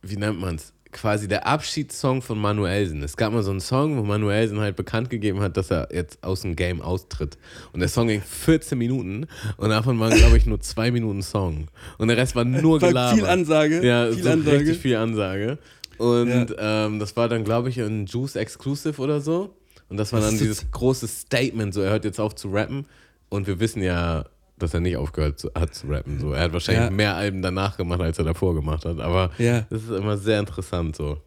wie 0.01 0.17
nennt 0.17 0.39
man 0.39 0.55
es? 0.55 0.72
Quasi 0.93 1.27
der 1.27 1.45
Abschiedssong 1.47 2.21
von 2.21 2.37
Manuelsen. 2.39 3.03
Es 3.03 3.17
gab 3.17 3.33
mal 3.33 3.43
so 3.43 3.51
einen 3.51 3.59
Song, 3.59 3.97
wo 3.97 4.03
Manuelsen 4.03 4.59
halt 4.59 4.75
bekannt 4.75 5.09
gegeben 5.09 5.41
hat, 5.41 5.57
dass 5.57 5.69
er 5.71 5.89
jetzt 5.91 6.23
aus 6.23 6.41
dem 6.41 6.55
Game 6.55 6.81
austritt. 6.81 7.37
Und 7.73 7.79
der 7.81 7.89
Song 7.89 8.07
ging 8.07 8.21
14 8.21 8.77
Minuten 8.77 9.27
und 9.57 9.69
davon 9.69 9.99
waren, 9.99 10.15
glaube 10.15 10.37
ich, 10.37 10.45
nur 10.45 10.59
zwei 10.61 10.91
Minuten 10.91 11.21
Song. 11.21 11.67
Und 11.97 12.07
der 12.07 12.17
Rest 12.17 12.35
war 12.35 12.45
nur 12.45 12.81
War 12.81 12.89
gelabert. 12.89 13.15
viel 13.19 13.25
Ansage, 13.27 13.85
Ja, 13.85 14.11
viel 14.11 14.23
so 14.23 14.29
Ansage. 14.29 14.59
richtig 14.59 14.77
viel 14.79 14.95
Ansage. 14.95 15.57
Und 15.97 16.55
ähm, 16.57 16.99
das 16.99 17.15
war 17.17 17.27
dann, 17.29 17.43
glaube 17.43 17.69
ich, 17.69 17.79
ein 17.79 18.05
Juice 18.05 18.35
Exclusive 18.35 19.01
oder 19.01 19.19
so. 19.21 19.55
Und 19.89 19.97
das 19.97 20.11
war 20.13 20.21
dann 20.21 20.37
dieses 20.37 20.71
große 20.71 21.07
Statement, 21.07 21.73
so 21.73 21.81
er 21.81 21.91
hört 21.91 22.05
jetzt 22.05 22.19
auf 22.19 22.35
zu 22.35 22.49
rappen. 22.51 22.85
Und 23.29 23.47
wir 23.47 23.59
wissen 23.59 23.81
ja, 23.83 24.25
dass 24.63 24.73
er 24.73 24.79
nicht 24.79 24.97
aufgehört 24.97 25.43
hat 25.55 25.75
zu 25.75 25.87
rappen. 25.87 26.19
So. 26.19 26.31
Er 26.33 26.45
hat 26.45 26.53
wahrscheinlich 26.53 26.85
Ja. 26.85 26.89
mehr 26.89 27.15
Alben 27.15 27.41
danach 27.41 27.77
gemacht, 27.77 28.01
als 28.01 28.17
er 28.17 28.23
davor 28.25 28.55
gemacht 28.55 28.85
hat. 28.85 28.99
Aber 28.99 29.29
Ja. 29.37 29.65
das 29.69 29.83
ist 29.83 29.89
immer 29.91 30.17
sehr 30.17 30.39
interessant 30.39 30.95
so. 30.95 31.17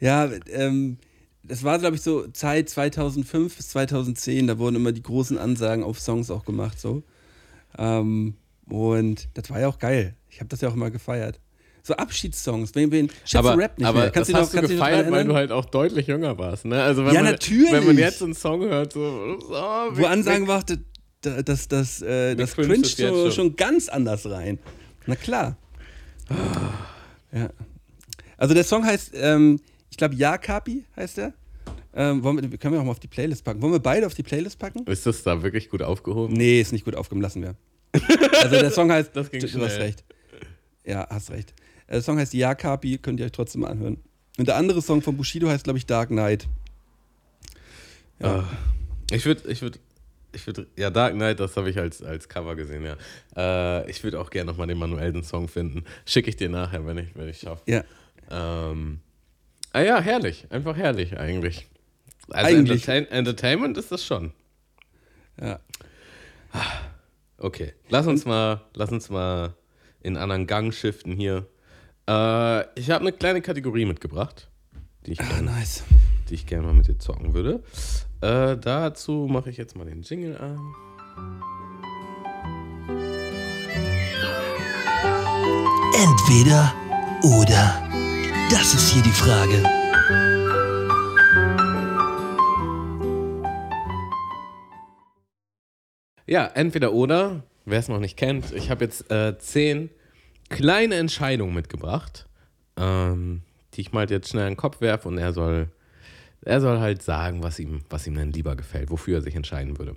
Ja, 0.00 0.28
ähm, 0.52 0.98
das 1.42 1.62
war, 1.62 1.78
glaube 1.78 1.96
ich, 1.96 2.02
so 2.02 2.26
Zeit 2.28 2.68
2005 2.68 3.56
bis 3.56 3.68
2010, 3.68 4.46
da 4.48 4.58
wurden 4.58 4.76
immer 4.76 4.92
die 4.92 5.02
großen 5.02 5.38
Ansagen 5.38 5.84
auf 5.84 6.00
Songs 6.00 6.30
auch 6.30 6.44
gemacht, 6.44 6.80
so. 6.80 7.02
Ähm, 7.78 8.34
und 8.68 9.28
das 9.34 9.48
war 9.50 9.60
ja 9.60 9.68
auch 9.68 9.78
geil. 9.78 10.16
Ich 10.28 10.40
habe 10.40 10.48
das 10.48 10.60
ja 10.60 10.68
auch 10.68 10.74
immer 10.74 10.90
gefeiert. 10.90 11.38
So 11.82 11.94
Abschiedssongs, 11.94 12.74
wen, 12.74 12.90
wen, 12.90 13.08
schätze 13.24 13.38
aber 13.38 13.56
Rap 13.56 13.78
nicht 13.78 13.86
aber 13.86 14.00
mehr. 14.00 14.10
Kannst 14.10 14.30
das 14.30 14.34
du 14.34 14.40
hast 14.42 14.54
noch, 14.54 14.62
du 14.62 14.68
gefeiert, 14.68 15.08
weil 15.10 15.24
du 15.24 15.34
halt 15.34 15.52
auch 15.52 15.66
deutlich 15.66 16.08
jünger 16.08 16.36
warst. 16.36 16.64
Ne? 16.64 16.82
Also 16.82 17.06
wenn 17.06 17.14
Ja, 17.14 17.22
man, 17.22 17.30
natürlich. 17.30 17.70
Wenn 17.70 17.86
man 17.86 17.96
jetzt 17.96 18.20
einen 18.24 18.34
Song 18.34 18.62
hört, 18.62 18.94
so, 18.94 19.00
oh, 19.00 19.52
Wo 19.92 20.04
Ansagen 20.06 20.48
war, 20.48 20.64
das, 21.42 21.68
das, 21.68 22.02
äh, 22.02 22.34
das 22.34 22.54
cringe 22.54 22.84
so, 22.84 23.06
schon. 23.06 23.32
schon 23.32 23.56
ganz 23.56 23.88
anders 23.88 24.28
rein. 24.28 24.58
Na 25.06 25.16
klar. 25.16 25.56
Ja. 27.32 27.50
Also 28.36 28.54
der 28.54 28.64
Song 28.64 28.84
heißt, 28.84 29.12
ähm, 29.14 29.60
ich 29.90 29.96
glaube, 29.96 30.14
Ja 30.14 30.38
Kapi 30.38 30.84
heißt 30.96 31.18
der. 31.18 31.32
Ähm, 31.94 32.22
wir, 32.22 32.58
können 32.58 32.74
wir 32.74 32.80
auch 32.80 32.84
mal 32.84 32.90
auf 32.90 33.00
die 33.00 33.08
Playlist 33.08 33.44
packen. 33.44 33.62
Wollen 33.62 33.72
wir 33.72 33.80
beide 33.80 34.06
auf 34.06 34.14
die 34.14 34.22
Playlist 34.22 34.58
packen? 34.58 34.84
Ist 34.86 35.06
das 35.06 35.22
da 35.22 35.42
wirklich 35.42 35.70
gut 35.70 35.82
aufgehoben? 35.82 36.34
Nee, 36.34 36.60
ist 36.60 36.72
nicht 36.72 36.84
gut 36.84 36.94
aufgekommen, 36.94 37.22
lassen 37.22 37.42
wir. 37.42 37.54
Also 38.42 38.56
der 38.58 38.70
Song 38.70 38.92
heißt, 38.92 39.10
Das 39.14 39.30
ging 39.30 39.40
du, 39.40 39.46
du 39.46 39.64
hast 39.64 39.78
recht. 39.78 40.04
Ja, 40.84 41.06
hast 41.08 41.30
recht. 41.30 41.54
Äh, 41.86 41.92
Der 41.92 42.02
Song 42.02 42.18
heißt 42.18 42.34
Ja 42.34 42.54
Kapi, 42.54 42.98
könnt 42.98 43.20
ihr 43.20 43.26
euch 43.26 43.32
trotzdem 43.32 43.62
mal 43.62 43.68
anhören. 43.68 43.98
Und 44.38 44.48
der 44.48 44.56
andere 44.56 44.82
Song 44.82 45.00
von 45.00 45.16
Bushido 45.16 45.48
heißt, 45.48 45.64
glaube 45.64 45.78
ich, 45.78 45.86
Dark 45.86 46.10
Knight. 46.10 46.46
Ja. 48.20 48.40
Ah. 48.40 48.44
Ich 49.10 49.24
würde, 49.24 49.48
ich 49.48 49.62
würde, 49.62 49.78
ich 50.36 50.46
würde, 50.46 50.66
ja, 50.76 50.90
Dark 50.90 51.14
Knight, 51.14 51.40
das 51.40 51.56
habe 51.56 51.68
ich 51.70 51.78
als, 51.78 52.02
als 52.02 52.28
Cover 52.28 52.54
gesehen, 52.54 52.84
ja. 52.84 52.96
Äh, 53.36 53.90
ich 53.90 54.04
würde 54.04 54.20
auch 54.20 54.30
gerne 54.30 54.50
nochmal 54.50 54.66
den 54.68 54.78
manuellen 54.78 55.24
Song 55.24 55.48
finden. 55.48 55.84
Schicke 56.04 56.28
ich 56.30 56.36
dir 56.36 56.48
nachher, 56.48 56.86
wenn 56.86 56.98
ich, 56.98 57.14
wenn 57.16 57.28
ich 57.28 57.40
schaffe. 57.40 57.62
Ja. 57.66 57.82
Ähm, 58.30 59.00
ah 59.72 59.80
ja, 59.80 60.00
herrlich. 60.00 60.46
Einfach 60.50 60.76
herrlich 60.76 61.18
eigentlich. 61.18 61.66
Also 62.28 62.54
Eigentlich. 62.56 62.88
Entertain 62.88 63.18
Entertainment 63.18 63.76
ist 63.78 63.90
das 63.92 64.04
schon. 64.04 64.32
ja. 65.40 65.58
Okay, 67.38 67.72
lass 67.90 68.06
uns 68.06 68.24
mal, 68.24 68.62
lass 68.74 68.90
uns 68.90 69.10
mal 69.10 69.54
in 70.00 70.16
anderen 70.16 70.46
Gang 70.46 70.72
shiften 70.72 71.12
hier. 71.12 71.46
Äh, 72.08 72.62
ich 72.78 72.90
habe 72.90 73.02
eine 73.02 73.12
kleine 73.12 73.42
Kategorie 73.42 73.84
mitgebracht, 73.84 74.48
die 75.04 75.12
ich 75.12 75.20
Ah, 75.20 75.24
gerne 75.24 75.42
nice. 75.50 75.84
Die 76.28 76.34
ich 76.34 76.46
gerne 76.46 76.66
mal 76.66 76.74
mit 76.74 76.88
dir 76.88 76.98
zocken 76.98 77.34
würde. 77.34 77.62
Äh, 78.20 78.56
dazu 78.56 79.26
mache 79.30 79.50
ich 79.50 79.56
jetzt 79.56 79.76
mal 79.76 79.84
den 79.84 80.02
Jingle 80.02 80.36
an. 80.36 80.74
Entweder 85.94 86.74
oder. 87.22 87.82
Das 88.50 88.74
ist 88.74 88.92
hier 88.92 89.02
die 89.02 89.10
Frage. 89.10 89.62
Ja, 96.28 96.46
entweder 96.54 96.92
oder, 96.92 97.44
wer 97.64 97.78
es 97.78 97.88
noch 97.88 98.00
nicht 98.00 98.16
kennt, 98.16 98.52
ich 98.52 98.70
habe 98.70 98.84
jetzt 98.84 99.10
äh, 99.12 99.38
zehn 99.38 99.90
kleine 100.48 100.96
Entscheidungen 100.96 101.54
mitgebracht, 101.54 102.26
ähm, 102.76 103.42
die 103.74 103.82
ich 103.82 103.92
mal 103.92 104.10
jetzt 104.10 104.30
schnell 104.30 104.48
in 104.48 104.54
den 104.54 104.56
Kopf 104.56 104.80
werfe 104.80 105.06
und 105.06 105.18
er 105.18 105.32
soll, 105.32 105.68
er 106.46 106.60
soll 106.60 106.78
halt 106.78 107.02
sagen, 107.02 107.42
was 107.42 107.58
ihm, 107.58 107.82
was 107.90 108.06
ihm 108.06 108.14
denn 108.14 108.32
lieber 108.32 108.56
gefällt, 108.56 108.90
wofür 108.90 109.18
er 109.18 109.22
sich 109.22 109.34
entscheiden 109.34 109.78
würde. 109.78 109.92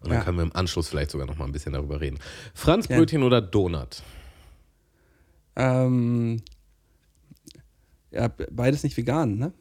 Und 0.00 0.10
dann 0.10 0.18
Ja. 0.18 0.24
können 0.24 0.38
wir 0.38 0.44
im 0.44 0.54
Anschluss 0.54 0.88
vielleicht 0.88 1.10
sogar 1.10 1.26
noch 1.26 1.36
mal 1.36 1.44
ein 1.44 1.52
bisschen 1.52 1.72
darüber 1.72 2.00
reden. 2.00 2.18
Franzbrötchen 2.54 2.98
Brötchen 3.00 3.22
oder 3.24 3.40
Donut? 3.42 4.02
Ähm, 5.56 6.40
ja, 8.10 8.28
be- 8.28 8.48
beides 8.50 8.82
nicht 8.84 8.96
vegan, 8.96 9.36
ne? 9.38 9.52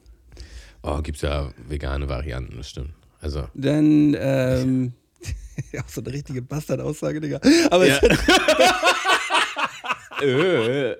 Oh, 0.83 1.01
gibt's 1.01 1.21
ja 1.21 1.51
vegane 1.67 2.07
Varianten, 2.09 2.57
das 2.57 2.69
stimmt. 2.69 2.93
Also, 3.19 3.47
Dann, 3.53 4.15
ähm, 4.19 4.93
auch 5.83 5.87
so 5.89 6.01
eine 6.01 6.13
richtige 6.13 6.41
Bastard-Aussage, 6.41 7.19
Digga. 7.21 7.39
Aber 7.69 7.87
Ja. 7.87 7.99
äh, 10.21 10.97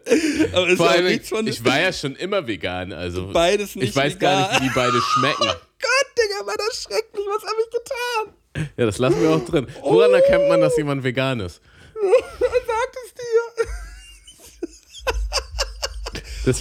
aber 0.54 0.66
es 0.66 0.72
ist 0.74 0.78
vor 0.78 0.90
allem, 0.90 1.06
nichts 1.06 1.30
von 1.30 1.48
ich 1.48 1.64
war 1.64 1.80
ja 1.80 1.94
schon 1.94 2.16
immer 2.16 2.46
vegan, 2.48 2.92
also 2.94 3.32
beides 3.32 3.76
nicht 3.76 3.90
ich 3.90 3.96
weiß 3.96 4.16
vegan. 4.16 4.40
gar 4.40 4.50
nicht, 4.52 4.62
wie 4.62 4.68
die 4.68 4.74
beide 4.76 5.02
schmecken. 5.02 5.44
Gott, 5.44 6.08
Digga, 6.18 6.46
war 6.48 6.56
das 6.58 6.84
schrecklich. 6.84 7.26
Was 7.28 7.44
habe 7.44 7.56
ich 7.64 7.70
getan? 7.72 8.72
Ja, 8.78 8.86
das 8.86 8.98
lassen 8.98 9.22
wir 9.22 9.30
auch 9.32 9.46
drin. 9.46 9.68
Woran 9.82 10.12
erkennt 10.14 10.48
man, 10.50 10.62
dass 10.62 10.76
jemand 10.78 11.04
vegan 11.04 11.40
ist? 11.40 11.62
Sagt 12.40 12.98
es 13.06 13.14
dir? 13.14 13.66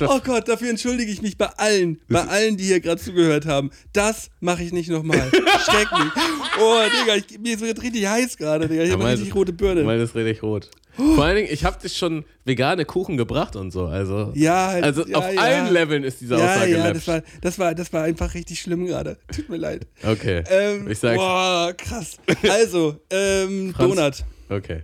Oh 0.09 0.21
Gott, 0.23 0.49
dafür 0.49 0.71
entschuldige 0.71 1.11
ich 1.11 1.23
mich 1.23 1.39
bei 1.39 1.47
allen, 1.57 2.01
bei 2.09 2.23
allen, 2.23 2.57
die 2.57 2.65
hier 2.65 2.81
gerade 2.81 3.01
zugehört 3.01 3.47
haben. 3.47 3.71
Das 3.93 4.31
mache 4.41 4.63
ich 4.63 4.73
nicht 4.73 4.91
nochmal. 4.91 5.19
Schrecklich. 5.65 6.13
Oh, 6.61 6.79
Digga, 7.03 7.17
ich, 7.17 7.39
mir 7.39 7.55
ist 7.55 7.63
jetzt 7.63 7.83
richtig 7.83 8.07
heiß 8.07 8.37
gerade, 8.37 8.69
Digga. 8.69 8.83
Ich 8.83 8.89
Ja, 8.91 8.95
habe 8.99 9.07
richtig 9.09 9.35
rote 9.35 9.53
Birne. 9.53 9.87
weil 9.87 9.99
das 9.99 10.15
richtig 10.15 10.43
rot. 10.43 10.71
Vor 10.97 11.25
allen 11.25 11.37
Dingen, 11.37 11.49
ich 11.51 11.65
habe 11.65 11.81
dich 11.81 11.97
schon 11.97 12.25
vegane 12.45 12.85
Kuchen 12.85 13.17
gebracht 13.17 13.57
und 13.57 13.71
so. 13.71 13.87
Also, 13.87 14.33
Ja, 14.35 14.67
halt, 14.69 14.85
also 14.85 15.07
ja, 15.07 15.17
auf 15.17 15.33
ja. 15.33 15.41
allen 15.41 15.73
Leveln 15.73 16.05
ist 16.05 16.21
diese 16.21 16.37
ja, 16.37 16.45
Aussage 16.45 16.73
ja, 16.73 16.93
das 16.93 17.07
war, 17.07 17.23
das, 17.41 17.59
war, 17.59 17.75
das 17.75 17.93
war 17.93 18.03
einfach 18.03 18.35
richtig 18.35 18.61
schlimm 18.61 18.85
gerade. 18.87 19.17
Tut 19.35 19.49
mir 19.49 19.57
leid. 19.57 19.87
Okay. 20.03 20.43
Ähm, 20.51 20.91
ich 20.91 20.99
sag's. 20.99 21.17
Boah, 21.17 21.73
krass. 21.79 22.19
Also, 22.51 22.97
ähm, 23.11 23.73
Franz- 23.75 23.95
Donut. 23.95 24.15
Okay. 24.51 24.83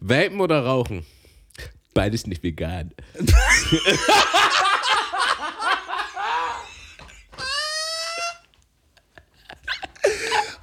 Vapen 0.00 0.40
oder 0.40 0.60
rauchen? 0.64 1.04
Beides 1.94 2.26
nicht 2.26 2.42
vegan. 2.42 2.92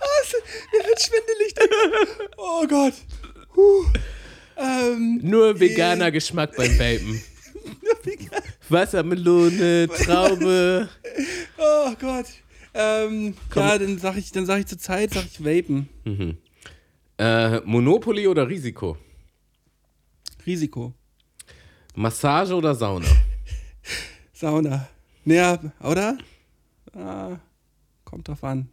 Oh, 0.02 0.38
mir 0.72 0.86
wird 0.88 1.02
schwindelig. 1.02 1.54
Gott. 2.70 2.94
Huh. 3.56 3.86
Ähm, 4.58 5.20
Nur 5.24 5.60
veganer 5.60 6.12
Geschmack 6.12 6.56
beim 6.56 6.78
Vapen. 6.78 7.22
Wassermelone, 8.70 9.88
Traube. 9.88 10.90
oh 11.58 11.94
Gott. 12.00 12.26
Ähm, 12.74 13.34
ja, 13.56 13.78
dann 13.78 13.98
sag 13.98 14.18
ich, 14.18 14.32
dann 14.32 14.46
sag 14.46 14.60
ich 14.60 14.68
zur 14.68 14.78
Zeit, 14.78 15.14
sag 15.14 15.26
ich 15.26 15.44
Vapen. 15.44 15.90
Äh, 17.18 17.60
Monopoly 17.62 18.28
oder 18.28 18.48
Risiko? 18.48 18.98
Risiko. 20.46 20.94
Massage 21.96 22.54
oder 22.54 22.76
Sauna? 22.76 23.08
Sauna. 24.34 24.88
Naja, 25.26 25.60
oder? 25.82 26.18
Ah, 26.94 27.38
kommt 28.06 28.28
drauf 28.28 28.44
an. 28.44 28.70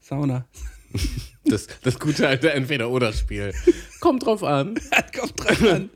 Sauna. 0.00 0.46
Das, 1.44 1.66
das 1.82 1.98
gute 1.98 2.28
alte 2.28 2.52
Entweder-Oder-Spiel. 2.52 3.52
Kommt 4.00 4.24
drauf 4.24 4.42
an. 4.42 4.74
kommt 5.18 5.40
drauf 5.40 5.62
an. 5.62 5.90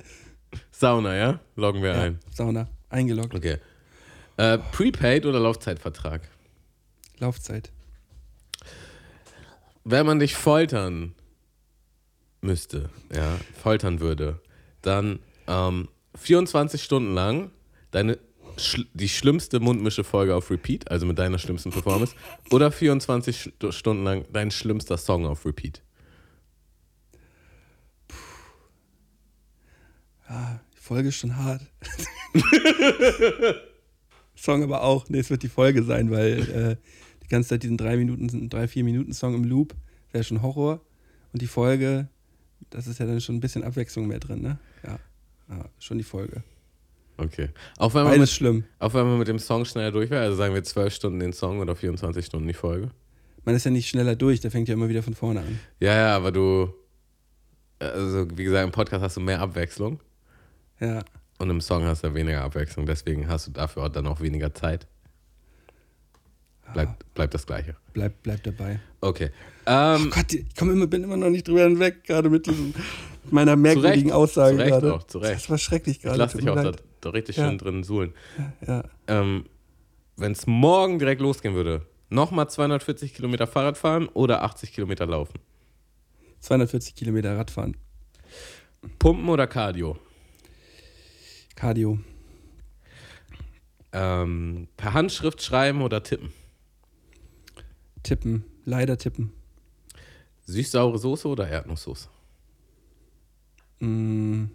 Sauna, 0.70 1.16
ja? 1.16 1.40
Loggen 1.56 1.82
wir 1.82 1.94
ein. 1.94 2.18
Sauna. 2.32 2.68
Eingeloggt. 2.90 3.34
Okay. 3.34 3.58
Äh, 4.36 4.58
Prepaid 4.58 5.26
oder 5.26 5.40
Laufzeitvertrag? 5.40 6.22
Laufzeit. 7.18 7.70
Wenn 9.84 10.06
man 10.06 10.18
dich 10.18 10.34
foltern 10.34 11.14
müsste, 12.40 12.90
ja, 13.14 13.36
foltern 13.62 14.00
würde, 14.00 14.40
dann 14.82 15.18
ähm, 15.46 15.88
24 16.16 16.82
Stunden 16.82 17.14
lang 17.14 17.50
deine 17.90 18.18
schl 18.56 18.86
die 18.94 19.08
schlimmste 19.08 19.58
Mundmische-Folge 19.60 20.34
auf 20.34 20.50
Repeat, 20.50 20.90
also 20.90 21.06
mit 21.06 21.18
deiner 21.18 21.38
schlimmsten 21.38 21.70
Performance, 21.70 22.14
oder 22.50 22.70
24 22.70 23.36
St 23.36 23.74
Stunden 23.74 24.04
lang 24.04 24.24
dein 24.32 24.50
schlimmster 24.50 24.96
Song 24.96 25.26
auf 25.26 25.44
Repeat. 25.44 25.82
Die 30.74 30.80
Folge 30.80 31.08
ist 31.08 31.16
schon 31.16 31.36
hart. 31.36 31.62
Song 34.36 34.62
aber 34.62 34.82
auch. 34.82 35.08
Nee, 35.08 35.18
es 35.18 35.30
wird 35.30 35.42
die 35.42 35.48
Folge 35.48 35.82
sein, 35.82 36.10
weil 36.10 36.50
äh, 36.50 36.76
die 37.22 37.28
ganze 37.28 37.50
Zeit 37.50 37.62
diesen 37.62 37.76
drei 37.76 37.96
Minuten, 37.96 38.48
drei, 38.48 38.68
vier 38.68 38.84
Minuten 38.84 39.12
Song 39.12 39.34
im 39.34 39.44
Loop 39.44 39.74
wäre 40.12 40.24
schon 40.24 40.42
Horror. 40.42 40.80
Und 41.32 41.42
die 41.42 41.46
Folge, 41.46 42.08
das 42.70 42.86
ist 42.86 42.98
ja 42.98 43.06
dann 43.06 43.20
schon 43.20 43.36
ein 43.36 43.40
bisschen 43.40 43.64
Abwechslung 43.64 44.06
mehr 44.06 44.20
drin, 44.20 44.42
ne? 44.42 44.58
Ja. 44.84 44.98
Ja 45.48 45.64
schon 45.78 45.98
die 45.98 46.04
Folge. 46.04 46.42
Okay. 47.16 47.50
Auch 47.78 47.94
wenn, 47.94 48.04
man 48.04 48.18
mit, 48.18 48.28
schlimm. 48.28 48.64
auch 48.80 48.92
wenn 48.94 49.06
man 49.06 49.18
mit 49.18 49.28
dem 49.28 49.38
Song 49.38 49.64
schneller 49.64 49.92
durch 49.92 50.10
wäre, 50.10 50.24
also 50.24 50.36
sagen 50.36 50.52
wir 50.54 50.64
12 50.64 50.92
Stunden 50.92 51.20
den 51.20 51.32
Song 51.32 51.60
oder 51.60 51.76
24 51.76 52.26
Stunden 52.26 52.48
die 52.48 52.54
Folge. 52.54 52.90
Man 53.44 53.54
ist 53.54 53.64
ja 53.64 53.70
nicht 53.70 53.88
schneller 53.88 54.16
durch, 54.16 54.40
der 54.40 54.50
fängt 54.50 54.68
ja 54.68 54.74
immer 54.74 54.88
wieder 54.88 55.02
von 55.02 55.14
vorne 55.14 55.40
an. 55.40 55.58
Ja, 55.78 55.94
ja, 55.94 56.16
aber 56.16 56.32
du, 56.32 56.74
also 57.78 58.26
wie 58.36 58.42
gesagt, 58.44 58.64
im 58.64 58.72
Podcast 58.72 59.02
hast 59.04 59.16
du 59.16 59.20
mehr 59.20 59.40
Abwechslung 59.40 60.00
Ja. 60.80 61.04
und 61.38 61.50
im 61.50 61.60
Song 61.60 61.84
hast 61.84 62.02
du 62.02 62.12
weniger 62.14 62.42
Abwechslung, 62.42 62.84
deswegen 62.86 63.28
hast 63.28 63.46
du 63.46 63.52
dafür 63.52 63.84
auch 63.84 63.88
dann 63.90 64.06
auch 64.08 64.20
weniger 64.20 64.52
Zeit. 64.52 64.86
Bleibt, 66.72 67.14
bleibt 67.14 67.34
das 67.34 67.46
Gleiche. 67.46 67.76
Bleib, 67.92 68.14
bleib 68.22 68.42
dabei. 68.42 68.80
Okay. 69.00 69.30
Oh 69.66 69.70
Ähm, 69.70 70.10
Gott, 70.10 70.32
ich 70.32 70.56
komme 70.56 70.72
immer, 70.72 70.86
bin 70.88 71.04
immer 71.04 71.16
noch 71.16 71.30
nicht 71.30 71.46
drüber 71.46 71.62
hinweg, 71.64 72.02
gerade 72.04 72.28
mit 72.30 72.46
diesem, 72.46 72.74
meiner 73.30 73.56
merkwürdigen 73.56 74.06
Recht. 74.10 74.14
Aussage 74.14 74.56
Zu 74.56 74.62
Recht 74.62 74.70
gerade. 74.72 74.94
auch, 74.94 75.02
zu 75.04 75.18
Recht. 75.18 75.34
Das 75.34 75.50
war 75.50 75.58
schrecklich 75.58 75.96
ich 75.96 76.02
gerade. 76.02 76.18
lass 76.18 76.32
tut 76.32 76.42
dich 76.42 76.50
auch 76.50 76.54
da, 76.56 76.72
da 77.00 77.10
richtig 77.10 77.36
Ja. 77.36 77.48
schön 77.48 77.58
drin 77.58 77.82
suhlen. 77.82 78.12
Ja. 78.66 78.84
Ähm, 79.06 79.46
Wenn 80.16 80.32
es 80.32 80.46
morgen 80.46 80.98
direkt 81.00 81.20
losgehen 81.20 81.54
würde, 81.54 81.82
nochmal 82.08 82.48
240 82.48 83.14
Kilometer 83.14 83.46
Fahrrad 83.48 83.76
fahren 83.76 84.08
oder 84.14 84.42
80 84.44 84.72
Kilometer 84.72 85.06
laufen? 85.06 85.40
240 86.40 86.94
Kilometer 86.94 87.36
Radfahren. 87.36 87.76
Pumpen 89.00 89.28
oder 89.28 89.46
Cardio? 89.48 89.98
Cardio. 91.56 91.98
Ähm, 93.92 94.68
per 94.76 94.92
Handschrift 94.92 95.42
schreiben 95.42 95.82
oder 95.82 96.02
tippen? 96.02 96.32
Tippen. 98.02 98.44
Leider 98.64 98.98
tippen. 98.98 99.32
Süß-saure 100.46 100.98
Soße 100.98 101.26
oder 101.28 101.48
Erdnusssoße? 101.48 102.08
Mm, 103.80 104.46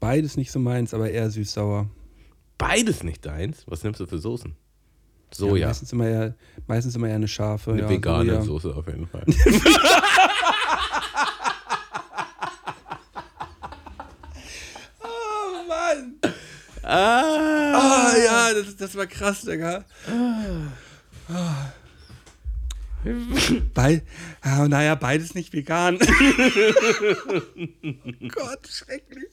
beides 0.00 0.36
nicht 0.36 0.52
so 0.52 0.58
meins, 0.58 0.94
aber 0.94 1.10
eher 1.10 1.30
süß-sauer. 1.30 1.88
Beides 2.58 3.02
nicht 3.02 3.24
deins? 3.26 3.64
Was 3.66 3.82
nimmst 3.82 4.00
du 4.00 4.06
für 4.06 4.18
Soßen? 4.18 4.50
Ja, 4.50 5.36
Soja. 5.36 5.66
meistens, 5.68 5.92
immer 5.92 6.06
eher, 6.06 6.34
meistens 6.66 6.94
immer 6.94 7.08
eher 7.08 7.16
eine 7.16 7.28
scharfe. 7.28 7.72
Eine 7.72 7.82
ja, 7.82 7.88
vegane 7.88 8.30
Soja. 8.30 8.42
Soße 8.42 8.74
auf 8.76 8.86
jeden 8.86 9.06
Fall. 9.06 9.24
Oh 15.00 15.68
Mann! 15.68 16.14
ah! 16.82 17.72
Ah 17.74 18.14
ja, 18.16 18.54
das, 18.54 18.76
das 18.76 18.94
war 18.96 19.06
krass, 19.06 19.42
Digga. 19.42 19.84
Ah. 21.28 21.72
Bei, 23.74 24.02
ah, 24.40 24.68
naja, 24.68 24.94
beides 24.94 25.34
nicht 25.34 25.52
vegan. 25.52 25.98
Gott, 28.28 28.68
schrecklich. 28.68 29.30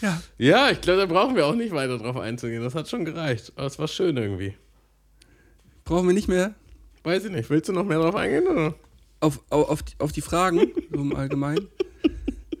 Ja, 0.00 0.22
Ja, 0.38 0.70
ich 0.70 0.80
glaube, 0.80 1.00
da 1.00 1.06
brauchen 1.06 1.36
wir 1.36 1.46
auch 1.46 1.54
nicht 1.54 1.72
weiter 1.72 1.98
drauf 1.98 2.16
einzugehen. 2.16 2.62
Das 2.62 2.74
hat 2.74 2.88
schon 2.88 3.04
gereicht. 3.04 3.52
Aber 3.56 3.66
es 3.66 3.78
war 3.78 3.88
schön 3.88 4.16
irgendwie. 4.16 4.54
brauchen 5.84 6.06
wir 6.06 6.14
nicht 6.14 6.28
mehr 6.28 6.54
Weiß 7.02 7.24
ich 7.24 7.30
nicht. 7.30 7.50
Willst 7.50 7.68
du 7.68 7.72
noch 7.72 7.84
mehr 7.84 8.00
drauf 8.00 8.16
eingehen? 8.16 8.48
Oder? 8.48 8.74
auf, 9.20 9.40
auf, 9.50 9.68
auf, 9.68 9.82
die, 9.82 9.94
auf 9.98 10.12
die 10.12 10.20
Fragen, 10.20 10.72
so 10.92 11.00
im 11.00 11.14
Allgemeinen. 11.14 11.68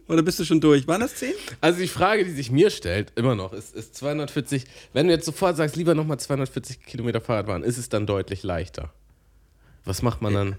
Oder 0.08 0.22
bist 0.22 0.38
du 0.38 0.44
schon 0.44 0.60
durch? 0.60 0.86
Waren 0.86 1.00
das 1.00 1.16
zehn? 1.16 1.32
Also 1.60 1.80
die 1.80 1.88
Frage, 1.88 2.24
die 2.24 2.30
sich 2.30 2.50
mir 2.50 2.70
stellt, 2.70 3.12
immer 3.16 3.34
noch, 3.34 3.52
ist, 3.52 3.74
ist 3.74 3.96
240, 3.96 4.64
wenn 4.92 5.08
du 5.08 5.12
jetzt 5.12 5.26
sofort 5.26 5.56
sagst, 5.56 5.74
lieber 5.74 5.94
nochmal 5.94 6.20
240 6.20 6.80
Kilometer 6.80 7.20
Fahrrad 7.20 7.46
fahren, 7.46 7.64
ist 7.64 7.76
es 7.76 7.88
dann 7.88 8.06
deutlich 8.06 8.44
leichter? 8.44 8.92
Was 9.86 10.02
macht 10.02 10.20
man 10.20 10.34
dann? 10.34 10.56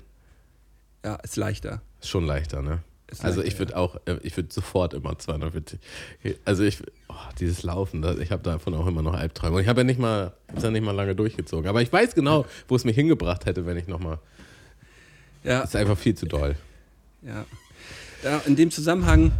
Ja, 1.05 1.15
ist 1.15 1.35
leichter. 1.35 1.81
Ist 2.01 2.09
schon 2.09 2.25
leichter, 2.25 2.61
ne? 2.61 2.81
Ist 3.09 3.23
also 3.23 3.41
leichter, 3.41 3.53
ich 3.53 3.59
würde 3.59 3.77
auch, 3.77 3.97
äh, 4.05 4.17
ich 4.23 4.35
würde 4.35 4.51
sofort 4.51 4.93
immer 4.93 5.17
240. 5.19 5.79
Also 6.43 6.63
ich, 6.63 6.79
oh, 7.09 7.13
dieses 7.39 7.63
Laufen, 7.63 8.01
das, 8.01 8.17
ich 8.17 8.31
habe 8.31 8.41
davon 8.41 8.73
auch 8.73 8.87
immer 8.87 9.01
noch 9.01 9.13
Albträume. 9.13 9.57
Und 9.57 9.61
ich 9.61 9.67
habe 9.67 9.81
ja 9.81 9.83
nicht 9.83 9.99
mal, 9.99 10.33
hab's 10.49 10.63
ja 10.63 10.71
nicht 10.71 10.83
mal 10.83 10.93
lange 10.93 11.15
durchgezogen. 11.15 11.67
Aber 11.67 11.81
ich 11.81 11.91
weiß 11.93 12.15
genau, 12.15 12.45
wo 12.67 12.75
es 12.75 12.83
mich 12.83 12.95
hingebracht 12.95 13.45
hätte, 13.45 13.65
wenn 13.65 13.77
ich 13.77 13.87
nochmal. 13.87 14.17
Ja, 15.43 15.61
Ist 15.61 15.75
einfach 15.75 15.97
viel 15.97 16.15
zu 16.15 16.25
doll. 16.25 16.55
ja. 17.21 17.45
ja 18.23 18.41
in 18.45 18.55
dem 18.55 18.71
Zusammenhang, 18.71 19.31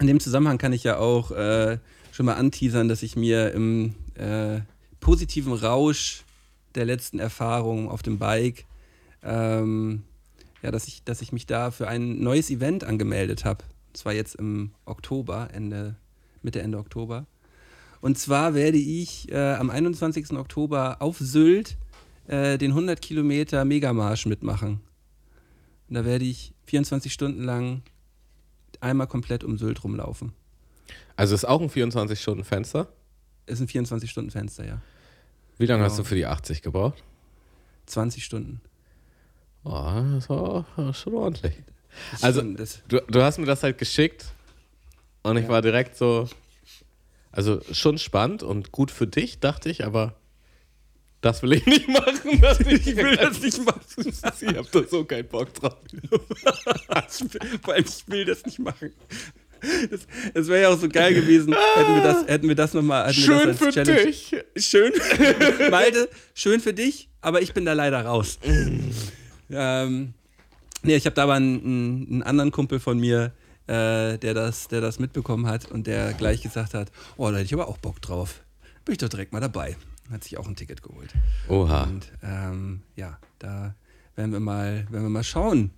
in 0.00 0.06
dem 0.06 0.20
Zusammenhang 0.20 0.58
kann 0.58 0.72
ich 0.72 0.84
ja 0.84 0.98
auch 0.98 1.32
äh, 1.32 1.78
schon 2.12 2.26
mal 2.26 2.34
anteasern, 2.34 2.88
dass 2.88 3.02
ich 3.02 3.16
mir 3.16 3.52
im 3.52 3.94
äh, 4.14 4.60
positiven 5.00 5.52
Rausch 5.52 6.24
der 6.74 6.84
letzten 6.84 7.18
Erfahrung 7.18 7.90
auf 7.90 8.02
dem 8.02 8.18
Bike, 8.18 8.64
ähm, 9.22 10.02
ja, 10.62 10.70
dass 10.70 10.88
ich, 10.88 11.04
dass 11.04 11.22
ich 11.22 11.32
mich 11.32 11.46
da 11.46 11.70
für 11.70 11.88
ein 11.88 12.20
neues 12.20 12.50
Event 12.50 12.84
angemeldet 12.84 13.44
habe. 13.44 13.64
Und 13.88 13.96
zwar 13.96 14.12
jetzt 14.12 14.34
im 14.36 14.72
Oktober, 14.84 15.48
Ende, 15.52 15.96
Mitte, 16.42 16.60
Ende 16.62 16.78
Oktober. 16.78 17.26
Und 18.00 18.18
zwar 18.18 18.54
werde 18.54 18.78
ich 18.78 19.30
äh, 19.32 19.54
am 19.54 19.70
21. 19.70 20.32
Oktober 20.32 20.96
auf 21.00 21.18
Sylt 21.18 21.76
äh, 22.26 22.58
den 22.58 22.70
100 22.72 23.00
Kilometer 23.00 23.64
Megamarsch 23.64 24.26
mitmachen. 24.26 24.80
Und 25.88 25.94
da 25.94 26.04
werde 26.04 26.24
ich 26.24 26.52
24 26.66 27.12
Stunden 27.12 27.42
lang 27.42 27.82
einmal 28.80 29.06
komplett 29.06 29.42
um 29.42 29.58
Sylt 29.58 29.82
rumlaufen. 29.82 30.32
Also 31.16 31.34
ist 31.34 31.44
auch 31.44 31.60
ein 31.60 31.70
24-Stunden-Fenster. 31.70 32.88
Ist 33.46 33.60
ein 33.60 33.66
24-Stunden-Fenster, 33.66 34.66
ja. 34.66 34.80
Wie 35.56 35.66
lange 35.66 35.82
hast 35.82 35.92
Genau. 35.94 36.02
du 36.04 36.08
für 36.08 36.14
die 36.14 36.26
80 36.26 36.62
gebraucht? 36.62 37.02
20 37.86 38.24
Stunden. 38.24 38.60
Oh, 39.70 40.02
das 40.14 40.28
war 40.30 40.64
schon 40.94 41.14
ordentlich. 41.14 41.54
Das 42.12 42.22
Also- 42.24 42.42
das, 42.42 42.80
Du, 42.88 43.00
du 43.08 43.22
hast 43.22 43.38
mir 43.38 43.46
das 43.46 43.62
halt 43.62 43.76
geschickt 43.78 44.24
und 45.22 45.36
ich 45.36 45.44
Ja. 45.44 45.48
war 45.50 45.62
direkt 45.62 45.96
so, 45.96 46.28
also 47.32 47.60
schon 47.72 47.98
spannend 47.98 48.42
und 48.42 48.72
gut 48.72 48.90
für 48.90 49.06
dich, 49.06 49.40
dachte 49.40 49.68
ich, 49.68 49.84
aber 49.84 50.14
das 51.20 51.42
will 51.42 51.52
ich 51.52 51.66
nicht 51.66 51.88
machen. 51.88 52.40
Das 52.40 52.60
ich 52.60 52.96
will 52.96 53.16
das 53.16 53.40
nicht 53.42 53.64
machen. 53.64 53.80
ich 54.06 54.56
hab 54.56 54.70
da 54.72 54.82
so 54.88 55.04
keinen 55.04 55.28
Bock 55.28 55.52
drauf. 55.54 55.76
vor 57.62 57.74
allem, 57.74 57.84
ich 57.84 58.08
will 58.08 58.24
das 58.24 58.46
nicht 58.46 58.58
machen. 58.60 58.92
Das, 59.90 60.00
das 60.34 60.46
wäre 60.46 60.62
ja 60.62 60.68
auch 60.68 60.78
so 60.78 60.88
geil 60.88 61.12
gewesen, 61.12 61.52
hätten 61.74 61.94
wir 61.96 62.02
das, 62.02 62.26
hätten 62.28 62.48
wir 62.48 62.54
das 62.54 62.74
nochmal. 62.74 63.12
Schön 63.12 63.54
für 63.54 63.72
dich. 63.72 64.36
Schön. 64.56 64.92
Malte, 65.70 66.08
schön 66.32 66.60
für 66.60 66.72
dich, 66.72 67.08
aber 67.20 67.42
ich 67.42 67.52
bin 67.54 67.64
da 67.64 67.72
leider 67.72 68.00
raus. 68.04 68.38
Ähm, 69.50 70.14
nee, 70.82 70.96
ich 70.96 71.06
habe 71.06 71.14
da 71.14 71.24
aber 71.24 71.34
einen, 71.34 72.06
einen, 72.10 72.22
anderen 72.22 72.50
Kumpel 72.50 72.80
von 72.80 72.98
mir, 72.98 73.32
äh, 73.66 74.18
der, 74.18 74.34
das, 74.34 74.68
der 74.68 74.80
das 74.80 74.98
mitbekommen 74.98 75.46
hat 75.46 75.70
und 75.70 75.86
der 75.86 76.12
gleich 76.14 76.42
gesagt 76.42 76.74
hat: 76.74 76.90
Oh, 77.16 77.30
da 77.30 77.36
hätte 77.36 77.46
ich 77.46 77.54
aber 77.54 77.68
auch 77.68 77.78
Bock 77.78 78.00
drauf. 78.00 78.42
Bin 78.84 78.92
ich 78.92 78.98
doch 78.98 79.08
direkt 79.08 79.32
mal 79.32 79.40
dabei. 79.40 79.76
Hat 80.10 80.24
sich 80.24 80.38
auch 80.38 80.48
ein 80.48 80.56
Ticket 80.56 80.82
geholt. 80.82 81.12
Oha. 81.48 81.84
Und 81.84 82.10
ähm, 82.22 82.80
ja, 82.96 83.18
da 83.38 83.74
werden 84.16 84.32
wir 84.32 84.40
mal, 84.40 84.86
werden 84.90 85.04
wir 85.04 85.10
mal 85.10 85.24
schauen, 85.24 85.70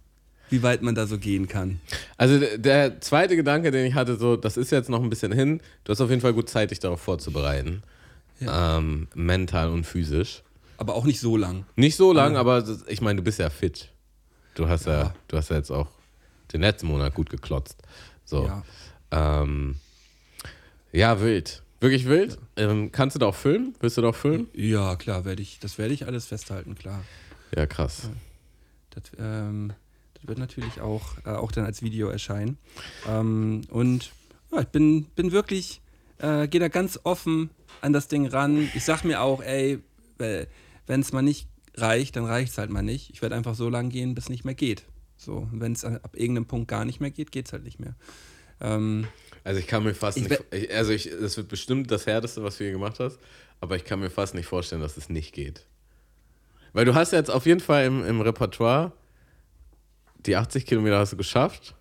wie 0.51 0.63
weit 0.63 0.83
man 0.83 0.95
da 0.95 1.07
so 1.07 1.19
gehen 1.19 1.49
kann. 1.49 1.81
Also 2.17 2.41
der 2.57 3.01
zweite 3.01 3.35
Gedanke, 3.35 3.71
den 3.71 3.87
ich 3.87 3.95
hatte, 3.95 4.17
so, 4.17 4.37
das 4.37 4.57
ist 4.57 4.71
jetzt 4.71 4.89
noch 4.89 5.03
ein 5.03 5.11
bisschen 5.11 5.33
hin. 5.33 5.61
Du 5.85 5.91
hast 5.91 6.01
auf 6.01 6.11
jeden 6.11 6.23
Fall 6.23 6.33
gut 6.33 6.49
Zeit, 6.49 6.71
dich 6.71 6.79
darauf 6.79 7.01
vorzubereiten. 7.01 7.83
Ähm, 8.41 9.09
mental 9.15 9.71
und 9.71 9.85
physisch. 9.85 10.43
Aber 10.81 10.95
auch 10.95 11.05
nicht 11.05 11.21
so 11.21 11.37
lang. 11.37 11.67
Nicht 11.77 11.97
so 11.97 12.11
lang, 12.15 12.37
aber 12.39 12.63
das- 12.63 12.85
ich 12.89 13.03
meine, 13.03 13.19
du 13.19 13.23
bist 13.23 13.39
ja 13.39 13.51
fit. 13.51 13.91
Du 14.55 14.67
hast 14.67 14.87
ja, 14.87 15.15
du 15.29 15.37
hast 15.37 15.51
ja 15.51 15.57
jetzt 15.57 15.71
auch 15.71 15.89
den 16.55 16.63
letzten 16.63 16.87
Monat 16.87 17.15
gut 17.15 17.29
geklotzt. 17.29 17.77
So. 18.25 18.47
Ja. 18.47 18.63
Ähm, 19.43 19.77
ja, 20.91 21.21
wild. 21.21 21.63
Wirklich 21.81 22.07
wild. 22.07 22.39
Ähm, 22.57 22.91
kannst 22.93 23.15
du 23.15 23.19
da 23.21 23.27
auch 23.27 23.35
filmen? 23.35 23.75
Willst 23.81 23.99
du 23.99 24.03
da 24.03 24.09
auch 24.09 24.15
filmen? 24.15 24.49
Ja, 24.55 24.97
klar, 24.97 25.25
werde 25.27 25.43
ich, 25.43 25.59
das 25.61 25.77
werde 25.77 25.93
ich 25.93 26.07
alles 26.07 26.25
festhalten, 26.27 26.75
klar. 26.75 27.05
Ja, 27.55 27.67
krass. 27.67 28.09
Das, 28.91 29.03
ähm, 29.19 29.73
das 30.15 30.27
wird 30.29 30.39
natürlich 30.39 30.81
auch, 30.81 31.19
äh, 31.27 31.31
auch 31.31 31.53
dann 31.53 31.65
als 31.67 31.83
Video 31.83 32.09
erscheinen. 32.09 32.57
Ähm, 33.07 33.63
und 33.69 34.13
ja, 34.51 34.61
ich 34.63 34.69
bin, 34.69 35.05
bin 35.15 35.31
wirklich, 35.33 35.83
äh, 36.19 36.49
gehe 36.49 36.61
da 36.61 36.69
ganz 36.69 36.99
offen 37.05 37.51
an 37.83 37.93
das 37.93 38.09
Ding 38.09 38.27
ran. 38.27 38.69
Ich 38.75 38.85
sag 38.85 39.05
mir 39.05 39.21
auch, 39.21 39.43
ey, 39.43 39.79
wenn 40.91 41.03
es 41.03 41.13
mal 41.13 41.23
nicht 41.23 41.49
reicht, 41.77 42.17
dann 42.17 42.25
reicht 42.25 42.51
es 42.51 42.59
halt 42.59 42.69
mal 42.69 42.83
nicht. 42.83 43.11
Ich 43.11 43.23
werde 43.23 43.37
einfach 43.37 43.55
so 43.55 43.69
lang 43.69 43.91
gehen, 43.91 44.17
bis 44.17 44.25
es 44.25 44.29
nicht 44.29 44.45
mehr 44.45 44.57
geht. 44.57 44.83
So, 45.17 45.47
wenn 45.53 45.73
es 45.73 45.85
ab 45.85 46.17
irgendeinem 46.17 46.47
Punkt 46.47 46.67
gar 46.67 46.85
nicht 46.85 46.99
mehr 46.99 47.13
geht, 47.13 47.31
geht 47.31 47.47
es 47.47 47.53
halt 47.53 47.63
nicht 47.63 47.79
mehr. 47.79 47.95
Ähm, 48.61 49.07
Also 49.45 49.61
ich 49.61 49.69
kann 49.69 49.85
mir 49.85 49.95
fast 49.95 50.19
Ich 50.19 50.29
nicht, 50.29 50.43
ich, 50.51 50.75
also 50.75 50.91
ich, 50.91 51.09
das 51.09 51.37
wird 51.37 51.47
bestimmt 51.47 51.93
das 51.93 52.07
Härteste, 52.07 52.43
was 52.43 52.59
du 52.59 52.65
hier 52.65 52.73
gemacht 52.73 52.99
hast, 52.99 53.21
aber 53.61 53.77
ich 53.77 53.85
kann 53.85 54.01
mir 54.01 54.11
fast 54.11 54.35
nicht 54.35 54.47
vorstellen, 54.47 54.83
dass 54.83 54.97
es 54.97 55.09
nicht 55.09 55.33
geht. 55.33 55.65
Weil 56.73 56.85
du 56.85 56.95
hast 56.97 57.13
jetzt 57.13 57.31
auf 57.31 57.47
jeden 57.47 57.61
Fall 57.61 57.85
im, 57.85 58.05
im 58.05 58.21
Repertoire 58.21 58.91
die 60.27 60.35
80 60.35 60.67
Kilometer 60.67 60.99
hast 60.99 61.13
du 61.13 61.17
geschafft 61.17 61.77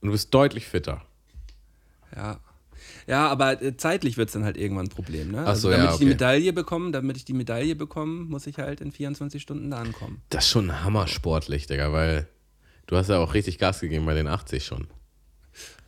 und 0.00 0.06
du 0.06 0.12
bist 0.12 0.32
deutlich 0.32 0.66
fitter. 0.68 1.02
Ja. 2.14 2.38
Ja, 3.08 3.28
aber 3.28 3.62
äh, 3.62 3.74
zeitlich 3.74 4.18
wird 4.18 4.28
es 4.28 4.34
dann 4.34 4.44
halt 4.44 4.58
irgendwann 4.58 4.86
ein 4.86 4.90
Problem, 4.90 5.30
ne? 5.30 5.38
Ach 5.40 5.56
so, 5.56 5.68
also, 5.68 5.70
damit 5.70 5.86
ja, 5.86 5.92
ich 5.92 5.98
die 5.98 6.04
okay. 6.04 6.12
Medaille 6.12 6.52
bekomme, 6.52 6.90
damit 6.92 7.16
ich 7.16 7.24
die 7.24 7.32
Medaille 7.32 7.74
bekomme, 7.74 8.24
muss 8.24 8.46
ich 8.46 8.58
halt 8.58 8.82
in 8.82 8.92
24 8.92 9.40
Stunden 9.40 9.70
da 9.70 9.78
ankommen. 9.78 10.20
Das 10.28 10.44
ist 10.44 10.50
schon 10.50 10.84
hammersportlich, 10.84 11.66
Digga, 11.66 11.90
weil 11.92 12.28
du 12.86 12.96
hast 12.96 13.08
ja 13.08 13.18
auch 13.18 13.32
richtig 13.32 13.58
Gas 13.58 13.80
gegeben 13.80 14.04
bei 14.04 14.12
den 14.12 14.26
80 14.26 14.62
schon. 14.62 14.88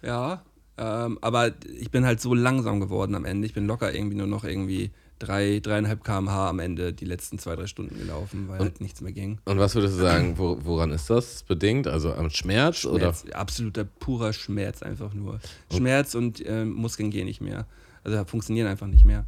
Ja, 0.03 0.43
ähm, 0.79 1.19
aber 1.21 1.53
ich 1.79 1.91
bin 1.91 2.07
halt 2.07 2.23
so 2.23 2.33
langsam 2.33 2.81
geworden 2.81 3.15
am 3.15 3.27
Ende. 3.27 3.47
Ich 3.47 3.53
bin 3.53 3.67
locker 3.67 3.95
irgendwie 3.95 4.17
nur 4.17 4.27
noch 4.27 4.45
irgendwie 4.45 4.91
drei, 5.21 5.61
dreieinhalb 5.61 6.03
kmh 6.03 6.49
am 6.49 6.59
Ende 6.59 6.93
die 6.93 7.05
letzten 7.05 7.39
zwei, 7.39 7.55
drei 7.55 7.67
Stunden 7.67 7.97
gelaufen, 7.97 8.49
weil 8.49 8.59
halt 8.59 8.81
nichts 8.81 9.01
mehr 9.01 9.13
ging. 9.13 9.39
Und 9.45 9.59
was 9.59 9.77
würdest 9.77 9.95
du 9.97 10.01
sagen, 10.01 10.39
wo, 10.39 10.59
woran 10.63 10.91
ist 10.91 11.09
das 11.09 11.45
bedingt? 11.45 11.87
Also 11.87 12.13
am 12.13 12.31
Schmerz, 12.31 12.85
oder? 12.85 13.15
Schmerz, 13.15 13.25
absoluter 13.33 13.85
purer 13.85 14.33
Schmerz 14.33 14.83
einfach 14.83 15.15
nur. 15.15 15.39
Schmerz 15.73 16.15
und 16.17 16.43
ähm, 16.45 16.73
Muskeln 16.73 17.11
gehen 17.11 17.27
nicht 17.27 17.41
mehr. 17.41 17.67
Also 18.03 18.25
funktionieren 18.25 18.67
einfach 18.67 18.87
nicht 18.89 19.05
mehr. 19.05 19.27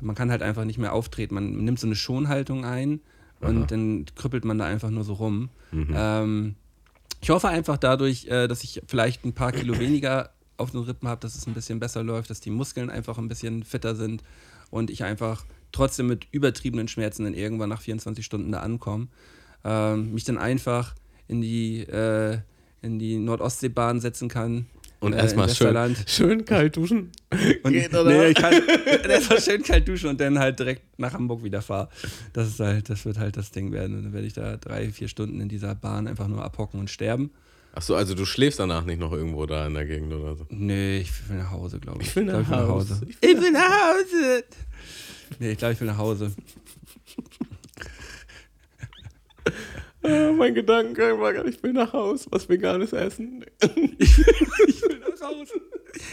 Man 0.00 0.16
kann 0.16 0.30
halt 0.30 0.42
einfach 0.42 0.64
nicht 0.64 0.78
mehr 0.78 0.92
auftreten. 0.92 1.34
Man 1.34 1.64
nimmt 1.64 1.78
so 1.78 1.86
eine 1.86 1.94
Schonhaltung 1.94 2.64
ein 2.64 3.00
und 3.40 3.70
dann 3.70 4.06
krüppelt 4.16 4.44
man 4.44 4.58
da 4.58 4.64
einfach 4.64 4.90
nur 4.90 5.04
so 5.04 5.14
rum. 5.14 5.50
Ähm, 5.72 6.54
ich 7.20 7.30
hoffe 7.30 7.48
einfach 7.48 7.76
dadurch, 7.76 8.26
äh, 8.26 8.48
dass 8.48 8.64
ich 8.64 8.82
vielleicht 8.86 9.24
ein 9.24 9.34
paar 9.34 9.52
Kilo 9.52 9.78
weniger 9.78 10.30
auf 10.56 10.70
den 10.70 10.80
Rippen 10.80 11.08
habe, 11.08 11.20
dass 11.20 11.34
es 11.34 11.46
ein 11.46 11.54
bisschen 11.54 11.80
besser 11.80 12.02
läuft, 12.02 12.30
dass 12.30 12.40
die 12.40 12.50
Muskeln 12.50 12.90
einfach 12.90 13.18
ein 13.18 13.28
bisschen 13.28 13.64
fitter 13.64 13.94
sind 13.94 14.22
und 14.70 14.90
ich 14.90 15.04
einfach 15.04 15.44
trotzdem 15.72 16.06
mit 16.06 16.26
übertriebenen 16.30 16.88
Schmerzen 16.88 17.24
dann 17.24 17.34
irgendwann 17.34 17.68
nach 17.68 17.80
24 17.80 18.24
Stunden 18.24 18.52
da 18.52 18.60
ankomme. 18.60 19.08
Ähm, 19.64 20.12
mich 20.12 20.24
dann 20.24 20.38
einfach 20.38 20.94
in 21.26 21.40
die, 21.40 21.80
äh, 21.80 22.38
in 22.82 22.98
die 22.98 23.18
Nordostseebahn 23.18 24.00
setzen 24.00 24.28
kann. 24.28 24.66
Und 25.00 25.12
äh, 25.12 25.18
erstmal 25.18 25.48
in 25.48 25.54
schön, 25.54 25.96
schön 26.06 26.44
kalt 26.44 26.76
duschen. 26.76 27.10
Und, 27.62 27.72
Geht, 27.72 27.94
oder? 27.94 28.04
Nee, 28.04 28.28
ich 28.28 28.36
kann 28.36 28.54
erstmal 29.08 29.40
schön 29.40 29.62
kalt 29.62 29.86
duschen 29.88 30.10
und 30.10 30.20
dann 30.20 30.38
halt 30.38 30.58
direkt 30.58 30.98
nach 30.98 31.12
Hamburg 31.12 31.42
wieder 31.42 31.60
fahre. 31.60 31.88
Das 32.32 32.48
ist 32.48 32.60
halt, 32.60 32.88
das 32.88 33.04
wird 33.04 33.18
halt 33.18 33.36
das 33.36 33.50
Ding 33.50 33.72
werden. 33.72 33.96
Und 33.96 34.04
dann 34.04 34.12
werde 34.12 34.26
ich 34.26 34.32
da 34.32 34.56
drei, 34.56 34.90
vier 34.90 35.08
Stunden 35.08 35.40
in 35.40 35.48
dieser 35.48 35.74
Bahn 35.74 36.06
einfach 36.06 36.28
nur 36.28 36.44
abhocken 36.44 36.80
und 36.80 36.88
sterben. 36.88 37.30
Achso, 37.74 37.96
also 37.96 38.14
du 38.14 38.24
schläfst 38.24 38.60
danach 38.60 38.84
nicht 38.84 39.00
noch 39.00 39.12
irgendwo 39.12 39.46
da 39.46 39.66
in 39.66 39.74
der 39.74 39.84
Gegend 39.84 40.12
oder 40.12 40.36
so. 40.36 40.46
Nee, 40.48 40.98
ich 40.98 41.28
will 41.28 41.38
nach 41.38 41.50
Hause, 41.50 41.80
glaube 41.80 42.02
ich. 42.02 42.08
Ich 42.08 42.16
will 42.16 42.24
nach 42.24 42.46
Glaub, 42.46 42.68
Hause. 42.68 43.00
Ich 43.20 43.40
will 43.40 43.50
nach 43.50 43.68
Hause. 43.68 44.44
Nee, 45.40 45.52
ich 45.52 45.58
glaube, 45.58 45.74
ich 45.74 45.80
will 45.80 45.88
nach 45.88 45.98
Hause. 45.98 46.32
Ah, 50.06 50.32
mein 50.32 50.54
Gedanke 50.54 51.18
war 51.18 51.32
gar 51.32 51.44
nicht, 51.44 51.56
ich 51.56 51.62
will 51.62 51.72
nach 51.72 51.94
Haus, 51.94 52.26
was 52.30 52.46
veganes 52.46 52.92
essen. 52.92 53.42
Ich 53.98 54.18
will 54.18 54.98
nach 54.98 55.18
Hause. 55.26 55.54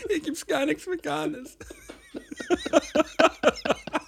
Hier 0.07 0.21
gibt's 0.21 0.47
gar 0.47 0.65
nichts 0.65 0.87
Veganes. 0.87 1.57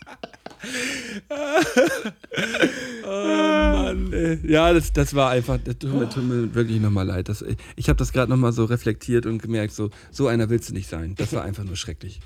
oh 3.05 3.07
Mann, 3.07 4.14
ey. 4.14 4.39
Ja, 4.49 4.74
das, 4.74 4.93
das 4.93 5.14
war 5.14 5.32
einfach, 5.32 5.59
das 5.64 5.78
tut 5.78 5.93
mir, 5.93 6.09
tut 6.09 6.24
mir 6.24 6.53
wirklich 6.55 6.80
nochmal 6.80 7.05
leid. 7.05 7.30
Das, 7.30 7.43
ich 7.76 7.89
habe 7.89 7.97
das 7.97 8.14
gerade 8.14 8.32
nochmal 8.32 8.53
so 8.53 8.66
reflektiert 8.66 9.26
und 9.26 9.41
gemerkt, 9.41 9.74
so, 9.74 9.89
so 10.11 10.28
einer 10.28 10.49
willst 10.49 10.70
du 10.70 10.74
nicht 10.74 10.89
sein. 10.89 11.16
Das 11.16 11.34
war 11.34 11.43
einfach 11.43 11.64
nur 11.64 11.76
schrecklich. 11.76 12.20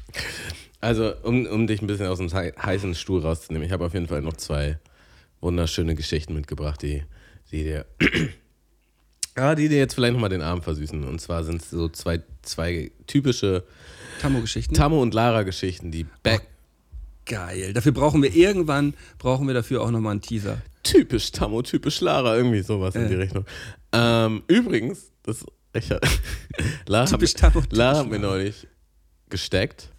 Also, 0.82 1.14
um, 1.24 1.46
um 1.48 1.68
dich 1.68 1.82
ein 1.82 1.88
bisschen 1.88 2.08
aus 2.08 2.20
dem 2.20 2.32
hei- 2.34 2.54
heißen 2.62 2.94
Stuhl 2.96 3.22
rauszunehmen, 3.22 3.66
ich 3.66 3.72
habe 3.74 3.86
auf 3.86 3.94
jeden 3.94 4.08
Fall 4.08 4.22
noch 4.22 4.38
zwei 4.38 4.80
wunderschöne 5.42 5.96
Geschichten 5.96 6.34
mitgebracht, 6.34 6.82
die, 6.82 7.04
die 7.52 7.64
dir. 7.64 7.86
Ja, 9.36 9.56
die 9.56 9.70
dir 9.70 9.78
jetzt 9.78 9.94
vielleicht 9.96 10.14
nochmal 10.14 10.30
den 10.30 10.42
Abend 10.42 10.64
versüßen. 10.64 11.04
Und 11.04 11.20
zwar 11.22 11.44
sind 11.44 11.62
es 11.62 11.70
so 11.70 11.90
zwei, 11.90 12.22
zwei 12.44 12.92
typische 13.08 13.64
Tammo-Geschichten. 14.22 14.74
Tammo 14.74 15.02
und 15.02 15.14
Lara-Geschichten, 15.14 15.92
die 15.92 16.06
back. 16.24 16.48
Geil. 17.28 17.74
Dafür 17.74 17.92
brauchen 17.92 18.22
wir 18.24 18.34
irgendwann, 18.36 18.94
brauchen 19.18 19.48
wir 19.48 19.54
dafür 19.54 19.82
auch 19.82 19.92
nochmal 19.92 20.12
einen 20.12 20.22
Teaser. 20.22 20.62
Typisch 20.84 21.32
Tammo, 21.32 21.62
typisch 21.62 22.00
Lara, 22.02 22.38
irgendwie 22.38 22.62
sowas 22.62 22.96
in 22.96 23.06
Äh. 23.06 23.10
die 23.10 23.16
Richtung. 23.16 23.46
Ähm, 23.92 24.44
übrigens, 24.48 25.12
das 25.24 25.46
ich, 25.74 25.90
Lara, 26.88 27.06
Typisch 27.06 27.34
hat, 27.34 27.40
Tammo, 27.42 27.56
mir- 27.60 27.64
typisch 27.64 27.78
Lara 27.78 27.98
hat 28.00 28.10
mir 28.10 28.20
neulich 28.20 28.68
gesteckt, 29.30 29.90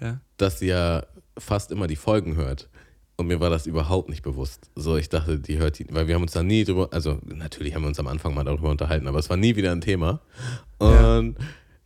Ja. 0.00 0.20
dass 0.38 0.58
sie 0.60 0.68
ja 0.68 1.04
fast 1.38 1.70
immer 1.70 1.86
die 1.86 1.96
Folgen 1.96 2.36
hört. 2.36 2.68
Und 3.16 3.26
mir 3.26 3.40
war 3.40 3.50
das 3.50 3.66
überhaupt 3.66 4.08
nicht 4.08 4.22
bewusst. 4.22 4.70
So, 4.76 4.96
ich 4.96 5.08
dachte, 5.08 5.38
die 5.40 5.58
hört 5.58 5.78
die, 5.80 5.86
weil 5.90 6.06
wir 6.06 6.14
haben 6.14 6.22
uns 6.22 6.32
da 6.32 6.42
nie 6.44 6.64
drüber, 6.64 6.88
also 6.92 7.18
natürlich 7.24 7.74
haben 7.74 7.82
wir 7.82 7.88
uns 7.88 7.98
am 7.98 8.06
Anfang 8.06 8.32
mal 8.32 8.44
darüber 8.44 8.70
unterhalten, 8.70 9.08
aber 9.08 9.18
es 9.18 9.28
war 9.28 9.36
nie 9.36 9.56
wieder 9.56 9.72
ein 9.72 9.80
Thema. 9.80 10.20
Und 10.78 11.34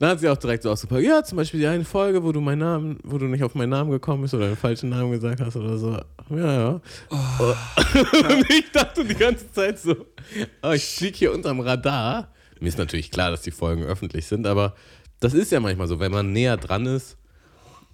dann 0.03 0.11
hat 0.11 0.21
sie 0.21 0.29
auch 0.29 0.37
direkt 0.37 0.65
so 0.65 0.71
ausgepackt, 0.71 1.03
ja, 1.05 1.23
zum 1.23 1.37
Beispiel 1.37 1.61
die 1.61 1.67
eine 1.67 1.85
Folge, 1.85 2.23
wo 2.25 2.33
du 2.33 2.41
meinen 2.41 2.59
Namen, 2.59 2.99
wo 3.05 3.19
du 3.19 3.27
nicht 3.27 3.45
auf 3.45 3.55
meinen 3.55 3.71
Namen 3.71 3.91
gekommen 3.91 4.23
bist 4.23 4.35
oder 4.35 4.47
den 4.49 4.57
falschen 4.57 4.91
Namen 4.91 5.13
gesagt 5.13 5.41
hast 5.41 5.55
oder 5.57 5.79
so. 5.79 5.93
Ja, 6.31 6.53
ja. 6.53 6.81
Und 7.11 8.51
ich 8.51 8.71
dachte 8.73 9.05
die 9.05 9.15
ganze 9.15 9.51
Zeit 9.53 9.79
so, 9.79 9.95
oh, 10.63 10.71
ich 10.73 10.85
fliege 10.85 11.17
hier 11.17 11.33
unterm 11.33 11.61
Radar. 11.61 12.33
Mir 12.61 12.69
ist 12.69 12.79
natürlich 12.79 13.11
klar, 13.11 13.31
dass 13.31 13.43
die 13.43 13.51
Folgen 13.51 13.83
öffentlich 13.85 14.27
sind, 14.27 14.47
aber 14.47 14.75
das 15.21 15.35
ist 15.35 15.53
ja 15.53 15.61
manchmal 15.61 15.87
so, 15.89 16.01
wenn 16.01 16.11
man 16.13 16.33
näher 16.33 16.57
dran 16.57 16.87
ist, 16.87 17.17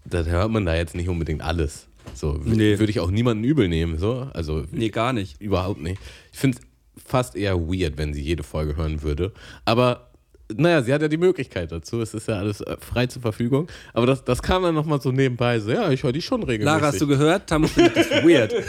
dann 0.04 0.26
hört 0.26 0.50
man 0.50 0.64
da 0.64 0.74
jetzt 0.74 0.94
nicht 0.94 1.08
unbedingt 1.10 1.42
alles. 1.42 1.88
So 2.14 2.40
Nee. 2.42 2.78
würde 2.78 2.90
ich 2.90 3.00
auch 3.00 3.10
niemanden 3.10 3.44
übel 3.44 3.68
nehmen, 3.68 3.98
so. 3.98 4.28
Also 4.32 4.64
Nee, 4.70 4.88
gar 4.88 5.12
nicht. 5.12 5.40
überhaupt 5.42 5.80
nicht. 5.82 6.00
Ich 6.32 6.38
finde 6.38 6.58
es 6.58 7.02
fast 7.04 7.36
eher 7.36 7.58
weird, 7.60 7.98
wenn 7.98 8.14
sie 8.14 8.22
jede 8.22 8.42
Folge 8.42 8.76
hören 8.76 9.02
würde. 9.02 9.32
Aber 9.66 10.07
naja, 10.54 10.82
sie 10.82 10.92
hat 10.92 11.02
ja 11.02 11.08
die 11.08 11.16
Möglichkeit 11.16 11.70
dazu. 11.72 12.00
Es 12.00 12.14
ist 12.14 12.28
ja 12.28 12.36
alles 12.36 12.60
äh, 12.60 12.76
frei 12.80 13.06
zur 13.06 13.22
Verfügung. 13.22 13.68
Aber 13.92 14.06
das, 14.06 14.24
das 14.24 14.42
kam 14.42 14.62
dann 14.62 14.74
nochmal 14.74 15.00
so 15.00 15.12
nebenbei. 15.12 15.60
So, 15.60 15.70
ja, 15.70 15.90
ich 15.90 16.02
höre 16.02 16.12
die 16.12 16.22
schon 16.22 16.42
regelmäßig. 16.42 16.80
Lara, 16.80 16.92
hast 16.92 17.00
du 17.00 17.06
gehört? 17.06 17.48
Tammo 17.48 17.66
findet 17.66 17.96
das 17.96 18.10
weird. 18.24 18.54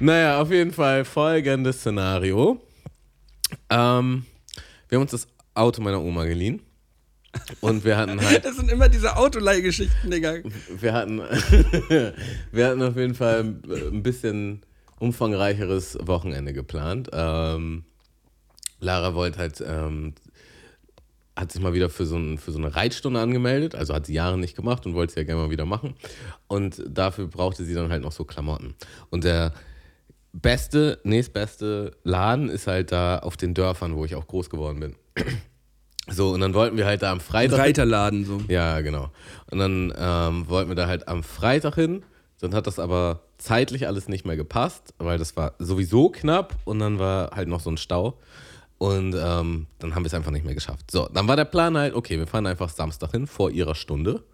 Naja, 0.00 0.40
auf 0.40 0.50
jeden 0.50 0.72
Fall 0.72 1.04
folgendes 1.04 1.80
Szenario. 1.80 2.60
Ähm, 3.70 4.24
wir 4.88 4.96
haben 4.96 5.02
uns 5.02 5.12
das 5.12 5.28
Auto 5.54 5.82
meiner 5.82 6.02
Oma 6.02 6.24
geliehen. 6.24 6.62
Und 7.60 7.84
wir 7.84 7.96
hatten 7.96 8.20
halt, 8.20 8.44
Das 8.44 8.56
sind 8.56 8.70
immer 8.70 8.88
diese 8.88 9.16
Autoleihgeschichten, 9.16 10.10
Digga. 10.10 10.36
wir 10.68 10.92
hatten, 10.92 11.18
wir 12.52 12.66
hatten 12.66 12.82
auf 12.82 12.96
jeden 12.96 13.14
Fall 13.14 13.40
ein 13.40 14.02
bisschen 14.02 14.62
umfangreicheres 14.98 15.98
Wochenende 16.00 16.52
geplant. 16.52 17.10
Ähm, 17.12 17.84
Lara 18.84 19.14
wollte 19.14 19.38
halt, 19.38 19.62
ähm, 19.66 20.14
hat 21.36 21.50
sich 21.50 21.60
mal 21.60 21.74
wieder 21.74 21.90
für 21.90 22.06
so, 22.06 22.16
ein, 22.16 22.38
für 22.38 22.52
so 22.52 22.58
eine 22.58 22.76
Reitstunde 22.76 23.20
angemeldet, 23.20 23.74
also 23.74 23.94
hat 23.94 24.06
sie 24.06 24.14
Jahre 24.14 24.38
nicht 24.38 24.54
gemacht 24.54 24.86
und 24.86 24.94
wollte 24.94 25.10
es 25.10 25.16
ja 25.16 25.24
gerne 25.24 25.42
mal 25.42 25.50
wieder 25.50 25.66
machen. 25.66 25.94
Und 26.46 26.82
dafür 26.88 27.26
brauchte 27.26 27.64
sie 27.64 27.74
dann 27.74 27.90
halt 27.90 28.02
noch 28.02 28.12
so 28.12 28.24
Klamotten. 28.24 28.74
Und 29.10 29.24
der 29.24 29.52
beste, 30.32 31.00
nächstbeste 31.04 31.96
Laden 32.04 32.48
ist 32.48 32.66
halt 32.66 32.92
da 32.92 33.18
auf 33.18 33.36
den 33.36 33.54
Dörfern, 33.54 33.96
wo 33.96 34.04
ich 34.04 34.14
auch 34.14 34.26
groß 34.26 34.50
geworden 34.50 34.80
bin. 34.80 34.96
So, 36.06 36.34
und 36.34 36.40
dann 36.40 36.52
wollten 36.52 36.76
wir 36.76 36.84
halt 36.84 37.00
da 37.00 37.10
am 37.10 37.18
Freitag. 37.20 37.58
Reiterladen 37.58 38.26
so. 38.26 38.38
Ja, 38.48 38.82
genau. 38.82 39.10
Und 39.50 39.58
dann 39.58 39.90
ähm, 39.96 40.46
wollten 40.50 40.70
wir 40.70 40.74
da 40.74 40.86
halt 40.86 41.08
am 41.08 41.22
Freitag 41.22 41.76
hin. 41.76 42.04
Dann 42.42 42.54
hat 42.54 42.66
das 42.66 42.78
aber 42.78 43.22
zeitlich 43.38 43.86
alles 43.86 44.06
nicht 44.06 44.26
mehr 44.26 44.36
gepasst, 44.36 44.92
weil 44.98 45.16
das 45.16 45.34
war 45.34 45.54
sowieso 45.58 46.10
knapp 46.10 46.56
und 46.66 46.78
dann 46.78 46.98
war 46.98 47.30
halt 47.30 47.48
noch 47.48 47.60
so 47.60 47.70
ein 47.70 47.78
Stau. 47.78 48.18
Und 48.84 49.14
ähm, 49.18 49.66
dann 49.78 49.94
haben 49.94 50.02
wir 50.02 50.08
es 50.08 50.12
einfach 50.12 50.30
nicht 50.30 50.44
mehr 50.44 50.52
geschafft. 50.52 50.90
So, 50.90 51.08
dann 51.08 51.26
war 51.26 51.36
der 51.36 51.46
Plan 51.46 51.74
halt, 51.74 51.94
okay, 51.94 52.18
wir 52.18 52.26
fahren 52.26 52.46
einfach 52.46 52.68
Samstag 52.68 53.12
hin 53.12 53.26
vor 53.26 53.50
ihrer 53.50 53.74
Stunde. 53.74 54.24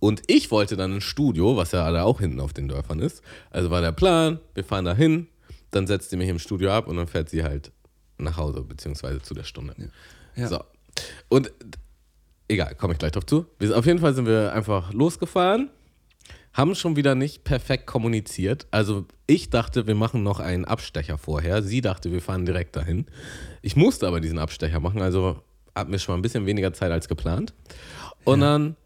Und 0.00 0.22
ich 0.26 0.50
wollte 0.50 0.76
dann 0.76 0.94
ins 0.94 1.04
Studio, 1.04 1.56
was 1.56 1.70
ja 1.70 1.88
da 1.92 2.02
auch 2.02 2.18
hinten 2.18 2.40
auf 2.40 2.52
den 2.52 2.66
Dörfern 2.66 2.98
ist. 2.98 3.22
Also 3.50 3.70
war 3.70 3.80
der 3.80 3.92
Plan, 3.92 4.40
wir 4.54 4.64
fahren 4.64 4.86
da 4.86 4.92
hin, 4.92 5.28
dann 5.70 5.86
setzt 5.86 6.10
sie 6.10 6.16
mich 6.16 6.28
im 6.28 6.40
Studio 6.40 6.72
ab 6.72 6.88
und 6.88 6.96
dann 6.96 7.06
fährt 7.06 7.30
sie 7.30 7.44
halt 7.44 7.70
nach 8.18 8.36
Hause, 8.36 8.62
beziehungsweise 8.62 9.22
zu 9.22 9.34
der 9.34 9.44
Stunde. 9.44 9.76
Ja. 10.34 10.48
So. 10.48 10.64
Und 11.28 11.52
egal, 12.48 12.74
komme 12.74 12.94
ich 12.94 12.98
gleich 12.98 13.12
drauf 13.12 13.26
zu. 13.26 13.46
Wir, 13.60 13.78
auf 13.78 13.86
jeden 13.86 14.00
Fall 14.00 14.14
sind 14.14 14.26
wir 14.26 14.52
einfach 14.52 14.92
losgefahren, 14.92 15.70
haben 16.54 16.74
schon 16.74 16.96
wieder 16.96 17.14
nicht 17.14 17.44
perfekt 17.44 17.86
kommuniziert. 17.86 18.66
Also 18.70 19.06
ich 19.26 19.50
dachte, 19.50 19.86
wir 19.86 19.94
machen 19.94 20.22
noch 20.22 20.40
einen 20.40 20.64
Abstecher 20.64 21.16
vorher. 21.16 21.62
Sie 21.62 21.80
dachte, 21.80 22.12
wir 22.12 22.20
fahren 22.20 22.44
direkt 22.44 22.76
dahin. 22.76 23.06
Ich 23.62 23.76
musste 23.76 24.06
aber 24.06 24.20
diesen 24.20 24.38
Abstecher 24.38 24.80
machen, 24.80 25.00
also 25.00 25.42
hatten 25.74 25.92
wir 25.92 25.98
schon 25.98 26.12
mal 26.12 26.18
ein 26.18 26.22
bisschen 26.22 26.46
weniger 26.46 26.72
Zeit 26.72 26.92
als 26.92 27.08
geplant. 27.08 27.54
Und 28.24 28.40
dann 28.40 28.76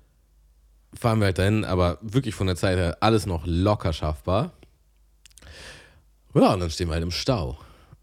fahren 0.95 1.19
wir 1.19 1.27
halt 1.27 1.39
dahin, 1.39 1.65
aber 1.65 1.99
wirklich 2.01 2.35
von 2.35 2.47
der 2.47 2.57
Zeit 2.57 2.79
her 2.79 2.99
alles 3.01 3.27
noch 3.27 3.45
locker 3.47 3.93
schaffbar. 3.93 4.53
Ja, 6.35 6.55
und 6.55 6.61
dann 6.61 6.71
stehen 6.71 6.89
wir 6.89 6.95
halt 6.95 7.03
im 7.03 7.11
Stau. 7.11 7.59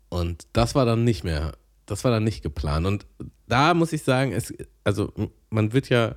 Und 0.10 0.48
das 0.54 0.76
war 0.76 0.86
dann 0.86 1.04
nicht 1.04 1.24
mehr, 1.24 1.54
das 1.86 2.04
war 2.04 2.12
dann 2.12 2.24
nicht 2.24 2.44
geplant. 2.44 2.86
Und 2.86 3.06
da 3.48 3.74
muss 3.74 3.94
ich 3.94 4.04
sagen, 4.04 4.32
es, 4.32 4.54
also 4.84 5.14
man 5.50 5.74
wird 5.74 5.90
ja 5.90 6.16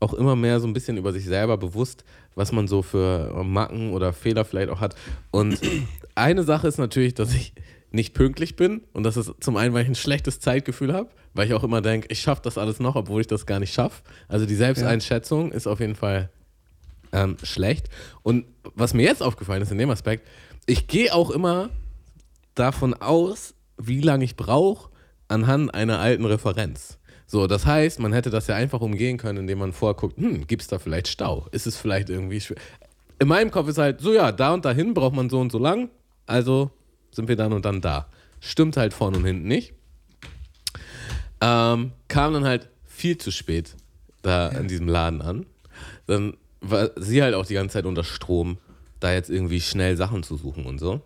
auch 0.00 0.14
immer 0.14 0.36
mehr 0.36 0.60
so 0.60 0.66
ein 0.66 0.72
bisschen 0.72 0.96
über 0.96 1.12
sich 1.12 1.24
selber 1.24 1.56
bewusst, 1.56 2.04
was 2.34 2.52
man 2.52 2.68
so 2.68 2.82
für 2.82 3.42
Macken 3.44 3.92
oder 3.92 4.12
Fehler 4.12 4.44
vielleicht 4.44 4.70
auch 4.70 4.80
hat. 4.80 4.94
Und 5.30 5.60
eine 6.14 6.44
Sache 6.44 6.68
ist 6.68 6.78
natürlich, 6.78 7.14
dass 7.14 7.34
ich 7.34 7.52
nicht 7.90 8.14
pünktlich 8.14 8.54
bin 8.56 8.82
und 8.92 9.02
das 9.04 9.16
ist 9.16 9.32
zum 9.40 9.56
einen, 9.56 9.72
weil 9.72 9.82
ich 9.82 9.88
ein 9.88 9.94
schlechtes 9.94 10.40
Zeitgefühl 10.40 10.92
habe, 10.92 11.08
weil 11.32 11.46
ich 11.46 11.54
auch 11.54 11.64
immer 11.64 11.80
denke, 11.80 12.08
ich 12.10 12.20
schaffe 12.20 12.42
das 12.44 12.58
alles 12.58 12.80
noch, 12.80 12.96
obwohl 12.96 13.22
ich 13.22 13.26
das 13.26 13.46
gar 13.46 13.60
nicht 13.60 13.72
schaffe. 13.72 14.02
Also 14.28 14.44
die 14.44 14.54
Selbsteinschätzung 14.54 15.52
ist 15.52 15.66
auf 15.66 15.80
jeden 15.80 15.94
Fall 15.94 16.30
ähm, 17.12 17.36
schlecht. 17.42 17.88
Und 18.22 18.44
was 18.74 18.92
mir 18.92 19.04
jetzt 19.04 19.22
aufgefallen 19.22 19.62
ist 19.62 19.72
in 19.72 19.78
dem 19.78 19.90
Aspekt, 19.90 20.26
ich 20.66 20.86
gehe 20.86 21.14
auch 21.14 21.30
immer 21.30 21.70
davon 22.54 22.92
aus, 22.94 23.54
wie 23.78 24.00
lange 24.00 24.24
ich 24.24 24.36
brauche, 24.36 24.90
anhand 25.28 25.72
einer 25.74 25.98
alten 25.98 26.24
Referenz. 26.24 26.98
So, 27.30 27.46
das 27.46 27.66
heißt, 27.66 28.00
man 28.00 28.14
hätte 28.14 28.30
das 28.30 28.46
ja 28.46 28.56
einfach 28.56 28.80
umgehen 28.80 29.18
können, 29.18 29.40
indem 29.40 29.58
man 29.58 29.74
vorguckt, 29.74 30.16
hm, 30.16 30.46
gibt 30.46 30.62
es 30.62 30.68
da 30.68 30.78
vielleicht 30.78 31.08
Stau? 31.08 31.46
Ist 31.52 31.66
es 31.66 31.76
vielleicht 31.76 32.08
irgendwie 32.08 32.40
schwer? 32.40 32.56
In 33.18 33.28
meinem 33.28 33.50
Kopf 33.50 33.68
ist 33.68 33.76
halt 33.76 34.00
so, 34.00 34.14
ja, 34.14 34.32
da 34.32 34.54
und 34.54 34.64
dahin 34.64 34.94
braucht 34.94 35.14
man 35.14 35.28
so 35.28 35.38
und 35.38 35.52
so 35.52 35.58
lang, 35.58 35.90
also 36.26 36.70
sind 37.10 37.28
wir 37.28 37.36
dann 37.36 37.52
und 37.52 37.66
dann 37.66 37.82
da. 37.82 38.06
Stimmt 38.40 38.78
halt 38.78 38.94
vorne 38.94 39.18
und 39.18 39.26
hinten 39.26 39.46
nicht. 39.46 39.74
Ähm, 41.42 41.92
kam 42.08 42.32
dann 42.32 42.44
halt 42.44 42.70
viel 42.86 43.18
zu 43.18 43.30
spät 43.30 43.76
da 44.22 44.48
in 44.48 44.66
diesem 44.66 44.88
Laden 44.88 45.20
an. 45.20 45.46
Dann 46.06 46.34
war 46.62 46.90
sie 46.96 47.22
halt 47.22 47.34
auch 47.34 47.44
die 47.44 47.54
ganze 47.54 47.74
Zeit 47.74 47.84
unter 47.84 48.04
Strom, 48.04 48.56
da 49.00 49.12
jetzt 49.12 49.28
irgendwie 49.28 49.60
schnell 49.60 49.98
Sachen 49.98 50.22
zu 50.22 50.38
suchen 50.38 50.64
und 50.64 50.78
so. 50.78 51.02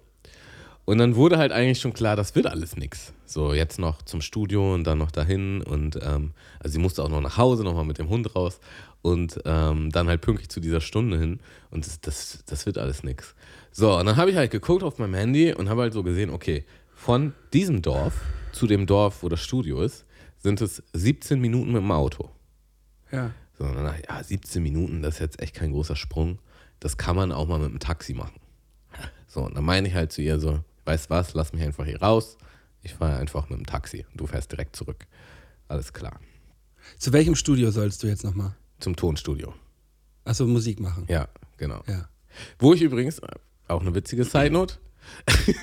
Und 0.85 0.99
dann 0.99 1.15
wurde 1.15 1.39
halt 1.39 1.53
eigentlich 1.53 1.81
schon 1.81 1.93
klar, 1.93 2.17
das 2.17 2.35
wird 2.35 2.47
alles 2.47 2.77
nix. 2.77 3.13
So, 3.25 3.55
jetzt 3.55 3.79
noch 3.79 4.03
zum 4.03 4.21
Studio 4.21 4.75
und 4.75 4.85
dann 4.85 4.99
noch 4.99 5.13
dahin. 5.13 5.63
Und 5.63 5.99
ähm, 6.03 6.33
also 6.59 6.73
sie 6.73 6.79
musste 6.79 7.05
auch 7.05 7.09
noch 7.09 7.21
nach 7.21 7.37
Hause, 7.37 7.63
nochmal 7.63 7.85
mit 7.85 7.99
dem 7.99 8.09
Hund 8.09 8.35
raus. 8.35 8.59
Und 9.01 9.41
ähm, 9.45 9.91
dann 9.91 10.09
halt 10.09 10.21
pünktlich 10.21 10.49
zu 10.49 10.61
dieser 10.61 10.81
Stunde 10.81 11.19
hin. 11.19 11.41
Und 11.71 11.87
das, 11.87 12.01
das, 12.01 12.45
das 12.47 12.67
wird 12.67 12.79
alles 12.79 13.05
nix. 13.05 13.35
So, 13.71 13.97
und 13.97 14.07
dann 14.07 14.17
habe 14.17 14.31
ich 14.31 14.37
halt 14.37 14.51
geguckt 14.51 14.83
auf 14.83 14.99
meinem 14.99 15.15
Handy 15.15 15.55
und 15.55 15.69
habe 15.69 15.83
halt 15.83 15.93
so 15.93 16.03
gesehen, 16.03 16.31
okay, 16.31 16.65
von 16.95 17.33
diesem 17.53 17.83
Dorf 17.83 18.21
zu 18.53 18.67
dem 18.67 18.87
Dorf, 18.87 19.23
wo 19.23 19.29
das 19.29 19.41
Studio 19.41 19.81
ist, 19.83 20.05
sind 20.39 20.61
es 20.61 20.83
17 20.93 21.41
Minuten 21.41 21.73
mit 21.73 21.83
dem 21.83 21.91
Auto. 21.91 22.29
Ja. 23.11 23.31
So, 23.59 23.65
und 23.65 23.77
dann 23.77 23.85
dachte 23.85 24.01
ich, 24.03 24.09
ja, 24.09 24.23
17 24.23 24.63
Minuten, 24.63 25.03
das 25.03 25.15
ist 25.15 25.21
jetzt 25.21 25.41
echt 25.41 25.55
kein 25.55 25.73
großer 25.73 25.97
Sprung. 25.97 26.39
Das 26.81 26.97
kann 26.97 27.17
man 27.17 27.31
auch 27.33 27.47
mal 27.47 27.61
mit 27.61 27.71
dem 27.71 27.79
Taxi 27.79 28.15
machen. 28.15 28.41
So, 29.29 29.41
und 29.41 29.57
dann 29.57 29.65
meine 29.65 29.89
ich 29.89 29.95
halt 29.95 30.13
zu 30.13 30.21
ihr 30.21 30.39
so, 30.39 30.61
weißt 30.85 31.11
was, 31.11 31.35
lass 31.35 31.53
mich 31.53 31.63
einfach 31.63 31.85
hier 31.85 32.01
raus. 32.01 32.37
Ich 32.83 32.95
fahre 32.95 33.17
einfach 33.17 33.49
mit 33.49 33.59
dem 33.59 33.67
Taxi 33.67 34.05
und 34.11 34.21
du 34.21 34.27
fährst 34.27 34.51
direkt 34.51 34.77
zurück. 34.77 35.07
Alles 35.69 35.93
klar. 35.93 36.21
Zu 36.99 37.13
welchem 37.13 37.37
Studio 37.37 37.71
sollst 37.71 38.03
du 38.03 38.09
jetzt 38.09 38.25
nochmal? 38.25 38.57
Zum 38.81 38.97
Tonstudio. 38.97 39.55
Achso, 40.25 40.47
Musik 40.47 40.81
machen. 40.81 41.07
Ja, 41.09 41.29
genau. 41.57 41.83
Ja. 41.87 42.09
Wo 42.59 42.75
ich 42.75 42.83
übrigens, 42.83 43.19
äh, 43.21 43.29
auch 43.69 43.81
eine 43.81 43.95
witzige 43.95 44.25
Side 44.25 44.51
Note. 44.51 44.77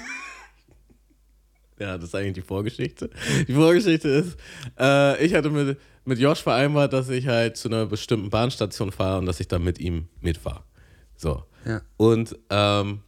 ja, 1.80 1.98
das 1.98 2.10
ist 2.10 2.16
eigentlich 2.16 2.34
die 2.34 2.42
Vorgeschichte. 2.42 3.10
Die 3.48 3.54
Vorgeschichte 3.54 4.08
ist, 4.08 4.38
äh, 4.80 5.24
ich 5.26 5.34
hatte 5.34 5.50
mit, 5.50 5.78
mit 6.06 6.20
Josh 6.20 6.42
vereinbart, 6.42 6.94
dass 6.94 7.10
ich 7.10 7.28
halt 7.28 7.58
zu 7.58 7.68
einer 7.70 7.86
bestimmten 7.86 8.30
Bahnstation 8.30 8.92
fahre 8.92 9.20
und 9.20 9.26
dass 9.26 9.40
ich 9.40 9.48
dann 9.48 9.64
mit 9.64 9.80
ihm 9.80 10.08
mitfahre. 10.22 10.64
So. 11.16 11.44
Ja. 11.66 11.82
Und 11.98 12.38
ähm, 12.50 13.02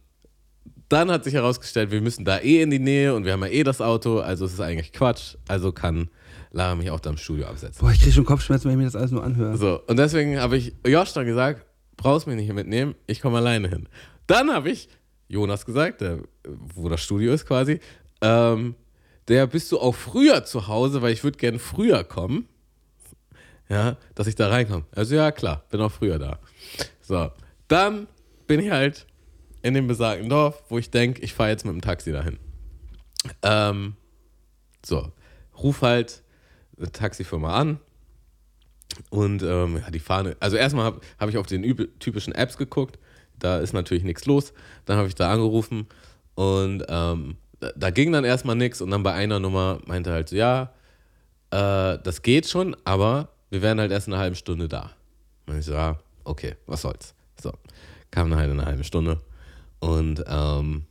dann 0.92 1.10
hat 1.10 1.24
sich 1.24 1.34
herausgestellt, 1.34 1.90
wir 1.90 2.00
müssen 2.00 2.24
da 2.24 2.38
eh 2.38 2.60
in 2.60 2.70
die 2.70 2.78
Nähe 2.78 3.14
und 3.14 3.24
wir 3.24 3.32
haben 3.32 3.42
ja 3.42 3.48
eh 3.48 3.62
das 3.64 3.80
Auto, 3.80 4.20
also 4.20 4.44
es 4.44 4.52
ist 4.52 4.60
eigentlich 4.60 4.92
Quatsch. 4.92 5.36
Also 5.48 5.72
kann 5.72 6.10
Lara 6.50 6.74
mich 6.74 6.90
auch 6.90 7.00
da 7.00 7.10
im 7.10 7.16
Studio 7.16 7.46
absetzen. 7.46 7.80
Boah, 7.80 7.92
ich 7.92 8.00
kriege 8.00 8.12
schon 8.12 8.26
Kopfschmerzen, 8.26 8.66
wenn 8.66 8.72
ich 8.72 8.78
mir 8.78 8.84
das 8.84 8.96
alles 8.96 9.10
nur 9.10 9.24
anhöre. 9.24 9.56
So, 9.56 9.80
und 9.86 9.96
deswegen 9.96 10.38
habe 10.38 10.56
ich 10.58 10.74
Josh 10.86 11.12
dann 11.14 11.24
gesagt, 11.24 11.64
brauchst 11.96 12.26
mich 12.26 12.36
nicht 12.36 12.52
mitnehmen, 12.52 12.94
ich 13.06 13.22
komme 13.22 13.38
alleine 13.38 13.68
hin. 13.68 13.88
Dann 14.26 14.52
habe 14.52 14.70
ich 14.70 14.88
Jonas 15.28 15.64
gesagt, 15.64 16.02
der, 16.02 16.18
wo 16.44 16.90
das 16.90 17.00
Studio 17.00 17.32
ist 17.32 17.46
quasi, 17.46 17.80
ähm, 18.20 18.74
der 19.28 19.46
bist 19.46 19.72
du 19.72 19.80
auch 19.80 19.94
früher 19.94 20.44
zu 20.44 20.68
Hause, 20.68 21.00
weil 21.00 21.12
ich 21.12 21.24
würde 21.24 21.38
gerne 21.38 21.58
früher 21.58 22.04
kommen. 22.04 22.48
Ja, 23.68 23.96
dass 24.14 24.26
ich 24.26 24.34
da 24.34 24.48
reinkomme. 24.48 24.84
Also 24.94 25.14
ja, 25.14 25.32
klar, 25.32 25.64
bin 25.70 25.80
auch 25.80 25.92
früher 25.92 26.18
da. 26.18 26.38
So, 27.00 27.30
dann 27.68 28.06
bin 28.46 28.60
ich 28.60 28.70
halt 28.70 29.06
in 29.62 29.74
dem 29.74 29.86
besagten 29.86 30.28
Dorf, 30.28 30.62
wo 30.68 30.78
ich 30.78 30.90
denke, 30.90 31.22
ich 31.22 31.34
fahre 31.34 31.50
jetzt 31.50 31.64
mit 31.64 31.74
dem 31.74 31.80
Taxi 31.80 32.12
dahin. 32.12 32.38
Ähm, 33.42 33.96
so, 34.84 35.12
ruf 35.62 35.82
halt 35.82 36.22
eine 36.76 36.90
Taxifirma 36.90 37.54
an, 37.54 37.78
und 39.10 39.42
ähm, 39.42 39.78
ja, 39.78 39.90
die 39.90 39.98
Fahne, 39.98 40.36
also 40.40 40.56
erstmal 40.56 40.84
habe 40.84 41.00
hab 41.18 41.28
ich 41.28 41.36
auf 41.36 41.46
den 41.46 41.62
typischen 41.98 42.34
Apps 42.34 42.56
geguckt, 42.56 42.98
da 43.38 43.58
ist 43.58 43.72
natürlich 43.72 44.04
nichts 44.04 44.26
los. 44.26 44.52
Dann 44.84 44.96
habe 44.96 45.08
ich 45.08 45.14
da 45.14 45.32
angerufen 45.32 45.86
und 46.34 46.84
ähm, 46.88 47.36
da, 47.60 47.70
da 47.74 47.90
ging 47.90 48.12
dann 48.12 48.24
erstmal 48.24 48.56
nichts 48.56 48.80
und 48.80 48.90
dann 48.90 49.02
bei 49.02 49.12
einer 49.12 49.40
Nummer 49.40 49.80
meinte 49.86 50.12
halt 50.12 50.28
so, 50.28 50.36
ja, 50.36 50.72
äh, 51.50 51.98
das 52.02 52.22
geht 52.22 52.48
schon, 52.48 52.76
aber 52.84 53.30
wir 53.50 53.62
werden 53.62 53.80
halt 53.80 53.92
erst 53.92 54.06
in 54.06 54.14
einer 54.14 54.22
halben 54.22 54.36
Stunde 54.36 54.68
da. 54.68 54.92
Und 55.46 55.58
ich 55.58 55.64
so, 55.64 55.72
ja, 55.72 55.98
okay, 56.24 56.56
was 56.66 56.82
soll's. 56.82 57.14
So, 57.40 57.52
kam 58.10 58.30
dann 58.30 58.38
halt 58.38 58.50
in 58.50 58.60
einer 58.60 58.68
halben 58.68 58.84
Stunde 58.84 59.20
und 59.82 60.22
ähm, 60.28 60.84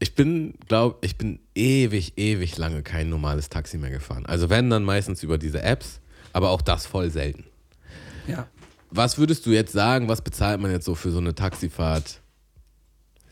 ich 0.00 0.16
bin, 0.16 0.54
glaube 0.66 0.98
ich, 1.02 1.16
bin 1.16 1.38
ewig, 1.54 2.14
ewig 2.16 2.58
lange 2.58 2.82
kein 2.82 3.08
normales 3.08 3.48
Taxi 3.48 3.78
mehr 3.78 3.90
gefahren. 3.90 4.26
Also 4.26 4.50
wenn, 4.50 4.70
dann 4.70 4.82
meistens 4.82 5.22
über 5.22 5.38
diese 5.38 5.62
Apps, 5.62 6.00
aber 6.32 6.50
auch 6.50 6.62
das 6.62 6.86
voll 6.86 7.10
selten. 7.10 7.44
Ja. 8.26 8.48
Was 8.90 9.18
würdest 9.18 9.46
du 9.46 9.50
jetzt 9.50 9.72
sagen, 9.72 10.08
was 10.08 10.20
bezahlt 10.20 10.60
man 10.60 10.72
jetzt 10.72 10.84
so 10.84 10.96
für 10.96 11.12
so 11.12 11.18
eine 11.18 11.32
Taxifahrt? 11.32 12.20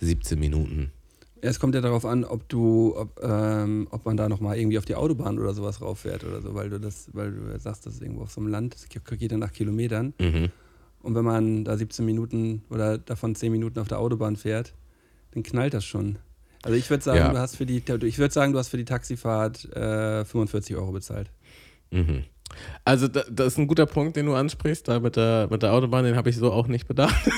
17 0.01 0.39
Minuten. 0.39 0.93
Es 1.41 1.59
kommt 1.59 1.74
ja 1.74 1.80
darauf 1.80 2.05
an, 2.05 2.24
ob 2.24 2.49
du, 2.49 2.95
ob, 2.97 3.20
ähm, 3.20 3.89
ob 3.91 4.07
man 4.07 4.16
da 4.16 4.28
nochmal 4.28 4.57
irgendwie 4.57 4.78
auf 4.78 4.84
die 4.84 4.95
Autobahn 4.95 5.36
oder 5.41 5.55
sowas 5.55 5.80
rauffährt 5.80 6.22
oder 6.22 6.41
so, 6.43 6.55
weil 6.55 6.70
du 6.70 6.78
das, 6.78 7.09
weil 7.12 7.32
du 7.32 7.59
sagst, 7.59 7.86
das 7.86 7.95
ist 7.95 8.03
irgendwo 8.03 8.22
auf 8.22 8.30
so 8.30 8.41
einem 8.41 8.51
Land, 8.51 8.74
das 8.74 8.89
geht 8.89 9.32
dann 9.32 9.41
nach 9.41 9.53
Kilometern. 9.53 10.14
Mhm. 10.20 10.51
Und 11.03 11.14
wenn 11.14 11.24
man 11.24 11.64
da 11.64 11.76
17 11.76 12.05
Minuten 12.05 12.64
oder 12.70 12.99
davon 12.99 13.34
10 13.34 13.53
Minuten 13.53 13.78
auf 13.78 13.88
der 13.88 13.99
Autobahn 13.99 14.36
fährt, 14.36 14.74
dann 15.32 15.42
knallt 15.42 15.74
das 15.74 15.84
schon. 15.84 16.18
Also 16.62 16.76
ich 16.76 16.90
würde 16.90 17.05
sagen, 17.05 17.18
Ja. 17.18 17.28
du 17.30 17.38
hast 17.38 17.57
für 17.57 17.66
die, 17.66 17.78
ich 17.78 18.18
würde 18.18 18.34
sagen, 18.34 18.53
du 18.53 18.59
hast 18.59 18.68
für 18.68 18.76
die 18.76 18.84
Taxifahrt 18.84 19.64
äh, 19.76 20.24
45 20.24 20.76
Euro 20.76 20.92
bezahlt. 20.92 21.30
Mhm. 21.90 22.24
Also 22.84 23.09
da, 23.09 23.22
das 23.30 23.49
ist 23.49 23.59
ein 23.59 23.66
guter 23.68 23.86
Punkt, 23.86 24.16
den 24.16 24.26
du 24.26 24.34
ansprichst, 24.34 24.88
da 24.88 25.01
mit 25.01 25.16
der, 25.16 25.49
mit 25.51 25.62
der 25.62 25.72
Autobahn, 25.72 26.05
den 26.05 26.16
habe 26.16 26.30
ich 26.30 26.36
so 26.36 26.53
auch 26.53 26.66
nicht 26.66 26.88
bedacht. 26.88 27.14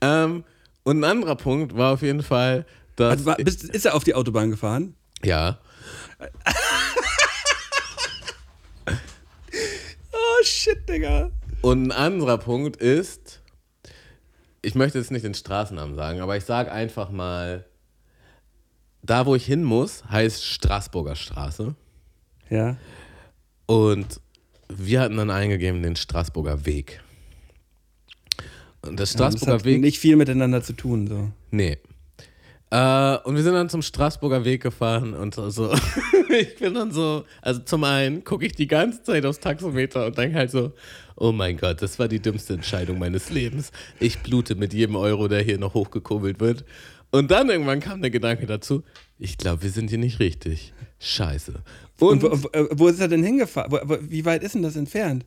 ähm, 0.00 0.44
und 0.82 1.00
ein 1.00 1.04
anderer 1.04 1.36
Punkt 1.36 1.76
war 1.76 1.92
auf 1.94 2.02
jeden 2.02 2.22
Fall, 2.22 2.66
dass... 2.96 3.10
Also 3.12 3.26
war, 3.26 3.36
bist, 3.36 3.64
ist 3.64 3.86
er 3.86 3.94
auf 3.94 4.04
die 4.04 4.14
Autobahn 4.14 4.50
gefahren? 4.50 4.94
ja, 5.24 5.58
Oh 10.12 10.42
shit, 10.44 10.88
Digga. 10.88 11.30
Und 11.68 11.88
ein 11.88 11.92
anderer 11.92 12.38
Punkt 12.38 12.78
ist, 12.78 13.42
ich 14.62 14.74
möchte 14.74 14.96
jetzt 14.96 15.10
nicht 15.10 15.26
den 15.26 15.34
Straßennamen 15.34 15.96
sagen, 15.96 16.22
aber 16.22 16.34
ich 16.34 16.46
sage 16.46 16.72
einfach 16.72 17.10
mal, 17.10 17.66
da 19.02 19.26
wo 19.26 19.34
ich 19.34 19.44
hin 19.44 19.64
muss, 19.64 20.02
heißt 20.06 20.46
Straßburger 20.46 21.14
Straße. 21.14 21.74
Ja. 22.48 22.78
Und 23.66 24.18
wir 24.70 25.02
hatten 25.02 25.18
dann 25.18 25.30
eingegeben 25.30 25.82
den 25.82 25.94
Straßburger 25.94 26.64
Weg. 26.64 27.02
Und 28.80 28.98
das 28.98 29.12
Ja, 29.12 29.18
das 29.28 29.32
Straßburger 29.34 29.52
hat 29.58 29.64
Weg. 29.66 29.82
nicht 29.82 29.98
viel 29.98 30.16
miteinander 30.16 30.62
zu 30.62 30.72
tun. 30.72 31.06
So. 31.06 31.32
Nee. 31.50 31.76
Äh, 32.70 33.18
und 33.24 33.36
wir 33.36 33.42
sind 33.42 33.52
dann 33.52 33.68
zum 33.68 33.82
Straßburger 33.82 34.46
Weg 34.46 34.62
gefahren 34.62 35.12
und 35.12 35.34
so. 35.34 35.50
so. 35.50 35.70
ich 36.30 36.56
bin 36.56 36.72
dann 36.72 36.92
so, 36.92 37.24
also 37.42 37.60
zum 37.60 37.84
einen 37.84 38.24
gucke 38.24 38.46
ich 38.46 38.54
die 38.54 38.68
ganze 38.68 39.02
Zeit 39.02 39.26
aufs 39.26 39.40
Taxometer 39.40 40.06
und 40.06 40.16
denke 40.16 40.38
halt 40.38 40.50
so, 40.50 40.72
oh 41.18 41.32
mein 41.32 41.56
Gott, 41.56 41.82
das 41.82 41.98
war 41.98 42.08
die 42.08 42.20
dümmste 42.20 42.54
Entscheidung 42.54 42.98
meines 42.98 43.30
Lebens. 43.30 43.72
Ich 44.00 44.18
blute 44.20 44.54
mit 44.54 44.72
jedem 44.72 44.96
Euro, 44.96 45.28
der 45.28 45.42
hier 45.42 45.58
noch 45.58 45.74
hochgekurbelt 45.74 46.40
wird. 46.40 46.64
Und 47.10 47.30
dann 47.30 47.48
irgendwann 47.48 47.80
kam 47.80 48.02
der 48.02 48.10
Gedanke 48.10 48.46
dazu, 48.46 48.82
ich 49.18 49.38
glaube, 49.38 49.62
wir 49.62 49.70
sind 49.70 49.88
hier 49.88 49.98
nicht 49.98 50.20
richtig. 50.20 50.72
Scheiße. 50.98 51.62
Und, 52.00 52.22
Und, 52.22 52.44
wo, 52.44 52.48
wo, 52.52 52.68
wo 52.72 52.88
ist 52.88 53.00
er 53.00 53.08
denn 53.08 53.24
hingefahren? 53.24 53.72
Wie 54.08 54.24
weit 54.24 54.42
ist 54.42 54.54
denn 54.54 54.62
das 54.62 54.76
entfernt? 54.76 55.24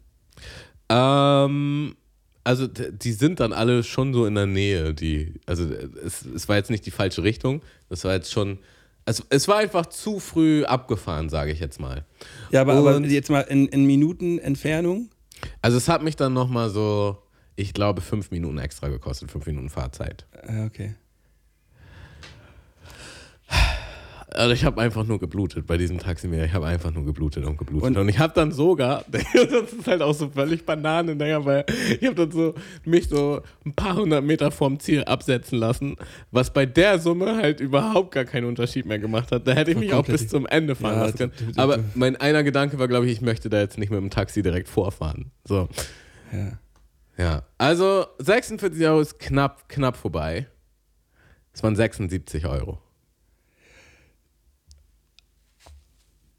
ähm, 0.89 1.95
also 2.43 2.67
die 2.67 3.11
sind 3.11 3.39
dann 3.39 3.53
alle 3.53 3.83
schon 3.83 4.13
so 4.13 4.25
in 4.25 4.35
der 4.35 4.45
Nähe. 4.47 4.93
Die, 4.93 5.33
also 5.45 5.65
es, 6.03 6.25
es 6.25 6.49
war 6.49 6.57
jetzt 6.57 6.69
nicht 6.69 6.85
die 6.85 6.91
falsche 6.91 7.23
Richtung. 7.23 7.61
Das 7.89 8.03
war 8.03 8.13
jetzt 8.13 8.31
schon. 8.31 8.59
Also 9.05 9.23
es 9.29 9.47
war 9.47 9.57
einfach 9.57 9.87
zu 9.87 10.19
früh 10.19 10.63
abgefahren, 10.63 11.29
sage 11.29 11.51
ich 11.51 11.59
jetzt 11.59 11.79
mal. 11.79 12.05
Ja, 12.51 12.61
aber, 12.61 12.73
aber 12.73 12.99
jetzt 13.01 13.29
mal 13.29 13.41
in, 13.41 13.67
in 13.67 13.85
Minuten 13.85 14.37
Entfernung. 14.39 15.09
Also 15.61 15.77
es 15.77 15.87
hat 15.87 16.03
mich 16.03 16.15
dann 16.15 16.33
nochmal 16.33 16.69
so, 16.69 17.17
ich 17.55 17.73
glaube, 17.73 18.01
fünf 18.01 18.31
Minuten 18.31 18.57
extra 18.57 18.87
gekostet, 18.87 19.31
fünf 19.31 19.45
Minuten 19.45 19.69
Fahrzeit. 19.69 20.25
Ah, 20.47 20.65
okay. 20.65 20.95
Also 24.33 24.53
ich 24.53 24.63
habe 24.63 24.79
einfach 24.81 25.05
nur 25.05 25.19
geblutet 25.19 25.67
bei 25.67 25.77
diesem 25.77 25.99
Taxi 25.99 26.27
mehr. 26.27 26.45
Ich 26.45 26.53
habe 26.53 26.65
einfach 26.65 26.91
nur 26.91 27.03
geblutet 27.05 27.45
und 27.45 27.57
geblutet. 27.57 27.83
Und, 27.89 27.97
Und- 27.97 28.09
ich 28.09 28.17
habe 28.19 28.33
dann 28.33 28.51
sogar, 28.51 29.03
das 29.11 29.23
ist 29.33 29.87
halt 29.87 30.01
auch 30.01 30.13
so 30.13 30.29
völlig 30.29 30.65
Bananen, 30.65 31.19
weil 31.19 31.65
ich 31.99 32.05
habe 32.07 32.15
dann 32.15 32.31
so 32.31 32.53
mich 32.85 33.09
so 33.09 33.41
ein 33.65 33.73
paar 33.73 33.95
hundert 33.95 34.23
Meter 34.23 34.49
vorm 34.51 34.79
Ziel 34.79 35.03
absetzen 35.03 35.59
lassen, 35.59 35.95
was 36.31 36.53
bei 36.53 36.65
der 36.65 36.99
Summe 36.99 37.35
halt 37.37 37.59
überhaupt 37.59 38.11
gar 38.13 38.23
keinen 38.25 38.45
Unterschied 38.45 38.85
mehr 38.85 38.99
gemacht 38.99 39.31
hat. 39.31 39.45
Da 39.47 39.51
hätte 39.53 39.71
ich 39.71 39.77
mich 39.77 39.93
auch 39.93 40.05
bis 40.05 40.27
zum 40.29 40.45
Ende 40.45 40.75
fahren 40.75 40.95
Ja, 40.95 41.05
lassen 41.05 41.17
können. 41.17 41.33
Aber 41.57 41.79
mein 41.95 42.15
einer 42.15 42.43
Gedanke 42.43 42.79
war, 42.79 42.87
glaube 42.87 43.07
ich, 43.07 43.11
ich 43.11 43.21
möchte 43.21 43.49
da 43.49 43.59
jetzt 43.59 43.77
nicht 43.77 43.89
mit 43.89 43.99
dem 43.99 44.09
Taxi 44.09 44.41
direkt 44.41 44.69
vorfahren. 44.69 45.31
So. 45.45 45.67
Ja. 46.31 46.57
Ja, 47.17 47.43
also 47.57 48.05
46 48.19 48.83
Euro 48.85 49.01
ist 49.01 49.19
knapp, 49.19 49.67
knapp 49.67 49.97
vorbei. 49.97 50.47
Es 51.53 51.61
waren 51.61 51.75
76 51.75 52.45
Euro. 52.47 52.79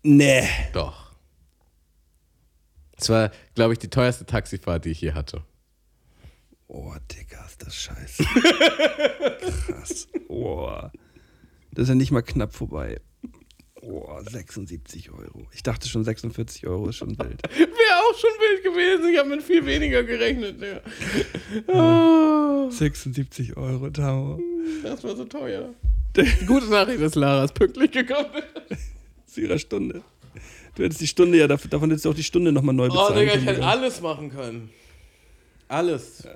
Nee. 0.03 0.49
Doch. 0.73 1.13
Es 2.97 3.09
war, 3.09 3.31
glaube 3.55 3.73
ich, 3.73 3.79
die 3.79 3.89
teuerste 3.89 4.25
Taxifahrt, 4.27 4.85
die 4.85 4.91
ich 4.91 5.01
je 5.01 5.13
hatte. 5.13 5.45
Oh, 6.69 6.95
Digga, 7.11 7.45
ist 7.45 7.63
das 7.65 7.75
scheiße. 7.75 8.25
Krass. 9.67 10.09
Oh. 10.29 10.71
Das 11.73 11.85
ist 11.85 11.89
ja 11.89 11.95
nicht 11.95 12.13
mal 12.13 12.23
knapp 12.23 12.55
vorbei. 12.55 13.01
Oh, 13.83 14.17
76 14.21 15.11
Euro. 15.11 15.49
Ich 15.53 15.63
dachte 15.65 15.89
schon 15.89 16.05
46 16.05 16.67
Euro 16.69 16.89
ist 16.89 16.97
schon 16.97 17.19
wild. 17.19 17.43
Wäre 17.59 17.69
auch 17.69 18.19
schon 18.19 18.31
wild 18.39 18.63
gewesen. 18.63 19.13
Ich 19.13 19.19
habe 19.19 19.29
mit 19.29 19.43
viel 19.43 19.67
weniger 19.67 20.05
gerechnet. 20.05 20.63
Ja. 20.63 20.81
Oh, 21.67 22.71
76 22.71 23.57
Euro, 23.57 23.91
Tamo. 23.91 24.39
das 24.85 25.03
war 25.03 25.17
so 25.17 25.25
teuer. 25.25 25.75
Die 26.15 26.47
gute 26.47 26.67
Nachricht 26.67 27.01
ist, 27.01 27.17
Lara 27.17 27.45
ist 27.45 27.55
pünktlich 27.55 27.91
gekommen. 27.91 28.31
Zu 29.33 29.41
ihrer 29.41 29.59
Stunde. 29.59 30.03
Du 30.75 30.83
hättest 30.83 31.01
die 31.01 31.07
Stunde 31.07 31.39
ja, 31.39 31.47
davon 31.47 31.89
hättest 31.91 32.05
du 32.05 32.11
auch 32.11 32.15
die 32.15 32.23
Stunde 32.23 32.53
nochmal 32.53 32.75
neu 32.75 32.89
bezahlen 32.89 33.15
Oh, 33.17 33.19
Digga, 33.19 33.35
ich 33.35 33.45
hätte 33.47 33.65
alles 33.65 34.01
machen 34.01 34.31
können. 34.31 34.71
Alles. 35.69 36.27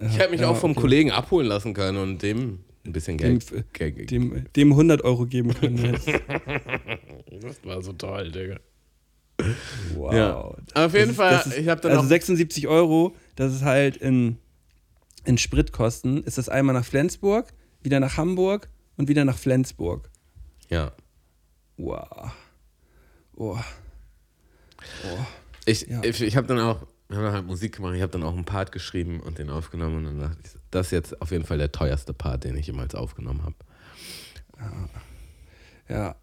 Ich 0.00 0.18
hätte 0.18 0.30
mich 0.30 0.40
ja, 0.40 0.48
auch 0.48 0.56
vom 0.56 0.72
okay. 0.72 0.80
Kollegen 0.80 1.10
abholen 1.10 1.46
lassen 1.46 1.74
können 1.74 1.98
und 1.98 2.22
dem 2.22 2.60
ein 2.84 2.92
bisschen 2.92 3.16
Dem, 3.18 3.38
Geld. 3.38 3.72
Geld 3.72 4.10
dem, 4.10 4.44
dem 4.54 4.72
100 4.72 5.02
Euro 5.02 5.26
geben 5.26 5.54
können. 5.54 5.98
Das 7.40 7.64
war 7.64 7.82
so 7.82 7.92
toll, 7.94 8.30
Digga. 8.30 8.60
Wow. 9.94 10.12
Ja. 10.12 10.34
Auf 10.74 10.94
jeden 10.94 11.08
Das 11.08 11.16
Fall, 11.16 11.42
ist- 11.46 11.58
ich 11.58 11.68
habe 11.68 11.80
dann 11.80 11.92
Also 11.92 12.02
noch 12.02 12.08
76 12.08 12.68
Euro, 12.68 13.16
das 13.36 13.54
ist 13.54 13.62
halt 13.62 13.96
in, 13.96 14.36
in 15.24 15.38
Spritkosten, 15.38 16.22
ist 16.24 16.38
das 16.38 16.48
einmal 16.48 16.74
nach 16.74 16.84
Flensburg, 16.84 17.48
wieder 17.82 17.98
nach 18.00 18.16
Hamburg 18.16 18.68
und 18.96 19.08
wieder 19.08 19.24
nach 19.24 19.38
Flensburg. 19.38 20.10
Ja. 20.68 20.92
Wow. 21.78 22.30
Oh. 23.36 23.58
Ich, 25.64 25.82
Ja. 25.82 26.02
ich, 26.02 26.20
ich 26.20 26.36
habe 26.36 26.46
dann 26.46 26.58
auch, 26.60 26.82
wir 27.08 27.16
haben 27.18 27.24
dann 27.24 27.32
halt 27.34 27.46
Musik 27.46 27.76
gemacht, 27.76 27.94
ich 27.94 28.02
habe 28.02 28.12
dann 28.12 28.22
auch 28.22 28.34
einen 28.34 28.44
Part 28.44 28.72
geschrieben 28.72 29.20
und 29.20 29.38
den 29.38 29.50
aufgenommen 29.50 30.06
und 30.06 30.18
dann 30.18 30.30
dachte 30.30 30.38
ich, 30.44 30.50
das 30.70 30.86
ist 30.86 30.92
jetzt 30.92 31.22
auf 31.22 31.30
jeden 31.30 31.44
Fall 31.44 31.58
der 31.58 31.70
teuerste 31.72 32.12
Part, 32.12 32.44
den 32.44 32.56
ich 32.56 32.66
jemals 32.66 32.94
aufgenommen 32.94 33.42
habe. 33.42 33.54
Ja. 35.88 36.16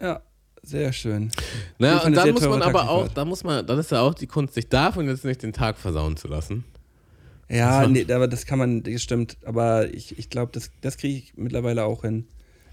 Ja, 0.00 0.22
sehr 0.62 0.92
schön. 0.92 1.30
Naja, 1.78 1.98
und 2.04 2.12
dann 2.14 2.32
muss 2.32 2.46
man 2.46 2.62
aber 2.62 2.88
auch, 2.88 3.08
da 3.08 3.24
muss 3.24 3.42
man, 3.42 3.66
dann 3.66 3.78
ist 3.78 3.90
ja 3.90 4.00
auch 4.00 4.14
die 4.14 4.26
Kunst, 4.26 4.54
sich 4.54 4.68
davon 4.68 5.08
jetzt 5.08 5.24
nicht 5.24 5.42
den 5.42 5.52
Tag 5.52 5.76
versauen 5.76 6.16
zu 6.16 6.28
lassen. 6.28 6.64
Ja, 7.48 7.86
nee, 7.86 8.06
aber 8.12 8.28
das 8.28 8.44
kann 8.44 8.58
man, 8.58 8.82
das 8.82 9.02
stimmt. 9.02 9.38
Aber 9.44 9.92
ich, 9.92 10.18
ich 10.18 10.28
glaube, 10.28 10.52
das, 10.52 10.70
das 10.82 10.98
kriege 10.98 11.16
ich 11.18 11.32
mittlerweile 11.36 11.84
auch 11.84 12.02
hin. 12.02 12.28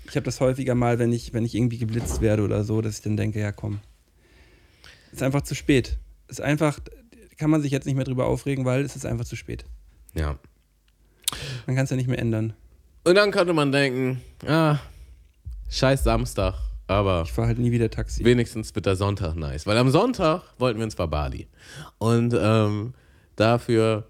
Ich 0.10 0.16
habe 0.16 0.24
das 0.26 0.39
häufiger 0.39 0.76
mal, 0.76 0.99
wenn 0.99 1.12
ich, 1.12 1.34
wenn 1.34 1.45
ich 1.45 1.56
irgendwie 1.56 1.78
geblitzt 1.78 2.22
werde 2.22 2.43
oder 2.43 2.64
so, 2.64 2.82
dass 2.82 2.97
ich 2.97 3.01
dann 3.01 3.18
denke, 3.18 3.39
ja 3.39 3.51
komm. 3.51 3.80
Ist 5.12 5.24
einfach 5.24 5.41
zu 5.41 5.56
spät. 5.56 5.97
Ist 6.28 6.41
einfach, 6.41 6.80
kann 7.38 7.49
man 7.49 7.62
sich 7.62 7.72
jetzt 7.72 7.86
nicht 7.86 7.95
mehr 7.95 8.06
drüber 8.06 8.26
aufregen, 8.28 8.66
weil 8.66 8.84
es 8.84 8.95
ist 8.95 9.06
einfach 9.06 9.26
zu 9.26 9.36
spät. 9.36 9.66
Ja. 10.14 10.38
Man 11.66 11.76
kann 11.76 11.86
es 11.86 11.89
ja 11.89 11.95
nicht 11.95 12.08
mehr 12.08 12.20
ändern. 12.20 12.53
Und 13.03 13.16
dann 13.16 13.32
könnte 13.32 13.53
man 13.53 13.72
denken, 13.72 14.22
ah, 14.47 14.80
scheiß 15.70 16.03
Samstag, 16.03 16.56
aber 16.88 17.24
Ich 17.26 17.32
fahre 17.32 17.47
halt 17.49 17.60
nie 17.60 17.72
wieder 17.72 17.89
Taxi. 17.89 18.24
wenigstens 18.24 18.74
wird 18.76 18.86
der 18.86 18.95
Sonntag 18.95 19.36
nice. 19.36 19.66
Weil 19.66 19.78
am 19.78 19.89
Sonntag 19.89 20.43
wollten 20.60 20.80
wir 20.80 20.86
ins 20.86 20.95
Bali. 20.95 21.47
Und 21.97 22.36
ähm, 22.39 22.93
dafür 23.36 24.08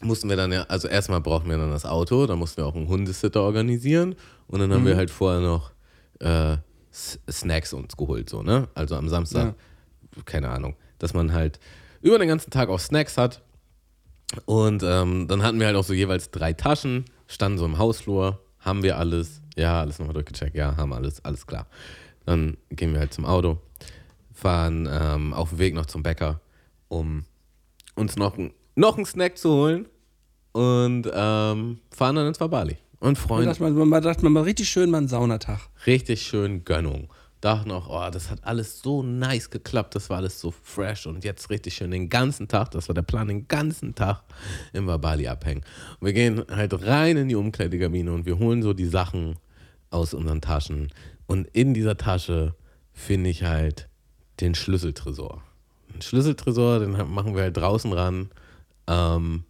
mussten 0.00 0.28
wir 0.28 0.36
dann 0.36 0.52
ja, 0.52 0.62
also 0.64 0.88
erstmal 0.88 1.20
brauchten 1.20 1.48
wir 1.48 1.56
dann 1.56 1.70
das 1.70 1.86
Auto, 1.86 2.26
dann 2.26 2.38
mussten 2.38 2.58
wir 2.58 2.66
auch 2.66 2.74
einen 2.74 2.88
Hundesitter 2.88 3.42
organisieren 3.42 4.14
und 4.48 4.60
dann 4.60 4.72
haben 4.72 4.84
wir 4.84 4.96
halt 4.96 5.10
vorher 5.10 5.40
noch 5.40 5.72
äh, 6.20 6.56
Snacks 6.92 7.72
uns 7.72 7.96
geholt, 7.96 8.28
so, 8.30 8.42
ne? 8.42 8.68
Also 8.74 8.96
am 8.96 9.08
Samstag, 9.08 9.54
keine 10.24 10.50
Ahnung, 10.50 10.76
dass 10.98 11.12
man 11.14 11.32
halt 11.32 11.58
über 12.02 12.18
den 12.18 12.28
ganzen 12.28 12.50
Tag 12.50 12.68
auch 12.68 12.78
Snacks 12.80 13.16
hat. 13.16 13.42
Und 14.46 14.82
ähm, 14.84 15.28
dann 15.28 15.42
hatten 15.42 15.58
wir 15.60 15.66
halt 15.66 15.76
auch 15.76 15.84
so 15.84 15.92
jeweils 15.92 16.30
drei 16.30 16.52
Taschen, 16.52 17.04
standen 17.28 17.58
so 17.58 17.64
im 17.64 17.78
Hausflur, 17.78 18.40
haben 18.60 18.82
wir 18.82 18.98
alles, 18.98 19.40
ja, 19.56 19.80
alles 19.80 19.98
nochmal 19.98 20.14
durchgecheckt, 20.14 20.56
ja, 20.56 20.76
haben 20.76 20.92
alles, 20.92 21.24
alles 21.24 21.46
klar. 21.46 21.66
Dann 22.26 22.56
gehen 22.70 22.92
wir 22.92 23.00
halt 23.00 23.12
zum 23.14 23.26
Auto, 23.26 23.58
fahren 24.32 24.88
ähm, 24.90 25.34
auf 25.34 25.50
dem 25.50 25.58
Weg 25.58 25.74
noch 25.74 25.86
zum 25.86 26.02
Bäcker, 26.02 26.40
um 26.88 27.24
uns 27.94 28.16
noch, 28.16 28.36
ein- 28.38 28.52
noch 28.74 28.96
einen 28.96 29.06
Snack 29.06 29.38
zu 29.38 29.50
holen 29.50 29.86
und 30.52 31.10
ähm, 31.12 31.78
fahren 31.90 32.16
dann 32.16 32.26
ins 32.28 32.38
Bali. 32.38 32.76
Und 33.00 33.08
Man 33.08 33.16
freuen 33.16 33.46
dachte, 33.46 33.62
man, 33.62 33.88
man 33.88 34.02
dachte 34.02 34.22
man 34.24 34.32
mal 34.32 34.44
richtig 34.44 34.68
schön 34.68 34.90
mal 34.90 34.98
einen 34.98 35.08
Saunatag. 35.08 35.60
richtig 35.86 36.22
schön 36.22 36.64
Gönnung. 36.64 37.08
Dachten 37.40 37.70
auch, 37.72 37.90
oh, 37.90 38.10
das 38.10 38.30
hat 38.30 38.42
alles 38.44 38.80
so 38.80 39.02
nice 39.02 39.50
geklappt, 39.50 39.94
das 39.94 40.08
war 40.08 40.16
alles 40.16 40.40
so 40.40 40.50
fresh 40.50 41.06
und 41.06 41.24
jetzt 41.24 41.50
richtig 41.50 41.74
schön 41.74 41.90
den 41.90 42.08
ganzen 42.08 42.48
Tag, 42.48 42.70
das 42.70 42.88
war 42.88 42.94
der 42.94 43.02
Plan, 43.02 43.28
den 43.28 43.46
ganzen 43.48 43.94
Tag 43.94 44.22
im 44.72 44.86
Bali 44.86 45.28
abhängen. 45.28 45.62
Und 46.00 46.06
wir 46.06 46.14
gehen 46.14 46.42
halt 46.50 46.86
rein 46.86 47.18
in 47.18 47.28
die 47.28 47.34
Umkleidekabine 47.34 48.10
und 48.10 48.24
wir 48.24 48.38
holen 48.38 48.62
so 48.62 48.72
die 48.72 48.86
Sachen 48.86 49.36
aus 49.90 50.14
unseren 50.14 50.40
Taschen 50.40 50.90
und 51.26 51.46
in 51.48 51.74
dieser 51.74 51.98
Tasche 51.98 52.54
finde 52.94 53.28
ich 53.28 53.42
halt 53.42 53.88
den 54.40 54.54
Schlüsseltresor. 54.54 55.42
Den 55.92 56.00
Schlüsseltresor, 56.00 56.78
den 56.80 56.92
machen 57.12 57.34
wir 57.34 57.42
halt 57.42 57.58
draußen 57.58 57.92
ran, 57.92 58.30
ähm, 58.86 59.44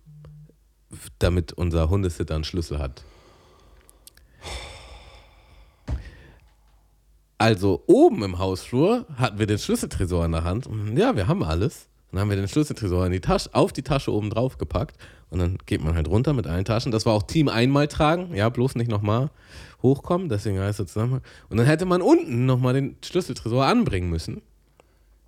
damit 1.18 1.52
unser 1.52 1.90
Hundesitter 1.90 2.34
einen 2.34 2.44
Schlüssel 2.44 2.78
hat. 2.78 3.02
Also 7.38 7.82
oben 7.86 8.22
im 8.22 8.38
Hausflur 8.38 9.06
hatten 9.16 9.38
wir 9.38 9.46
den 9.46 9.58
Schlüsseltresor 9.58 10.24
in 10.24 10.32
der 10.32 10.44
Hand. 10.44 10.66
Und 10.66 10.96
ja, 10.96 11.16
wir 11.16 11.26
haben 11.26 11.42
alles. 11.42 11.88
Dann 12.10 12.20
haben 12.20 12.30
wir 12.30 12.36
den 12.36 12.48
Schlüsseltresor 12.48 13.04
in 13.06 13.12
die 13.12 13.20
Tasche, 13.20 13.50
auf 13.52 13.72
die 13.72 13.82
Tasche 13.82 14.12
oben 14.12 14.30
drauf 14.30 14.56
gepackt. 14.56 14.96
Und 15.30 15.40
dann 15.40 15.58
geht 15.66 15.82
man 15.82 15.96
halt 15.96 16.06
runter 16.08 16.32
mit 16.32 16.46
allen 16.46 16.64
Taschen. 16.64 16.92
Das 16.92 17.06
war 17.06 17.12
auch 17.12 17.24
Team 17.24 17.48
einmal 17.48 17.88
tragen. 17.88 18.34
Ja, 18.34 18.48
bloß 18.48 18.76
nicht 18.76 18.88
nochmal 18.88 19.30
hochkommen. 19.82 20.28
Deswegen 20.28 20.60
heißt 20.60 20.78
es 20.78 20.92
zusammen. 20.92 21.22
Und 21.48 21.56
dann 21.56 21.66
hätte 21.66 21.86
man 21.86 22.02
unten 22.02 22.46
nochmal 22.46 22.74
den 22.74 22.96
Schlüsseltresor 23.04 23.66
anbringen 23.66 24.10
müssen. 24.10 24.42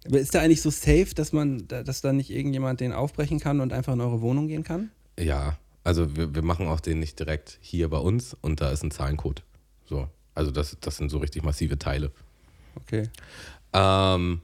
Aber 0.07 0.19
ist 0.21 0.35
der 0.35 0.43
eigentlich 0.43 0.63
so 0.63 0.71
safe, 0.71 1.09
dass 1.15 1.33
man, 1.33 1.67
da- 1.69 1.83
dass 1.83 2.01
da 2.01 2.13
nicht 2.13 2.31
irgendjemand 2.31 2.81
den 2.81 2.93
aufbrechen 2.93 3.41
kann 3.41 3.61
und 3.61 3.73
einfach 3.73 3.93
in 3.95 4.01
eure 4.01 4.21
Wohnung 4.21 4.49
gehen 4.49 4.65
kann? 4.65 4.91
Ja, 5.19 5.59
also 5.85 6.17
wir, 6.17 6.35
wir 6.35 6.43
machen 6.43 6.67
auch 6.69 6.81
den 6.81 6.99
nicht 6.99 7.19
direkt 7.19 7.59
hier 7.61 7.89
bei 7.91 7.99
uns 7.99 8.35
und 8.41 8.61
da 8.61 8.71
ist 8.71 8.83
ein 8.83 8.91
Zahlencode. 8.91 9.43
So. 9.85 10.09
Also 10.35 10.51
das, 10.51 10.77
das 10.81 10.97
sind 10.97 11.11
so 11.11 11.19
richtig 11.19 11.43
massive 11.45 11.79
Teile. 11.79 12.11
Okay. 12.77 13.09
Ähm, 13.73 14.41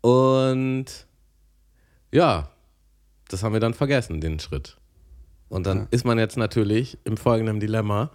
und 0.00 0.86
ja, 2.12 2.50
das 3.28 3.42
haben 3.42 3.52
wir 3.52 3.60
dann 3.60 3.74
vergessen, 3.74 4.20
den 4.20 4.38
Schritt. 4.40 4.76
Und 5.48 5.66
dann 5.66 5.78
Ja. 5.80 5.86
ist 5.90 6.04
man 6.04 6.18
jetzt 6.18 6.36
natürlich 6.36 6.98
im 7.04 7.16
folgenden 7.16 7.60
Dilemma. 7.60 8.10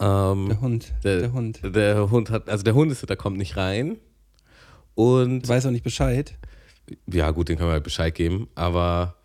Ähm, 0.00 0.48
Der 0.48 0.60
Hund. 0.60 0.92
der, 1.04 1.18
Der, 1.20 1.32
Hund. 1.32 1.60
Der 1.62 2.10
Hund 2.10 2.30
hat, 2.30 2.48
also 2.48 2.64
der 2.64 2.74
Hundesitter 2.74 3.16
kommt 3.16 3.36
nicht 3.36 3.56
rein. 3.56 3.96
Und 4.94 5.42
Du 5.42 5.48
weißt 5.48 5.66
auch 5.66 5.70
nicht 5.70 5.84
Bescheid. 5.84 6.36
ja, 7.10 7.30
gut, 7.30 7.48
den 7.48 7.56
können 7.56 7.68
wir 7.70 7.74
halt 7.74 7.84
Bescheid 7.84 8.14
geben. 8.14 8.48
Aber 8.54 9.16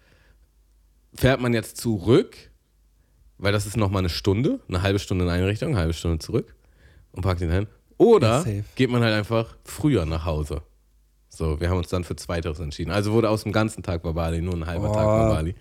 fährt 1.14 1.42
man 1.42 1.54
jetzt 1.54 1.78
zurück, 1.78 2.36
weil 3.38 3.52
das 3.54 3.66
ist 3.66 3.78
nochmal 3.78 4.00
eine 4.00 4.10
Stunde, 4.10 4.60
eine 4.68 4.82
halbe 4.82 5.00
Stunde 5.00 5.26
in 5.26 5.32
eine 5.32 5.48
Richtung, 5.48 5.70
eine 5.70 5.80
halbe 5.80 5.94
Stunde 5.94 6.20
zurück 6.20 6.56
und 7.12 7.22
packt 7.24 7.42
ihn 7.42 7.52
hin. 7.52 7.68
Oder 7.98 8.46
Ja, 8.48 8.64
geht 8.76 8.90
man 8.90 9.04
halt 9.04 9.14
einfach 9.14 9.58
früher 9.66 10.06
nach 10.06 10.26
Hause. 10.26 10.62
So, 11.30 11.60
wir 11.60 11.70
haben 11.70 11.78
uns 11.78 11.90
dann 11.90 12.04
für 12.04 12.16
Zweiteres 12.16 12.60
entschieden. 12.60 12.92
Also 12.92 13.12
wurde 13.14 13.30
aus 13.30 13.44
dem 13.44 13.52
ganzen 13.52 13.84
Tag 13.84 14.04
war 14.04 14.14
Bali, 14.14 14.42
nur 14.42 14.56
ein 14.56 14.66
halber 14.66 14.90
Oh. 14.90 14.94
Tag 14.94 15.06
war 15.06 15.30
Bali. 15.30 15.56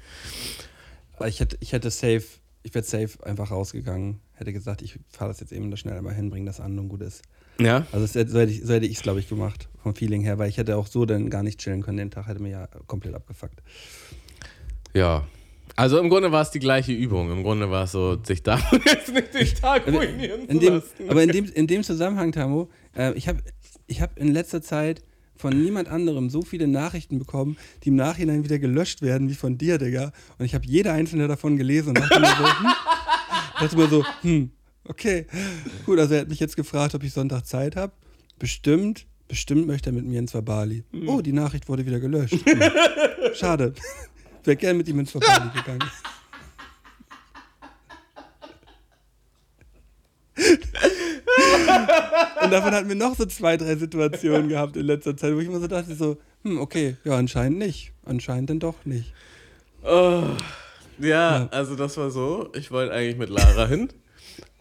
Ich 1.27 1.41
hätte, 1.41 1.57
ich 1.61 1.73
hätte 1.73 1.91
safe, 1.91 2.23
ich 2.63 2.75
wäre 2.75 2.85
safe 2.85 3.11
einfach 3.25 3.51
rausgegangen. 3.51 4.21
Hätte 4.35 4.53
gesagt, 4.53 4.83
ich 4.83 4.99
fahre 5.09 5.31
das 5.31 5.41
jetzt 5.41 5.53
eben 5.53 5.71
da 5.71 5.77
schnell 5.77 5.97
einmal 5.99 6.15
hin, 6.15 6.31
bring 6.31 6.47
das 6.47 6.61
an 6.61 6.79
und 6.79 6.89
gut 6.89 7.03
ist. 7.03 7.23
Ja? 7.61 7.87
Also 7.91 8.07
so 8.07 8.39
hätte 8.39 8.87
ich 8.87 8.97
es, 8.97 9.03
glaube 9.03 9.19
ich, 9.21 9.29
gemacht, 9.29 9.69
vom 9.89 9.95
Feeling 9.97 10.23
her, 10.23 10.39
weil 10.39 10.49
ich 10.49 10.59
hätte 10.59 10.77
auch 10.77 10.87
so 10.87 11.07
dann 11.07 11.31
gar 11.31 11.43
nicht 11.43 11.59
chillen 11.61 11.83
können. 11.83 11.99
Den 11.99 12.11
Tag 12.11 12.27
hätte 12.27 12.43
mir 12.43 12.51
ja 12.51 12.69
komplett 12.87 13.15
abgefuckt. 13.15 13.63
Ja. 14.95 15.27
Also 15.77 15.99
im 15.99 16.09
Grunde 16.09 16.33
war 16.33 16.43
es 16.43 16.51
die 16.51 16.59
gleiche 16.59 16.93
Übung. 16.93 17.31
Im 17.31 17.43
Grunde 17.43 17.71
war 17.71 17.85
es 17.85 17.93
so, 17.93 18.19
sich 18.23 18.43
da 18.43 18.59
jetzt 18.85 19.13
nicht 19.13 19.33
den 19.35 19.47
Tag 19.55 19.87
ruinieren 19.87 20.43
In 20.49 20.61
zu 20.61 20.67
dem, 20.67 20.75
lassen. 20.75 20.89
aber 21.09 21.23
in 21.23 21.31
dem, 21.31 21.45
in 21.53 21.67
dem 21.67 21.83
Zusammenhang, 21.83 22.33
Tamo, 22.33 22.69
äh, 22.97 23.13
ich 23.15 23.29
habe 23.29 23.41
ich 23.87 24.01
hab 24.01 24.19
in 24.19 24.29
letzter 24.29 24.61
Zeit 24.61 25.03
von 25.37 25.57
niemand 25.57 25.89
anderem 25.89 26.31
so 26.31 26.43
viele 26.43 26.67
Nachrichten 26.67 27.19
bekommen, 27.19 27.57
die 27.85 27.91
im 27.91 27.97
Nachhinein 27.97 28.43
wieder 28.45 28.59
gelöscht 28.59 29.03
werden, 29.03 29.29
wie 29.29 29.35
von 29.35 29.57
dir, 29.57 29.79
Digga. 29.79 30.13
Und 30.39 30.45
ich 30.47 30.55
habe 30.55 30.67
jede 30.67 30.93
einzelne 30.93 31.29
davon 31.29 31.57
gelesen 31.57 31.91
und 31.91 31.99
dachte 32.01 32.19
mir 32.21 32.27
so, 32.27 32.45
hm, 32.45 32.67
dachte 33.61 33.77
mir 33.77 33.89
so, 33.89 34.05
hm, 34.23 34.51
okay. 34.85 35.27
Gut, 35.87 36.01
also 36.01 36.15
er 36.15 36.23
hat 36.23 36.29
mich 36.29 36.41
jetzt 36.41 36.57
gefragt, 36.57 36.95
ob 36.97 37.05
ich 37.05 37.13
Sonntag 37.13 37.47
Zeit 37.47 37.77
habe. 37.77 37.93
Bestimmt, 38.41 39.07
bestimmt 39.29 39.67
möchte 39.67 39.91
er 39.91 39.93
mit 39.93 40.07
mir 40.07 40.19
ins 40.19 40.35
Verbali. 40.35 40.85
Oh, 41.07 41.21
die 41.21 41.33
Nachricht 41.33 41.69
wurde 41.69 41.87
wieder 41.87 42.01
gelöscht. 42.01 42.35
Hm. 42.49 43.35
Schade. 43.35 43.75
Wäre 44.45 44.57
gern 44.57 44.77
mit 44.77 44.89
ihm 44.89 44.99
ins 44.99 45.13
Verbali 45.13 45.51
gegangen. 45.55 45.91
Und 52.43 52.51
davon 52.51 52.73
hatten 52.73 52.89
wir 52.89 52.95
noch 52.95 53.17
so 53.17 53.27
zwei, 53.27 53.57
drei 53.57 53.77
Situationen 53.77 54.49
gehabt 54.49 54.77
in 54.77 54.87
letzter 54.87 55.17
Zeit, 55.17 55.35
wo 55.35 55.41
ich 55.41 55.49
immer 55.49 55.61
so 55.61 55.67
dachte, 55.67 55.95
so, 55.95 56.17
hm, 56.45 56.59
okay, 56.61 56.97
ja, 57.05 57.17
anscheinend 57.17 57.59
nicht. 57.59 57.93
Anscheinend 58.05 58.51
dann 58.51 58.61
doch 58.61 58.85
nicht. 58.85 59.13
Oh, 59.85 60.23
ja, 60.99 61.49
also 61.51 61.77
das 61.77 61.97
war 61.97 62.11
so. 62.11 62.51
Ich 62.55 62.71
wollte 62.71 62.93
eigentlich 62.93 63.19
mit 63.19 63.29
Lara 63.31 63.67
hin. 63.67 63.89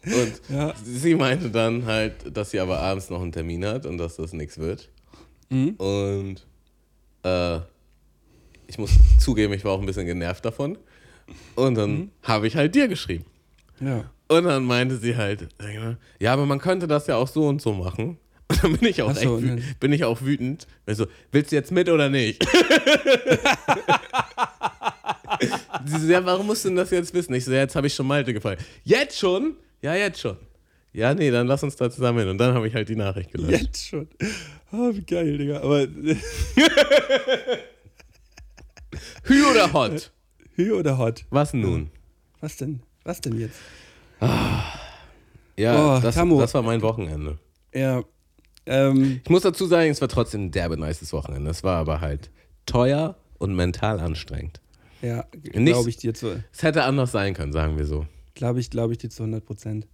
Und 0.04 0.40
Ja. 0.48 0.74
sie 0.84 1.14
meinte 1.14 1.50
dann 1.50 1.84
halt, 1.86 2.14
dass 2.36 2.50
sie 2.50 2.60
aber 2.60 2.80
abends 2.80 3.10
noch 3.10 3.20
einen 3.22 3.32
Termin 3.32 3.64
hat 3.66 3.84
und 3.86 3.98
dass 3.98 4.16
das 4.16 4.32
nichts 4.32 4.58
wird. 4.58 4.88
Mhm. 5.50 5.70
Und 5.76 6.46
äh, 7.24 7.60
ich 8.66 8.78
muss 8.78 8.90
zugeben, 9.18 9.52
ich 9.54 9.64
war 9.64 9.72
auch 9.72 9.80
ein 9.80 9.86
bisschen 9.86 10.06
genervt 10.06 10.44
davon. 10.44 10.78
Und 11.56 11.74
dann 11.74 11.90
Mhm. 11.90 12.10
habe 12.22 12.46
ich 12.46 12.56
halt 12.56 12.74
dir 12.74 12.88
geschrieben. 12.88 13.24
Ja. 13.80 14.10
Und 14.28 14.44
dann 14.44 14.64
meinte 14.64 14.96
sie 14.98 15.16
halt, 15.16 15.48
ja, 16.20 16.32
aber 16.32 16.44
man 16.46 16.58
könnte 16.58 16.86
das 16.86 17.06
ja 17.06 17.16
auch 17.16 17.28
so 17.28 17.46
und 17.48 17.62
so 17.62 17.72
machen. 17.72 18.18
Und 18.50 18.62
dann 18.64 18.76
bin 18.76 18.88
ich 18.88 19.02
auch, 19.02 19.14
so, 19.14 19.40
dann- 19.40 19.62
bin 19.80 19.92
ich 19.92 20.04
auch 20.04 20.22
wütend. 20.22 20.66
Also, 20.86 21.06
willst 21.32 21.52
du 21.52 21.56
jetzt 21.56 21.70
mit 21.72 21.88
oder 21.88 22.08
nicht? 22.08 22.42
sie 25.84 25.98
so, 25.98 26.06
ja, 26.12 26.24
warum 26.24 26.46
musst 26.46 26.64
du 26.64 26.68
denn 26.68 26.76
das 26.76 26.90
jetzt 26.90 27.12
wissen? 27.14 27.34
Ich 27.34 27.44
so, 27.44 27.52
ja, 27.52 27.58
jetzt 27.58 27.76
habe 27.76 27.86
ich 27.86 27.94
schon 27.94 28.06
Malte 28.06 28.32
gefragt. 28.32 28.62
Jetzt 28.84 29.18
schon? 29.18 29.56
Ja, 29.82 29.94
jetzt 29.94 30.20
schon. 30.20 30.36
Ja, 30.92 31.14
nee, 31.14 31.30
dann 31.30 31.46
lass 31.46 31.62
uns 31.62 31.76
da 31.76 31.90
zusammen 31.90 32.20
hin. 32.20 32.28
Und 32.28 32.38
dann 32.38 32.54
habe 32.54 32.66
ich 32.66 32.74
halt 32.74 32.88
die 32.88 32.96
Nachricht 32.96 33.30
gelöscht. 33.32 33.62
Jetzt 33.62 33.86
schon. 33.88 34.08
Oh, 34.72 34.90
wie 34.92 35.02
geil, 35.02 35.38
Digga. 35.38 35.60
Aber 35.60 35.82
Hü 39.24 39.44
oder 39.50 39.72
Hot? 39.72 40.12
Hü 40.56 40.72
oder 40.72 40.98
Hot? 40.98 41.24
Was 41.30 41.54
nun? 41.54 41.90
Was 42.40 42.56
denn? 42.56 42.80
Was 43.04 43.20
denn 43.20 43.38
jetzt? 43.38 43.58
Ja, 45.56 45.96
Oh, 45.98 46.00
das, 46.00 46.14
das 46.16 46.54
war 46.54 46.62
mein 46.62 46.82
Wochenende. 46.82 47.38
Ja. 47.74 48.02
Ähm, 48.66 49.20
Ich 49.24 49.30
muss 49.30 49.42
dazu 49.42 49.66
sagen, 49.66 49.90
es 49.90 50.00
war 50.00 50.08
trotzdem 50.08 50.46
ein 50.46 50.50
derbe 50.50 50.76
nices 50.78 51.12
Wochenende. 51.12 51.50
Es 51.50 51.62
war 51.64 51.76
aber 51.76 52.00
halt 52.00 52.30
teuer 52.66 53.16
und 53.38 53.54
mental 53.54 54.00
anstrengend. 54.00 54.60
ja, 55.02 55.24
glaube 55.42 55.88
ich 55.88 55.96
dir 55.96 56.14
zu, 56.14 56.42
Es 56.52 56.62
hätte 56.62 56.82
anders 56.84 57.12
sein 57.12 57.34
können, 57.34 57.52
sagen 57.52 57.78
wir 57.78 57.86
so. 57.86 58.06
Glaube 58.38 58.60
ich, 58.60 58.70
glaube 58.70 58.92
ich 58.92 58.98
dir 58.98 59.10
zu 59.10 59.24
100 59.24 59.44
Prozent. 59.44 59.86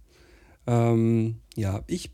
Ähm, 0.67 1.39
ja, 1.55 1.83
ich 1.87 2.11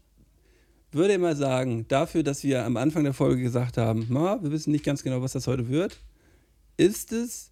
würde 0.91 1.17
mal 1.19 1.35
sagen, 1.35 1.85
dafür, 1.87 2.23
dass 2.23 2.43
wir 2.43 2.65
am 2.65 2.77
Anfang 2.77 3.03
der 3.03 3.13
Folge 3.13 3.43
gesagt 3.43 3.77
haben, 3.77 4.07
ma, 4.09 4.39
wir 4.41 4.51
wissen 4.51 4.71
nicht 4.71 4.83
ganz 4.83 5.03
genau, 5.03 5.21
was 5.21 5.33
das 5.33 5.47
heute 5.47 5.69
wird, 5.69 5.99
ist 6.77 7.11
es 7.11 7.51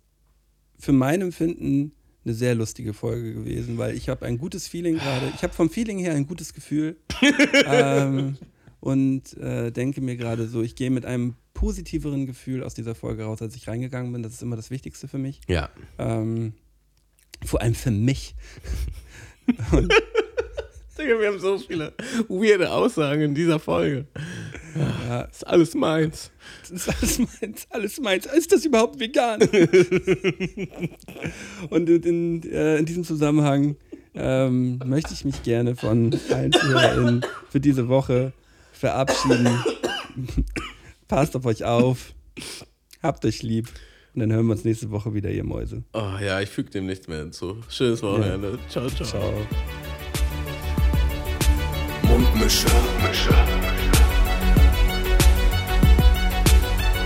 für 0.78 0.94
mein 0.94 1.22
Empfinden 1.22 1.92
eine 2.26 2.34
sehr 2.34 2.56
lustige 2.56 2.94
Folge 2.94 3.34
gewesen, 3.34 3.78
weil 3.78 3.96
ich 3.96 4.10
habe 4.10 4.26
ein 4.26 4.38
gutes 4.38 4.68
Feeling 4.68 4.96
gerade. 4.96 5.32
Ich 5.36 5.44
habe 5.44 5.54
vom 5.54 5.70
Feeling 5.70 6.00
her 6.00 6.14
ein 6.14 6.28
gutes 6.28 6.54
Gefühl 6.54 6.98
ähm, 7.66 8.38
und 8.80 9.38
äh, 9.38 9.72
denke 9.72 10.02
mir 10.02 10.18
gerade 10.18 10.48
so, 10.48 10.62
ich 10.62 10.76
gehe 10.76 10.90
mit 10.90 11.06
einem 11.06 11.36
positiveren 11.54 12.26
Gefühl 12.26 12.64
aus 12.64 12.74
dieser 12.74 12.96
Folge 12.96 13.24
raus, 13.24 13.42
als 13.42 13.56
ich 13.56 13.68
reingegangen 13.68 14.12
bin. 14.12 14.24
Das 14.24 14.34
ist 14.34 14.42
immer 14.42 14.56
das 14.56 14.70
Wichtigste 14.70 15.08
für 15.08 15.18
mich. 15.18 15.42
Ja. 15.48 15.70
Ähm, 15.98 16.54
vor 17.46 17.62
allem 17.62 17.76
für 17.76 17.92
mich. 17.92 18.36
Digga, 21.00 21.18
wir 21.18 21.28
haben 21.30 21.40
so 21.40 21.58
viele 21.58 21.94
weirde 22.28 22.70
Aussagen 22.72 23.22
in 23.22 23.34
dieser 23.34 23.58
Folge. 23.60 24.06
Ja, 25.08 25.22
Ist 25.22 25.48
alles 25.48 25.74
meins. 25.74 26.30
ist 26.70 26.90
alles 26.90 27.20
meins, 27.20 27.68
alles 27.70 28.00
meins. 28.02 28.26
Ist 28.26 28.52
das 28.52 28.66
überhaupt 28.66 29.00
vegan? 29.00 29.40
Und 31.70 31.90
in, 31.90 32.04
in, 32.04 32.44
äh, 32.52 32.78
in 32.78 32.86
diesem 32.86 33.06
Zusammenhang 33.06 33.78
ähm, 34.14 34.80
möchte 34.86 35.14
ich 35.14 35.24
mich 35.24 35.42
gerne 35.44 35.78
von 35.78 36.14
allen 36.32 36.52
ZuhörerInnen 36.52 37.26
für 37.50 37.62
diese 37.62 37.88
Woche 37.88 38.34
verabschieden. 38.74 39.64
Passt 41.08 41.36
auf 41.36 41.46
euch 41.46 41.64
auf. 41.64 42.14
Habt 43.02 43.26
euch 43.26 43.42
lieb. 43.42 43.70
Und 44.14 44.22
dann 44.22 44.32
hören 44.34 44.48
wir 44.48 44.54
uns 44.54 44.66
nächste 44.66 44.90
Woche 44.92 45.14
wieder, 45.14 45.30
ihr 45.30 45.44
Mäuse. 45.44 45.84
Oh 45.94 46.18
ja, 46.24 46.42
ich 46.42 46.50
füge 46.50 46.72
dem 46.72 46.88
nichts 46.88 47.08
mehr 47.08 47.20
hinzu. 47.20 47.58
Schönes 47.70 48.02
Wochenende. 48.02 48.58
Ciao, 48.70 48.90
ciao. 48.90 49.08
Ciao. 49.08 49.34
Mundmische. 52.04 52.68
Mundmische. 52.68 53.30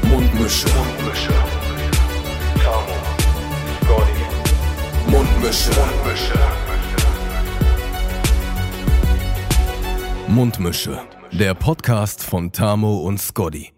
Mundmische. 0.04 0.68
Mundmische. 0.70 1.34
Tamo. 2.64 2.96
Scotty. 3.84 5.12
Mundmische. 5.12 5.72
Mundmische. 5.80 6.40
Mundmische. 10.28 11.00
Der 11.34 11.54
Podcast 11.54 12.24
von 12.24 12.52
Tamo 12.52 13.02
und 13.02 13.20
Scotty. 13.20 13.74